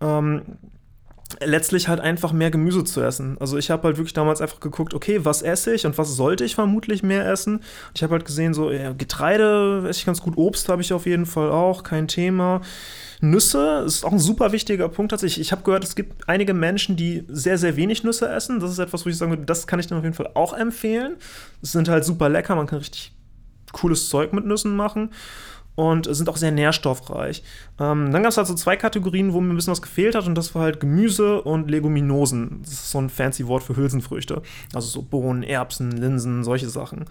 Ähm, 0.00 0.42
letztlich 1.40 1.88
halt 1.88 2.00
einfach 2.00 2.32
mehr 2.32 2.50
Gemüse 2.50 2.84
zu 2.84 3.02
essen. 3.02 3.36
Also 3.40 3.56
ich 3.58 3.70
habe 3.70 3.84
halt 3.84 3.96
wirklich 3.96 4.12
damals 4.12 4.40
einfach 4.40 4.60
geguckt, 4.60 4.94
okay, 4.94 5.24
was 5.24 5.42
esse 5.42 5.74
ich 5.74 5.86
und 5.86 5.98
was 5.98 6.14
sollte 6.14 6.44
ich 6.44 6.54
vermutlich 6.54 7.02
mehr 7.02 7.28
essen. 7.30 7.60
Ich 7.94 8.02
habe 8.02 8.12
halt 8.12 8.24
gesehen, 8.24 8.54
so 8.54 8.70
ja, 8.70 8.92
Getreide 8.92 9.84
esse 9.88 10.00
ich 10.00 10.06
ganz 10.06 10.22
gut, 10.22 10.36
Obst 10.36 10.68
habe 10.68 10.82
ich 10.82 10.92
auf 10.92 11.06
jeden 11.06 11.26
Fall 11.26 11.50
auch, 11.50 11.82
kein 11.82 12.08
Thema. 12.08 12.60
Nüsse 13.20 13.82
ist 13.86 14.04
auch 14.04 14.12
ein 14.12 14.18
super 14.18 14.52
wichtiger 14.52 14.88
Punkt 14.88 15.10
tatsächlich. 15.10 15.40
Ich 15.40 15.52
habe 15.52 15.62
gehört, 15.62 15.84
es 15.84 15.96
gibt 15.96 16.28
einige 16.28 16.54
Menschen, 16.54 16.96
die 16.96 17.24
sehr, 17.28 17.58
sehr 17.58 17.76
wenig 17.76 18.04
Nüsse 18.04 18.28
essen. 18.28 18.60
Das 18.60 18.70
ist 18.70 18.78
etwas, 18.78 19.04
wo 19.04 19.10
ich 19.10 19.16
sagen 19.16 19.32
würde, 19.32 19.44
das 19.44 19.66
kann 19.66 19.80
ich 19.80 19.86
dann 19.86 19.98
auf 19.98 20.04
jeden 20.04 20.14
Fall 20.14 20.30
auch 20.34 20.52
empfehlen. 20.52 21.16
Es 21.62 21.72
sind 21.72 21.88
halt 21.88 22.04
super 22.04 22.28
lecker, 22.28 22.54
man 22.54 22.66
kann 22.66 22.78
richtig 22.78 23.12
cooles 23.72 24.08
Zeug 24.08 24.32
mit 24.32 24.46
Nüssen 24.46 24.76
machen 24.76 25.10
und 25.76 26.08
sind 26.14 26.28
auch 26.28 26.36
sehr 26.36 26.50
nährstoffreich. 26.50 27.44
Ähm, 27.78 28.10
dann 28.10 28.22
gab 28.22 28.30
es 28.30 28.36
halt 28.36 28.48
so 28.48 28.54
zwei 28.54 28.76
Kategorien, 28.76 29.32
wo 29.32 29.40
mir 29.40 29.52
ein 29.52 29.56
bisschen 29.56 29.70
was 29.70 29.82
gefehlt 29.82 30.16
hat 30.16 30.26
und 30.26 30.34
das 30.34 30.54
war 30.54 30.62
halt 30.62 30.80
Gemüse 30.80 31.40
und 31.42 31.70
Leguminosen. 31.70 32.62
Das 32.62 32.72
ist 32.72 32.90
so 32.90 32.98
ein 32.98 33.10
fancy 33.10 33.46
Wort 33.46 33.62
für 33.62 33.76
Hülsenfrüchte. 33.76 34.42
Also 34.74 34.88
so 34.88 35.02
Bohnen, 35.02 35.44
Erbsen, 35.44 35.92
Linsen, 35.92 36.42
solche 36.42 36.68
Sachen. 36.68 37.04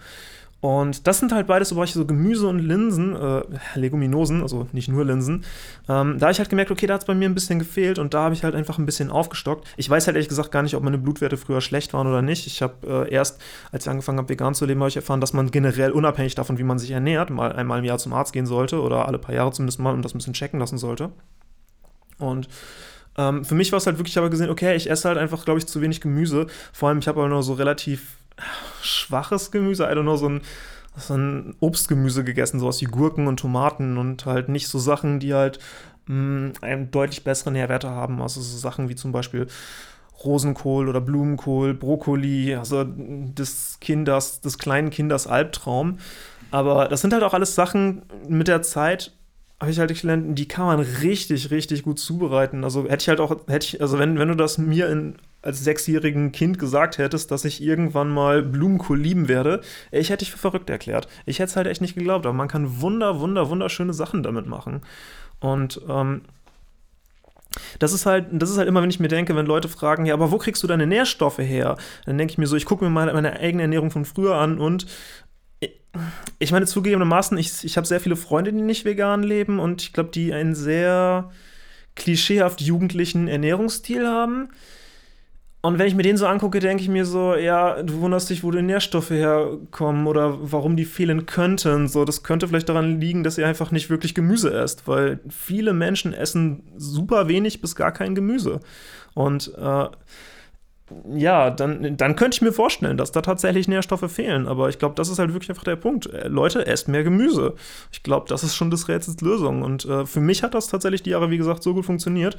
Und 0.60 1.06
das 1.06 1.18
sind 1.18 1.32
halt 1.32 1.46
beides 1.46 1.68
so 1.68 1.74
Bereiche, 1.74 1.98
so 1.98 2.06
Gemüse 2.06 2.48
und 2.48 2.58
Linsen, 2.58 3.14
äh, 3.14 3.42
Leguminosen, 3.74 4.42
also 4.42 4.66
nicht 4.72 4.88
nur 4.88 5.04
Linsen. 5.04 5.44
Ähm, 5.88 6.18
da 6.18 6.26
habe 6.26 6.32
ich 6.32 6.38
halt 6.38 6.48
gemerkt, 6.48 6.70
okay, 6.70 6.86
da 6.86 6.94
hat 6.94 7.02
es 7.02 7.06
bei 7.06 7.14
mir 7.14 7.28
ein 7.28 7.34
bisschen 7.34 7.58
gefehlt 7.58 7.98
und 7.98 8.14
da 8.14 8.22
habe 8.22 8.34
ich 8.34 8.42
halt 8.42 8.54
einfach 8.54 8.78
ein 8.78 8.86
bisschen 8.86 9.10
aufgestockt. 9.10 9.68
Ich 9.76 9.88
weiß 9.88 10.06
halt 10.06 10.16
ehrlich 10.16 10.28
gesagt 10.28 10.50
gar 10.50 10.62
nicht, 10.62 10.74
ob 10.74 10.82
meine 10.82 10.98
Blutwerte 10.98 11.36
früher 11.36 11.60
schlecht 11.60 11.92
waren 11.92 12.06
oder 12.06 12.22
nicht. 12.22 12.46
Ich 12.46 12.62
habe 12.62 13.06
äh, 13.06 13.12
erst, 13.12 13.40
als 13.70 13.84
ich 13.84 13.90
angefangen 13.90 14.18
habe, 14.18 14.28
vegan 14.30 14.54
zu 14.54 14.64
leben, 14.64 14.80
habe 14.80 14.88
ich 14.88 14.96
erfahren, 14.96 15.20
dass 15.20 15.34
man 15.34 15.50
generell 15.50 15.92
unabhängig 15.92 16.34
davon, 16.34 16.58
wie 16.58 16.64
man 16.64 16.78
sich 16.78 16.90
ernährt, 16.90 17.30
mal 17.30 17.52
einmal 17.52 17.78
im 17.78 17.84
Jahr 17.84 17.98
zum 17.98 18.14
Arzt 18.14 18.32
gehen 18.32 18.46
sollte 18.46 18.80
oder 18.80 19.06
alle 19.06 19.18
paar 19.18 19.34
Jahre 19.34 19.52
zumindest 19.52 19.78
mal 19.78 19.92
und 19.92 20.02
das 20.02 20.14
ein 20.14 20.18
bisschen 20.18 20.32
checken 20.32 20.58
lassen 20.58 20.78
sollte. 20.78 21.10
Und 22.18 22.48
ähm, 23.18 23.44
für 23.44 23.54
mich 23.54 23.72
war 23.72 23.76
es 23.76 23.86
halt 23.86 23.98
wirklich, 23.98 24.16
aber 24.18 24.30
gesehen, 24.30 24.50
okay, 24.50 24.74
ich 24.74 24.90
esse 24.90 25.08
halt 25.08 25.18
einfach, 25.18 25.44
glaube 25.44 25.58
ich, 25.58 25.66
zu 25.66 25.80
wenig 25.80 26.00
Gemüse. 26.00 26.46
Vor 26.72 26.88
allem, 26.88 26.98
ich 26.98 27.08
habe 27.08 27.20
aber 27.20 27.28
nur 27.28 27.42
so 27.42 27.52
relativ 27.52 28.16
schwaches 28.82 29.50
Gemüse, 29.50 29.84
I 29.84 29.94
don't 29.94 30.02
know, 30.02 30.16
so 30.16 30.28
ein 30.28 30.42
dann 31.08 31.54
Obstgemüse 31.60 32.24
gegessen, 32.24 32.60
sowas 32.60 32.80
wie 32.80 32.86
Gurken 32.86 33.26
und 33.26 33.38
Tomaten 33.38 33.98
und 33.98 34.24
halt 34.26 34.48
nicht 34.48 34.68
so 34.68 34.78
Sachen, 34.78 35.20
die 35.20 35.34
halt 35.34 35.58
mh, 36.06 36.52
einen 36.62 36.90
deutlich 36.90 37.24
besseren 37.24 37.52
Nährwerte 37.52 37.90
haben. 37.90 38.22
Also 38.22 38.40
so 38.40 38.56
Sachen 38.56 38.88
wie 38.88 38.94
zum 38.94 39.12
Beispiel 39.12 39.46
Rosenkohl 40.24 40.88
oder 40.88 41.00
Blumenkohl, 41.00 41.74
Brokkoli, 41.74 42.54
also 42.54 42.84
des 42.86 43.78
Kinders, 43.80 44.40
des 44.40 44.58
kleinen 44.58 44.90
Kinders 44.90 45.26
Albtraum. 45.26 45.98
Aber 46.50 46.88
das 46.88 47.02
sind 47.02 47.12
halt 47.12 47.22
auch 47.22 47.34
alles 47.34 47.54
Sachen 47.54 48.02
mit 48.28 48.48
der 48.48 48.62
Zeit, 48.62 49.12
habe 49.60 49.70
ich 49.70 49.78
halt 49.78 49.98
gelernt, 50.00 50.38
die 50.38 50.48
kann 50.48 50.66
man 50.66 50.80
richtig, 50.80 51.50
richtig 51.50 51.82
gut 51.82 51.98
zubereiten. 51.98 52.64
Also 52.64 52.84
hätte 52.84 53.02
ich 53.02 53.08
halt 53.08 53.20
auch, 53.20 53.48
hätte 53.48 53.66
ich, 53.66 53.80
also 53.80 53.98
wenn, 53.98 54.18
wenn 54.18 54.28
du 54.28 54.34
das 54.34 54.58
mir 54.58 54.88
in, 54.88 55.16
als 55.42 55.62
sechsjährigen 55.62 56.32
Kind 56.32 56.58
gesagt 56.58 56.98
hättest, 56.98 57.30
dass 57.30 57.44
ich 57.44 57.62
irgendwann 57.62 58.08
mal 58.08 58.42
Blumenkohl 58.42 58.98
lieben 58.98 59.28
werde, 59.28 59.60
ich 59.92 60.10
hätte 60.10 60.24
dich 60.24 60.32
für 60.32 60.38
verrückt 60.38 60.70
erklärt. 60.70 61.08
Ich 61.24 61.38
hätte 61.38 61.50
es 61.50 61.56
halt 61.56 61.66
echt 61.66 61.80
nicht 61.80 61.94
geglaubt, 61.94 62.26
aber 62.26 62.34
man 62.34 62.48
kann 62.48 62.80
wunder, 62.80 63.20
wunder, 63.20 63.48
wunderschöne 63.48 63.94
Sachen 63.94 64.22
damit 64.22 64.46
machen. 64.46 64.82
Und 65.38 65.80
ähm, 65.88 66.22
das 67.78 67.92
ist 67.92 68.06
halt, 68.06 68.26
das 68.32 68.50
ist 68.50 68.58
halt 68.58 68.68
immer, 68.68 68.82
wenn 68.82 68.90
ich 68.90 69.00
mir 69.00 69.08
denke, 69.08 69.36
wenn 69.36 69.46
Leute 69.46 69.68
fragen, 69.68 70.06
ja, 70.06 70.14
aber 70.14 70.30
wo 70.30 70.38
kriegst 70.38 70.62
du 70.62 70.66
deine 70.66 70.86
Nährstoffe 70.86 71.38
her? 71.38 71.76
Dann 72.04 72.18
denke 72.18 72.32
ich 72.32 72.38
mir 72.38 72.46
so, 72.46 72.56
ich 72.56 72.64
gucke 72.64 72.84
mir 72.84 72.90
meine, 72.90 73.12
meine 73.12 73.38
eigene 73.38 73.62
Ernährung 73.62 73.90
von 73.90 74.04
früher 74.04 74.34
an 74.34 74.58
und 74.58 74.86
ich 76.38 76.52
meine, 76.52 76.66
zugegebenermaßen, 76.66 77.38
ich, 77.38 77.64
ich 77.64 77.76
habe 77.76 77.86
sehr 77.86 78.00
viele 78.00 78.16
Freunde, 78.16 78.52
die 78.52 78.60
nicht 78.60 78.84
vegan 78.84 79.22
leben 79.22 79.58
und 79.58 79.82
ich 79.82 79.92
glaube, 79.92 80.10
die 80.10 80.34
einen 80.34 80.54
sehr 80.54 81.30
klischeehaft 81.94 82.60
jugendlichen 82.60 83.28
Ernährungsstil 83.28 84.06
haben. 84.06 84.50
Und 85.66 85.80
wenn 85.80 85.88
ich 85.88 85.96
mir 85.96 86.04
den 86.04 86.16
so 86.16 86.28
angucke, 86.28 86.60
denke 86.60 86.80
ich 86.84 86.88
mir 86.88 87.04
so, 87.04 87.34
ja, 87.34 87.82
du 87.82 88.00
wunderst 88.00 88.30
dich, 88.30 88.44
wo 88.44 88.52
die 88.52 88.62
Nährstoffe 88.62 89.10
herkommen 89.10 90.06
oder 90.06 90.38
warum 90.40 90.76
die 90.76 90.84
fehlen 90.84 91.26
könnten. 91.26 91.88
So, 91.88 92.04
das 92.04 92.22
könnte 92.22 92.46
vielleicht 92.46 92.68
daran 92.68 93.00
liegen, 93.00 93.24
dass 93.24 93.36
ihr 93.36 93.48
einfach 93.48 93.72
nicht 93.72 93.90
wirklich 93.90 94.14
Gemüse 94.14 94.54
esst, 94.54 94.86
weil 94.86 95.18
viele 95.28 95.72
Menschen 95.72 96.12
essen 96.12 96.62
super 96.76 97.26
wenig 97.26 97.60
bis 97.60 97.74
gar 97.74 97.90
kein 97.90 98.14
Gemüse. 98.14 98.60
Und 99.14 99.52
äh, 99.58 99.88
ja, 101.16 101.50
dann, 101.50 101.96
dann 101.96 102.14
könnte 102.14 102.36
ich 102.36 102.42
mir 102.42 102.52
vorstellen, 102.52 102.96
dass 102.96 103.10
da 103.10 103.20
tatsächlich 103.20 103.66
Nährstoffe 103.66 104.08
fehlen. 104.08 104.46
Aber 104.46 104.68
ich 104.68 104.78
glaube, 104.78 104.94
das 104.94 105.08
ist 105.08 105.18
halt 105.18 105.32
wirklich 105.32 105.50
einfach 105.50 105.64
der 105.64 105.74
Punkt. 105.74 106.06
Äh, 106.06 106.28
Leute, 106.28 106.64
esst 106.64 106.86
mehr 106.86 107.02
Gemüse. 107.02 107.54
Ich 107.90 108.04
glaube, 108.04 108.26
das 108.28 108.44
ist 108.44 108.54
schon 108.54 108.70
des 108.70 108.86
Rätsels 108.86 109.20
Lösung. 109.20 109.62
Und 109.62 109.84
äh, 109.84 110.06
für 110.06 110.20
mich 110.20 110.44
hat 110.44 110.54
das 110.54 110.68
tatsächlich 110.68 111.02
die 111.02 111.10
Jahre, 111.10 111.30
wie 111.30 111.38
gesagt, 111.38 111.64
so 111.64 111.74
gut 111.74 111.86
funktioniert. 111.86 112.36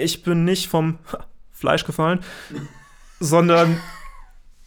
Ich 0.00 0.24
bin 0.24 0.44
nicht 0.44 0.66
vom 0.66 0.98
Fleisch 1.56 1.84
gefallen, 1.84 2.20
sondern 3.18 3.80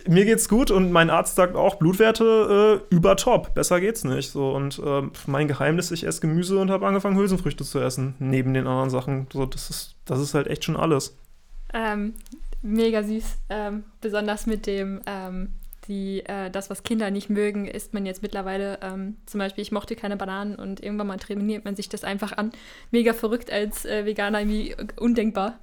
mir 0.08 0.26
geht's 0.26 0.50
gut 0.50 0.72
und 0.72 0.92
mein 0.92 1.10
Arzt 1.10 1.36
sagt 1.36 1.56
auch, 1.56 1.76
Blutwerte 1.76 2.82
äh, 2.92 2.96
über 2.96 3.16
top. 3.16 3.54
Besser 3.54 3.80
geht's 3.80 4.04
nicht. 4.04 4.32
So, 4.32 4.52
und 4.52 4.80
äh, 4.80 5.04
mein 5.28 5.48
Geheimnis, 5.48 5.92
ich 5.92 6.06
esse 6.06 6.22
Gemüse 6.22 6.58
und 6.58 6.72
habe 6.72 6.88
angefangen, 6.88 7.18
Hülsenfrüchte 7.18 7.64
zu 7.64 7.80
essen, 7.80 8.16
neben 8.20 8.54
den 8.54 8.66
anderen 8.66 8.90
Sachen. 8.90 9.28
So, 9.32 9.46
das 9.46 9.70
ist, 9.70 9.96
das 10.06 10.20
ist 10.20 10.34
halt 10.34 10.48
echt 10.48 10.64
schon 10.64 10.78
alles. 10.78 11.16
Ähm, 11.74 12.14
mega 12.62 13.04
süß. 13.04 13.38
Ähm, 13.50 13.84
besonders 14.02 14.48
mit 14.48 14.66
dem, 14.68 15.02
ähm, 15.06 15.54
die, 15.88 16.22
äh, 16.26 16.50
das, 16.50 16.70
was 16.70 16.84
Kinder 16.84 17.12
nicht 17.12 17.30
mögen, 17.30 17.68
isst 17.68 17.94
man 17.94 18.06
jetzt 18.06 18.22
mittlerweile. 18.22 18.80
Ähm, 18.82 19.18
zum 19.26 19.40
Beispiel, 19.40 19.62
ich 19.62 19.72
mochte 19.72 19.96
keine 19.96 20.18
Bananen 20.18 20.56
und 20.56 20.82
irgendwann 20.82 21.08
mal 21.08 21.18
trainiert 21.18 21.66
man 21.66 21.76
sich 21.76 21.90
das 21.90 22.04
einfach 22.04 22.32
an. 22.38 22.52
Mega 22.92 23.14
verrückt 23.14 23.52
als 23.52 23.86
äh, 23.86 24.06
Veganer, 24.06 24.40
irgendwie 24.40 24.76
undenkbar. 24.98 25.60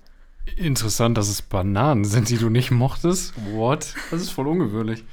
Interessant, 0.56 1.18
dass 1.18 1.28
es 1.28 1.42
Bananen 1.42 2.04
sind, 2.04 2.28
die 2.30 2.38
du 2.38 2.48
nicht 2.48 2.70
mochtest. 2.70 3.34
What? 3.52 3.94
Das 4.10 4.22
ist 4.22 4.30
voll 4.30 4.46
ungewöhnlich. 4.46 5.04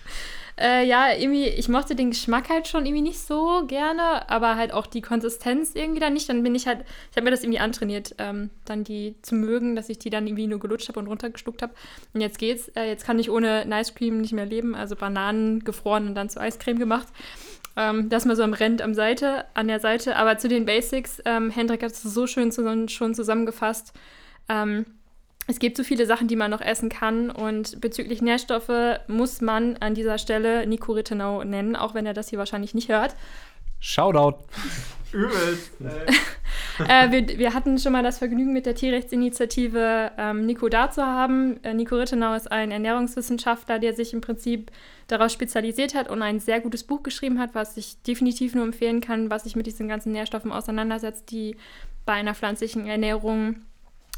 Äh, 0.55 0.85
ja, 0.85 1.11
irgendwie, 1.11 1.47
ich 1.47 1.67
mochte 1.67 1.95
den 1.95 2.11
Geschmack 2.11 2.47
halt 2.49 2.67
schon 2.67 2.85
irgendwie 2.85 3.01
nicht 3.01 3.19
so 3.19 3.65
gerne, 3.65 4.29
aber 4.29 4.55
halt 4.55 4.71
auch 4.71 4.85
die 4.85 5.01
Konsistenz 5.01 5.71
irgendwie 5.73 5.99
dann 5.99 6.13
nicht. 6.13 6.29
Dann 6.29 6.43
bin 6.43 6.53
ich 6.53 6.67
halt, 6.67 6.85
ich 7.09 7.17
habe 7.17 7.25
mir 7.25 7.31
das 7.31 7.41
irgendwie 7.41 7.59
antrainiert, 7.59 8.13
ähm, 8.19 8.51
dann 8.65 8.83
die 8.83 9.15
zu 9.23 9.33
mögen, 9.33 9.75
dass 9.75 9.89
ich 9.89 9.97
die 9.97 10.11
dann 10.11 10.27
irgendwie 10.27 10.45
nur 10.45 10.59
gelutscht 10.59 10.89
habe 10.89 10.99
und 10.99 11.07
runtergestuckt 11.07 11.63
habe. 11.63 11.73
Und 12.13 12.21
jetzt 12.21 12.37
geht's, 12.37 12.67
äh, 12.75 12.83
jetzt 12.83 13.03
kann 13.03 13.17
ich 13.17 13.31
ohne 13.31 13.65
Ice 13.67 13.93
Cream 13.95 14.21
nicht 14.21 14.33
mehr 14.33 14.45
leben, 14.45 14.75
also 14.75 14.95
Bananen 14.95 15.63
gefroren 15.63 16.07
und 16.07 16.15
dann 16.15 16.29
zu 16.29 16.39
Eiscreme 16.39 16.77
gemacht. 16.77 17.07
Ähm, 17.75 18.09
das 18.09 18.25
mal 18.25 18.35
so 18.35 18.43
am 18.43 18.53
Rand 18.53 18.83
am 18.83 18.93
Seite, 18.93 19.45
an 19.55 19.67
der 19.67 19.79
Seite. 19.79 20.17
Aber 20.17 20.37
zu 20.37 20.47
den 20.47 20.65
Basics, 20.65 21.19
ähm, 21.25 21.49
Hendrik 21.49 21.81
hat 21.81 21.93
es 21.93 22.03
so 22.03 22.27
schön 22.27 22.51
zusammen, 22.51 22.89
schon 22.89 23.15
zusammengefasst. 23.15 23.93
Ähm, 24.47 24.85
es 25.47 25.59
gibt 25.59 25.77
so 25.77 25.83
viele 25.83 26.05
Sachen, 26.05 26.27
die 26.27 26.35
man 26.35 26.51
noch 26.51 26.61
essen 26.61 26.89
kann. 26.89 27.29
Und 27.29 27.81
bezüglich 27.81 28.21
Nährstoffe 28.21 28.99
muss 29.07 29.41
man 29.41 29.77
an 29.77 29.95
dieser 29.95 30.17
Stelle 30.17 30.65
Nico 30.67 30.93
Rittenau 30.93 31.43
nennen, 31.43 31.75
auch 31.75 31.93
wenn 31.93 32.05
er 32.05 32.13
das 32.13 32.29
hier 32.29 32.39
wahrscheinlich 32.39 32.73
nicht 32.73 32.89
hört. 32.89 33.15
Shoutout. 33.79 34.37
Übelst. 35.11 35.73
äh, 36.87 37.11
wir, 37.11 37.37
wir, 37.37 37.53
hatten 37.53 37.77
schon 37.77 37.91
mal 37.91 38.01
das 38.01 38.17
Vergnügen, 38.17 38.51
mit 38.51 38.65
der 38.65 38.73
Tierrechtsinitiative 38.73 40.11
ähm, 40.17 40.45
Nico 40.47 40.69
da 40.69 40.89
zu 40.89 41.05
haben. 41.05 41.63
Äh, 41.63 41.75
Nico 41.75 41.95
Rittenau 41.95 42.33
ist 42.33 42.51
ein 42.51 42.71
Ernährungswissenschaftler, 42.71 43.77
der 43.77 43.93
sich 43.93 44.13
im 44.13 44.21
Prinzip 44.21 44.71
darauf 45.07 45.31
spezialisiert 45.31 45.93
hat 45.93 46.09
und 46.09 46.21
ein 46.23 46.39
sehr 46.39 46.61
gutes 46.61 46.83
Buch 46.83 47.03
geschrieben 47.03 47.39
hat, 47.39 47.53
was 47.53 47.77
ich 47.77 48.01
definitiv 48.01 48.55
nur 48.55 48.63
empfehlen 48.63 49.01
kann, 49.01 49.29
was 49.29 49.43
sich 49.43 49.55
mit 49.55 49.67
diesen 49.67 49.87
ganzen 49.87 50.13
Nährstoffen 50.13 50.51
auseinandersetzt, 50.51 51.29
die 51.29 51.57
bei 52.05 52.13
einer 52.13 52.33
pflanzlichen 52.33 52.87
Ernährung 52.87 53.57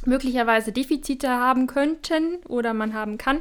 möglicherweise 0.06 0.72
Defizite 0.72 1.30
haben 1.30 1.68
könnten 1.68 2.38
oder 2.48 2.74
man 2.74 2.94
haben 2.94 3.18
kann 3.18 3.40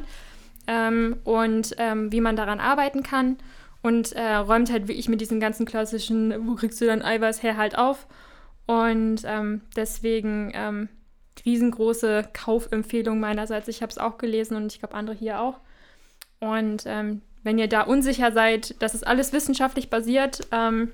ähm, 0.67 1.17
und 1.23 1.75
ähm, 1.77 2.11
wie 2.11 2.21
man 2.21 2.35
daran 2.35 2.59
arbeiten 2.59 3.03
kann 3.03 3.37
und 3.81 4.13
äh, 4.13 4.35
räumt 4.35 4.71
halt 4.71 4.87
wirklich 4.87 5.09
mit 5.09 5.21
diesen 5.21 5.39
ganzen 5.39 5.65
klassischen, 5.65 6.47
wo 6.47 6.55
kriegst 6.55 6.81
du 6.81 6.85
dein 6.85 7.03
Eiweiß 7.03 7.43
her, 7.43 7.55
halt 7.55 7.77
auf. 7.77 8.07
Und 8.65 9.21
ähm, 9.25 9.61
deswegen 9.75 10.51
ähm, 10.55 10.89
riesengroße 11.45 12.29
Kaufempfehlung 12.33 13.19
meinerseits. 13.19 13.67
Ich 13.67 13.83
habe 13.83 13.91
es 13.91 13.99
auch 13.99 14.17
gelesen 14.17 14.57
und 14.57 14.73
ich 14.73 14.79
glaube 14.79 14.95
andere 14.95 15.15
hier 15.15 15.39
auch. 15.39 15.59
Und 16.39 16.83
ähm, 16.87 17.21
wenn 17.43 17.59
ihr 17.59 17.67
da 17.67 17.81
unsicher 17.81 18.31
seid, 18.31 18.75
das 18.81 18.95
ist 18.95 19.05
alles 19.05 19.33
wissenschaftlich 19.33 19.91
basiert, 19.91 20.47
ähm, 20.51 20.91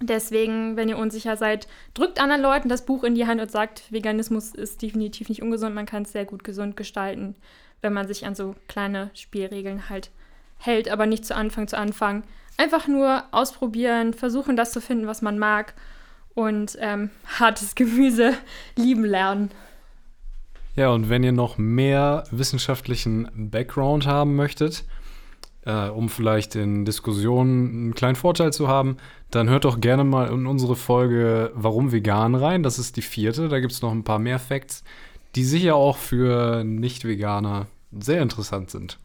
Deswegen, 0.00 0.76
wenn 0.76 0.88
ihr 0.88 0.98
unsicher 0.98 1.36
seid, 1.36 1.68
drückt 1.94 2.20
anderen 2.20 2.42
Leuten 2.42 2.68
das 2.68 2.84
Buch 2.84 3.04
in 3.04 3.14
die 3.14 3.26
Hand 3.26 3.40
und 3.40 3.50
sagt, 3.50 3.92
Veganismus 3.92 4.54
ist 4.54 4.82
definitiv 4.82 5.28
nicht 5.28 5.42
ungesund, 5.42 5.74
man 5.74 5.86
kann 5.86 6.02
es 6.02 6.12
sehr 6.12 6.24
gut 6.24 6.42
gesund 6.42 6.76
gestalten, 6.76 7.36
wenn 7.80 7.92
man 7.92 8.08
sich 8.08 8.26
an 8.26 8.34
so 8.34 8.54
kleine 8.66 9.10
Spielregeln 9.14 9.88
halt 9.88 10.10
hält, 10.58 10.88
aber 10.88 11.06
nicht 11.06 11.24
zu 11.24 11.36
Anfang 11.36 11.68
zu 11.68 11.78
Anfang. 11.78 12.24
Einfach 12.56 12.88
nur 12.88 13.24
ausprobieren, 13.30 14.14
versuchen 14.14 14.56
das 14.56 14.72
zu 14.72 14.80
finden, 14.80 15.06
was 15.06 15.22
man 15.22 15.38
mag 15.38 15.74
und 16.34 16.76
ähm, 16.80 17.10
hartes 17.38 17.74
Gemüse 17.74 18.34
lieben 18.76 19.04
lernen. 19.04 19.50
Ja, 20.76 20.88
und 20.88 21.08
wenn 21.08 21.22
ihr 21.22 21.32
noch 21.32 21.56
mehr 21.56 22.24
wissenschaftlichen 22.32 23.28
Background 23.32 24.06
haben 24.06 24.34
möchtet, 24.34 24.84
äh, 25.64 25.88
um 25.88 26.08
vielleicht 26.08 26.54
in 26.56 26.84
Diskussionen 26.84 27.68
einen 27.68 27.94
kleinen 27.94 28.16
Vorteil 28.16 28.52
zu 28.52 28.68
haben, 28.68 28.96
dann 29.30 29.48
hört 29.48 29.64
doch 29.64 29.80
gerne 29.80 30.04
mal 30.04 30.28
in 30.28 30.46
unsere 30.46 30.76
Folge 30.76 31.50
Warum 31.54 31.92
vegan 31.92 32.34
rein. 32.34 32.62
Das 32.62 32.78
ist 32.78 32.96
die 32.96 33.02
vierte. 33.02 33.48
Da 33.48 33.60
gibt 33.60 33.72
es 33.72 33.82
noch 33.82 33.92
ein 33.92 34.04
paar 34.04 34.18
mehr 34.18 34.38
Facts, 34.38 34.84
die 35.34 35.44
sicher 35.44 35.74
auch 35.74 35.96
für 35.96 36.64
Nicht-Veganer 36.64 37.66
sehr 37.92 38.22
interessant 38.22 38.70
sind. 38.70 38.98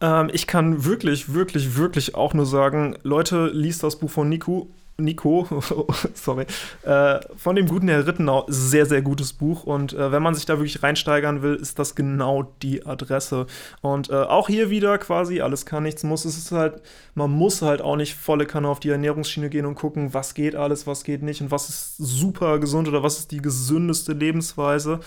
Ähm, 0.00 0.30
ich 0.32 0.46
kann 0.46 0.84
wirklich, 0.84 1.32
wirklich, 1.32 1.76
wirklich 1.76 2.14
auch 2.14 2.34
nur 2.34 2.46
sagen, 2.46 2.96
Leute, 3.02 3.46
liest 3.52 3.82
das 3.82 3.98
Buch 3.98 4.10
von 4.10 4.28
Nico 4.28 4.68
Nico, 4.98 5.46
sorry, 6.14 6.46
äh, 6.82 7.20
von 7.36 7.54
dem 7.54 7.66
guten 7.66 7.88
Herr 7.88 8.06
Rittenau, 8.06 8.44
sehr, 8.48 8.86
sehr 8.86 9.02
gutes 9.02 9.34
Buch. 9.34 9.64
Und 9.64 9.92
äh, 9.92 10.10
wenn 10.10 10.22
man 10.22 10.34
sich 10.34 10.46
da 10.46 10.54
wirklich 10.54 10.82
reinsteigern 10.82 11.42
will, 11.42 11.54
ist 11.54 11.78
das 11.78 11.94
genau 11.94 12.54
die 12.62 12.86
Adresse. 12.86 13.46
Und 13.82 14.08
äh, 14.08 14.14
auch 14.14 14.48
hier 14.48 14.70
wieder 14.70 14.96
quasi, 14.96 15.42
alles 15.42 15.66
kann, 15.66 15.82
nichts 15.82 16.02
muss. 16.02 16.24
Es 16.24 16.38
ist 16.38 16.50
halt, 16.50 16.80
man 17.14 17.30
muss 17.30 17.60
halt 17.60 17.82
auch 17.82 17.96
nicht 17.96 18.14
volle 18.14 18.46
Kanne 18.46 18.68
auf 18.68 18.80
die 18.80 18.88
Ernährungsschiene 18.88 19.50
gehen 19.50 19.66
und 19.66 19.74
gucken, 19.74 20.14
was 20.14 20.32
geht 20.32 20.56
alles, 20.56 20.86
was 20.86 21.04
geht 21.04 21.22
nicht 21.22 21.42
und 21.42 21.50
was 21.50 21.68
ist 21.68 21.98
super 21.98 22.58
gesund 22.58 22.88
oder 22.88 23.02
was 23.02 23.18
ist 23.18 23.32
die 23.32 23.42
gesündeste 23.42 24.14
Lebensweise. 24.14 25.00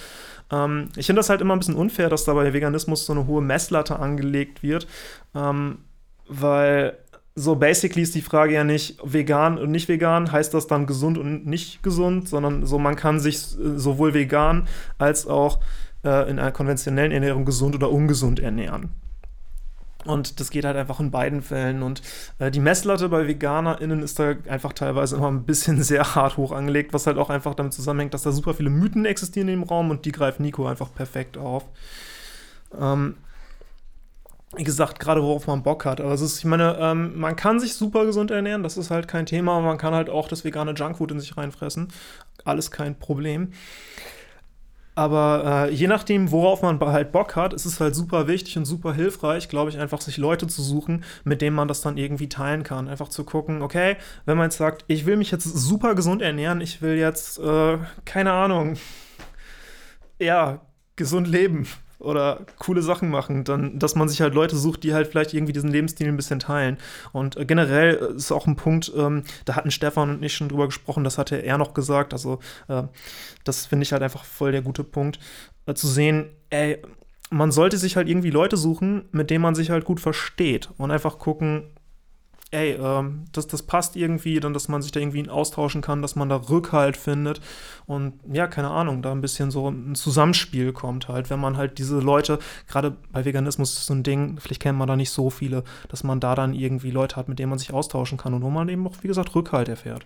Ähm, 0.52 0.89
ich 0.97 1.08
finde 1.08 1.19
das 1.21 1.30
halt 1.30 1.41
immer 1.41 1.56
ein 1.56 1.60
bisschen 1.60 1.75
unfair, 1.75 2.10
dass 2.10 2.25
da 2.25 2.36
bei 2.36 2.54
Veganismus 2.54 3.08
so 3.08 3.13
eine 3.13 3.25
hohe 3.25 3.41
Messlatte 3.41 3.97
angelegt 3.97 4.62
wird. 4.62 4.87
Ähm, 5.33 5.79
weil 6.29 6.96
so 7.36 7.56
basically 7.56 8.02
ist 8.02 8.15
die 8.15 8.21
Frage 8.21 8.54
ja 8.54 8.63
nicht 8.63 9.00
vegan 9.04 9.58
und 9.58 9.71
nicht 9.71 9.88
vegan, 9.88 10.32
heißt 10.32 10.54
das 10.54 10.67
dann 10.67 10.88
gesund 10.88 11.17
und 11.17 11.46
nicht 11.46 11.84
gesund, 11.84 12.27
sondern 12.27 12.65
so 12.65 12.80
man 12.80 12.96
kann 12.96 13.19
sich 13.19 13.38
äh, 13.38 13.77
sowohl 13.77 14.13
vegan 14.13 14.67
als 14.98 15.27
auch 15.27 15.60
äh, 16.04 16.30
in 16.30 16.40
einer 16.40 16.52
konventionellen 16.52 17.12
Ernährung 17.12 17.46
gesund 17.46 17.75
oder 17.75 17.92
ungesund 17.92 18.40
ernähren. 18.40 18.90
Und 20.06 20.40
das 20.40 20.50
geht 20.50 20.63
halt 20.63 20.77
einfach 20.77 21.02
in 21.02 21.12
beiden 21.12 21.42
Fällen. 21.42 21.84
Und 21.84 22.02
äh, 22.40 22.52
die 22.52 22.62
Messlatte 22.62 23.10
bei 23.10 23.27
VeganerInnen 23.27 24.02
ist 24.02 24.17
da 24.17 24.34
einfach 24.48 24.71
teilweise 24.71 25.17
immer 25.17 25.30
ein 25.30 25.44
bisschen 25.44 25.84
sehr 25.84 26.15
hart 26.15 26.38
hoch 26.38 26.52
angelegt, 26.52 26.94
was 26.94 27.06
halt 27.06 27.17
auch 27.17 27.30
einfach 27.30 27.54
damit 27.54 27.73
zusammenhängt, 27.73 28.13
dass 28.13 28.23
da 28.23 28.32
super 28.32 28.54
viele 28.54 28.69
Mythen 28.69 29.06
existieren 29.06 29.50
im 29.50 29.63
Raum 29.63 29.92
und 29.92 30.06
die 30.06 30.12
greift 30.12 30.40
Nico 30.40 30.67
einfach 30.67 30.94
perfekt 30.94 31.38
auf. 31.38 31.65
Ähm, 32.80 33.15
wie 34.56 34.63
gesagt, 34.63 35.00
gerade 35.00 35.21
worauf 35.21 35.47
man 35.47 35.63
Bock 35.63 35.85
hat. 35.85 36.02
Aber 36.02 36.12
es 36.12 36.21
ist, 36.21 36.39
ich 36.39 36.45
meine, 36.45 36.77
ähm, 36.79 37.19
man 37.19 37.35
kann 37.35 37.60
sich 37.60 37.75
super 37.75 38.06
gesund 38.06 38.31
ernähren, 38.31 38.63
das 38.63 38.77
ist 38.77 38.89
halt 38.89 39.08
kein 39.08 39.25
Thema. 39.25 39.60
Man 39.62 39.77
kann 39.77 39.93
halt 39.93 40.10
auch 40.10 40.27
das 40.27 40.43
vegane 40.43 40.73
Junkfood 40.73 41.12
in 41.12 41.19
sich 41.19 41.37
reinfressen. 41.37 41.89
Alles 42.45 42.71
kein 42.71 42.97
Problem. 42.97 43.52
Aber 44.95 45.67
äh, 45.69 45.73
je 45.73 45.87
nachdem, 45.87 46.31
worauf 46.31 46.62
man 46.62 46.79
halt 46.79 47.12
Bock 47.12 47.35
hat, 47.35 47.54
ist 47.54 47.65
es 47.65 47.79
halt 47.79 47.95
super 47.95 48.27
wichtig 48.27 48.58
und 48.58 48.65
super 48.65 48.93
hilfreich, 48.93 49.47
glaube 49.47 49.69
ich, 49.69 49.77
einfach 49.77 50.02
sich 50.02 50.17
Leute 50.17 50.47
zu 50.47 50.62
suchen, 50.62 51.06
mit 51.23 51.41
denen 51.41 51.56
man 51.56 51.69
das 51.69 51.81
dann 51.81 51.97
irgendwie 51.97 52.27
teilen 52.27 52.63
kann. 52.63 52.89
Einfach 52.89 53.08
zu 53.08 53.23
gucken, 53.23 53.62
okay, 53.62 53.95
wenn 54.25 54.35
man 54.35 54.47
jetzt 54.47 54.58
sagt, 54.58 54.83
ich 54.87 55.06
will 55.06 55.15
mich 55.15 55.31
jetzt 55.31 55.45
super 55.45 55.95
gesund 55.95 56.21
ernähren, 56.21 56.60
ich 56.60 56.81
will 56.81 56.97
jetzt, 56.97 57.39
äh, 57.39 57.77
keine 58.04 58.33
Ahnung, 58.33 58.77
ja, 60.19 60.60
gesund 60.97 61.27
leben 61.27 61.65
oder 62.00 62.45
coole 62.58 62.81
Sachen 62.81 63.10
machen, 63.10 63.43
dann, 63.43 63.77
dass 63.77 63.95
man 63.95 64.08
sich 64.08 64.21
halt 64.21 64.33
Leute 64.33 64.56
sucht, 64.56 64.83
die 64.83 64.93
halt 64.93 65.08
vielleicht 65.08 65.33
irgendwie 65.33 65.54
diesen 65.54 65.69
Lebensstil 65.69 66.08
ein 66.08 66.15
bisschen 66.15 66.39
teilen. 66.39 66.77
Und 67.12 67.35
äh, 67.35 67.45
generell 67.45 67.95
ist 68.15 68.31
auch 68.31 68.47
ein 68.47 68.56
Punkt, 68.56 68.91
ähm, 68.95 69.23
da 69.45 69.56
hatten 69.56 69.69
Stefan 69.69 70.10
und 70.10 70.23
ich 70.23 70.33
schon 70.33 70.50
drüber 70.50 70.65
gesprochen, 70.65 71.04
das 71.04 71.17
hatte 71.17 71.35
er 71.35 71.58
noch 71.58 71.73
gesagt, 71.73 72.13
also 72.13 72.39
äh, 72.69 72.83
das 73.43 73.65
finde 73.65 73.83
ich 73.83 73.91
halt 73.91 74.02
einfach 74.02 74.23
voll 74.23 74.52
der 74.54 74.62
gute 74.62 74.83
Punkt, 74.83 75.19
äh, 75.65 75.73
zu 75.73 75.87
sehen, 75.87 76.29
ey, 76.50 76.81
man 77.29 77.52
sollte 77.52 77.77
sich 77.77 77.95
halt 77.95 78.08
irgendwie 78.10 78.31
Leute 78.31 78.58
suchen, 78.58 79.06
mit 79.12 79.29
denen 79.29 79.43
man 79.43 79.54
sich 79.54 79.69
halt 79.69 79.85
gut 79.85 80.00
versteht 80.00 80.69
und 80.77 80.91
einfach 80.91 81.19
gucken, 81.19 81.63
ey, 82.52 82.71
ähm, 82.71 83.25
das, 83.31 83.47
das 83.47 83.63
passt 83.63 83.95
irgendwie, 83.95 84.39
dann, 84.39 84.54
dass 84.54 84.67
man 84.67 84.81
sich 84.81 84.91
da 84.91 85.00
irgendwie 85.00 85.29
austauschen 85.29 85.81
kann, 85.81 86.02
dass 86.02 86.15
man 86.15 86.29
da 86.29 86.35
Rückhalt 86.35 86.97
findet 86.97 87.41
und 87.85 88.13
ja, 88.31 88.47
keine 88.47 88.69
Ahnung, 88.69 89.02
da 89.02 89.12
ein 89.12 89.21
bisschen 89.21 89.52
so 89.52 89.69
ein 89.69 89.95
Zusammenspiel 89.95 90.73
kommt 90.73 91.08
halt, 91.08 91.29
wenn 91.29 91.39
man 91.39 91.58
halt 91.58 91.77
diese 91.77 92.00
Leute, 92.00 92.39
gerade 92.67 92.95
bei 93.12 93.25
Veganismus 93.25 93.73
ist 93.73 93.85
so 93.85 93.93
ein 93.93 94.04
Ding, 94.04 94.37
vielleicht 94.39 94.62
kennt 94.62 94.79
man 94.79 94.87
da 94.87 94.95
nicht 94.95 95.12
so 95.12 95.29
viele, 95.29 95.63
dass 95.89 96.04
man 96.04 96.19
da 96.19 96.33
dann 96.35 96.54
irgendwie 96.54 96.91
Leute 96.91 97.15
hat, 97.17 97.29
mit 97.29 97.39
denen 97.39 97.50
man 97.50 97.60
sich 97.60 97.73
austauschen 97.73 98.17
kann 98.17 98.33
und 98.33 98.41
wo 98.41 98.50
man 98.50 98.69
eben 98.69 98.87
auch, 98.87 98.95
wie 99.02 99.08
gesagt, 99.08 99.35
Rückhalt 99.35 99.69
erfährt. 99.69 100.06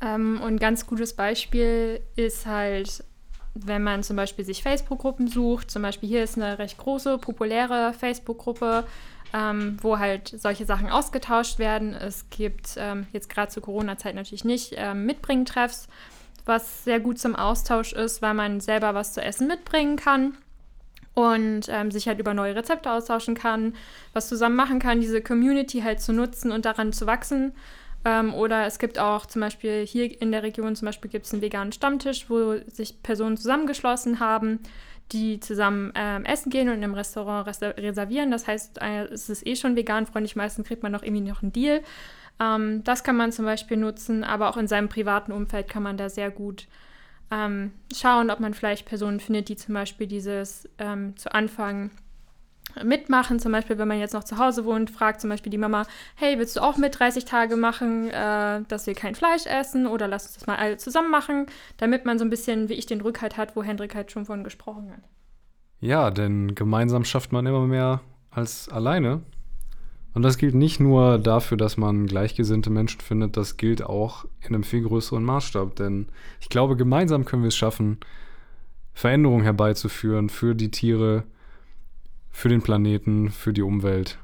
Ähm, 0.00 0.40
und 0.42 0.54
ein 0.54 0.58
ganz 0.58 0.86
gutes 0.86 1.14
Beispiel 1.14 2.00
ist 2.16 2.46
halt, 2.46 3.04
wenn 3.54 3.82
man 3.82 4.02
zum 4.02 4.16
Beispiel 4.16 4.44
sich 4.44 4.62
Facebook-Gruppen 4.62 5.28
sucht, 5.28 5.70
zum 5.70 5.82
Beispiel 5.82 6.08
hier 6.08 6.24
ist 6.24 6.36
eine 6.36 6.58
recht 6.58 6.76
große, 6.78 7.18
populäre 7.18 7.94
Facebook-Gruppe, 7.94 8.84
ähm, 9.32 9.76
wo 9.82 9.98
halt 9.98 10.28
solche 10.28 10.64
Sachen 10.64 10.88
ausgetauscht 10.88 11.58
werden. 11.58 11.94
Es 11.94 12.30
gibt 12.30 12.76
ähm, 12.76 13.06
jetzt 13.12 13.28
gerade 13.28 13.50
zur 13.50 13.62
Corona-Zeit 13.62 14.14
natürlich 14.14 14.44
nicht 14.44 14.74
ähm, 14.76 15.06
Mitbringtreffs, 15.06 15.88
was 16.44 16.84
sehr 16.84 17.00
gut 17.00 17.18
zum 17.18 17.34
Austausch 17.34 17.92
ist, 17.92 18.22
weil 18.22 18.34
man 18.34 18.60
selber 18.60 18.94
was 18.94 19.12
zu 19.12 19.22
essen 19.22 19.48
mitbringen 19.48 19.96
kann 19.96 20.38
und 21.14 21.68
ähm, 21.68 21.90
sich 21.90 22.08
halt 22.08 22.20
über 22.20 22.34
neue 22.34 22.54
Rezepte 22.54 22.90
austauschen 22.90 23.34
kann, 23.34 23.74
was 24.12 24.28
zusammen 24.28 24.54
machen 24.54 24.78
kann, 24.78 25.00
diese 25.00 25.22
Community 25.22 25.80
halt 25.80 26.00
zu 26.00 26.12
nutzen 26.12 26.52
und 26.52 26.64
daran 26.64 26.92
zu 26.92 27.06
wachsen. 27.06 27.52
Ähm, 28.04 28.34
oder 28.34 28.66
es 28.66 28.78
gibt 28.78 28.98
auch 28.98 29.26
zum 29.26 29.40
Beispiel 29.40 29.84
hier 29.84 30.20
in 30.20 30.30
der 30.30 30.42
Region 30.42 30.76
zum 30.76 30.86
Beispiel 30.86 31.10
gibt 31.10 31.26
es 31.26 31.32
einen 31.32 31.42
veganen 31.42 31.72
Stammtisch, 31.72 32.30
wo 32.30 32.58
sich 32.70 33.02
Personen 33.02 33.36
zusammengeschlossen 33.36 34.20
haben, 34.20 34.60
die 35.12 35.40
zusammen 35.40 35.92
ähm, 35.94 36.24
essen 36.24 36.50
gehen 36.50 36.68
und 36.68 36.82
im 36.82 36.94
Restaurant 36.94 37.46
res 37.46 37.62
reservieren. 37.62 38.30
Das 38.30 38.46
heißt, 38.46 38.80
äh, 38.82 39.04
es 39.04 39.28
ist 39.28 39.46
eh 39.46 39.56
schon 39.56 39.76
veganfreundlich. 39.76 40.36
Meistens 40.36 40.66
kriegt 40.66 40.82
man 40.82 40.92
noch 40.92 41.02
irgendwie 41.02 41.28
noch 41.28 41.42
einen 41.42 41.52
Deal. 41.52 41.82
Ähm, 42.40 42.82
das 42.84 43.04
kann 43.04 43.16
man 43.16 43.32
zum 43.32 43.44
Beispiel 43.44 43.76
nutzen, 43.76 44.24
aber 44.24 44.48
auch 44.48 44.56
in 44.56 44.68
seinem 44.68 44.88
privaten 44.88 45.32
Umfeld 45.32 45.68
kann 45.68 45.82
man 45.82 45.96
da 45.96 46.08
sehr 46.08 46.30
gut 46.30 46.66
ähm, 47.30 47.72
schauen, 47.94 48.30
ob 48.30 48.40
man 48.40 48.54
vielleicht 48.54 48.86
Personen 48.86 49.20
findet, 49.20 49.48
die 49.48 49.56
zum 49.56 49.74
Beispiel 49.74 50.06
dieses 50.06 50.68
ähm, 50.78 51.16
zu 51.16 51.32
Anfang 51.32 51.90
mitmachen. 52.84 53.38
Zum 53.38 53.52
Beispiel, 53.52 53.78
wenn 53.78 53.88
man 53.88 53.98
jetzt 53.98 54.14
noch 54.14 54.24
zu 54.24 54.38
Hause 54.38 54.64
wohnt, 54.64 54.90
fragt 54.90 55.20
zum 55.20 55.30
Beispiel 55.30 55.50
die 55.50 55.58
Mama, 55.58 55.86
hey, 56.14 56.38
willst 56.38 56.56
du 56.56 56.60
auch 56.60 56.76
mit 56.76 56.98
30 56.98 57.24
Tage 57.24 57.56
machen, 57.56 58.10
äh, 58.10 58.62
dass 58.68 58.86
wir 58.86 58.94
kein 58.94 59.14
Fleisch 59.14 59.46
essen 59.46 59.86
oder 59.86 60.08
lass 60.08 60.26
uns 60.26 60.34
das 60.34 60.46
mal 60.46 60.56
alle 60.56 60.76
zusammen 60.76 61.10
machen, 61.10 61.46
damit 61.76 62.04
man 62.04 62.18
so 62.18 62.24
ein 62.24 62.30
bisschen, 62.30 62.68
wie 62.68 62.74
ich, 62.74 62.86
den 62.86 63.00
Rückhalt 63.00 63.36
hat, 63.36 63.56
wo 63.56 63.62
Hendrik 63.62 63.94
halt 63.94 64.10
schon 64.12 64.26
von 64.26 64.44
gesprochen 64.44 64.90
hat. 64.90 65.02
Ja, 65.80 66.10
denn 66.10 66.54
gemeinsam 66.54 67.04
schafft 67.04 67.32
man 67.32 67.46
immer 67.46 67.66
mehr 67.66 68.00
als 68.30 68.68
alleine. 68.68 69.22
Und 70.14 70.22
das 70.22 70.38
gilt 70.38 70.54
nicht 70.54 70.80
nur 70.80 71.18
dafür, 71.18 71.58
dass 71.58 71.76
man 71.76 72.06
gleichgesinnte 72.06 72.70
Menschen 72.70 73.02
findet, 73.02 73.36
das 73.36 73.58
gilt 73.58 73.82
auch 73.82 74.24
in 74.40 74.54
einem 74.54 74.62
viel 74.62 74.82
größeren 74.82 75.22
Maßstab. 75.22 75.76
Denn 75.76 76.08
ich 76.40 76.48
glaube, 76.48 76.74
gemeinsam 76.74 77.26
können 77.26 77.42
wir 77.42 77.48
es 77.48 77.56
schaffen, 77.56 77.98
Veränderungen 78.94 79.42
herbeizuführen 79.42 80.30
für 80.30 80.54
die 80.54 80.70
Tiere, 80.70 81.24
für 82.36 82.50
den 82.50 82.60
Planeten, 82.60 83.30
für 83.30 83.54
die 83.54 83.62
Umwelt. 83.62 84.18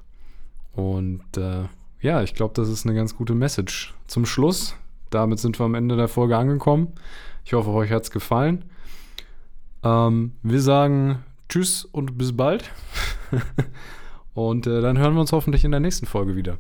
Und 0.75 1.25
äh, 1.39 1.65
ja, 2.03 2.23
ich 2.23 2.35
glaube, 2.35 2.53
das 2.55 2.69
ist 2.69 2.85
eine 2.85 2.95
ganz 2.95 3.17
gute 3.17 3.35
Message. 3.35 3.95
Zum 4.07 4.27
Schluss, 4.27 4.77
damit 5.09 5.39
sind 5.39 5.59
wir 5.59 5.65
am 5.65 5.75
Ende 5.75 5.97
der 5.97 6.09
Folge 6.09 6.37
angekommen. 6.37 6.89
Ich 7.47 7.55
hoffe, 7.55 7.71
euch 7.71 7.91
hat 7.91 8.03
es 8.03 8.11
gefallen. 8.11 8.67
Ähm, 9.83 10.33
wir 10.43 10.61
sagen 10.61 11.21
Tschüss 11.49 11.87
und 11.87 12.19
bis 12.19 12.37
bald. 12.37 12.71
und 14.35 14.67
äh, 14.67 14.83
dann 14.83 14.99
hören 14.99 15.15
wir 15.15 15.21
uns 15.23 15.33
hoffentlich 15.33 15.65
in 15.65 15.71
der 15.71 15.81
nächsten 15.81 16.05
Folge 16.05 16.37
wieder. 16.37 16.59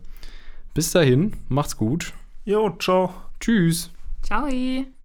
Bis 0.72 0.90
dahin, 0.90 1.36
macht's 1.50 1.76
gut. 1.76 2.14
Jo, 2.46 2.74
ciao. 2.78 3.12
Tschüss. 3.40 3.90
Ciao. 4.22 4.48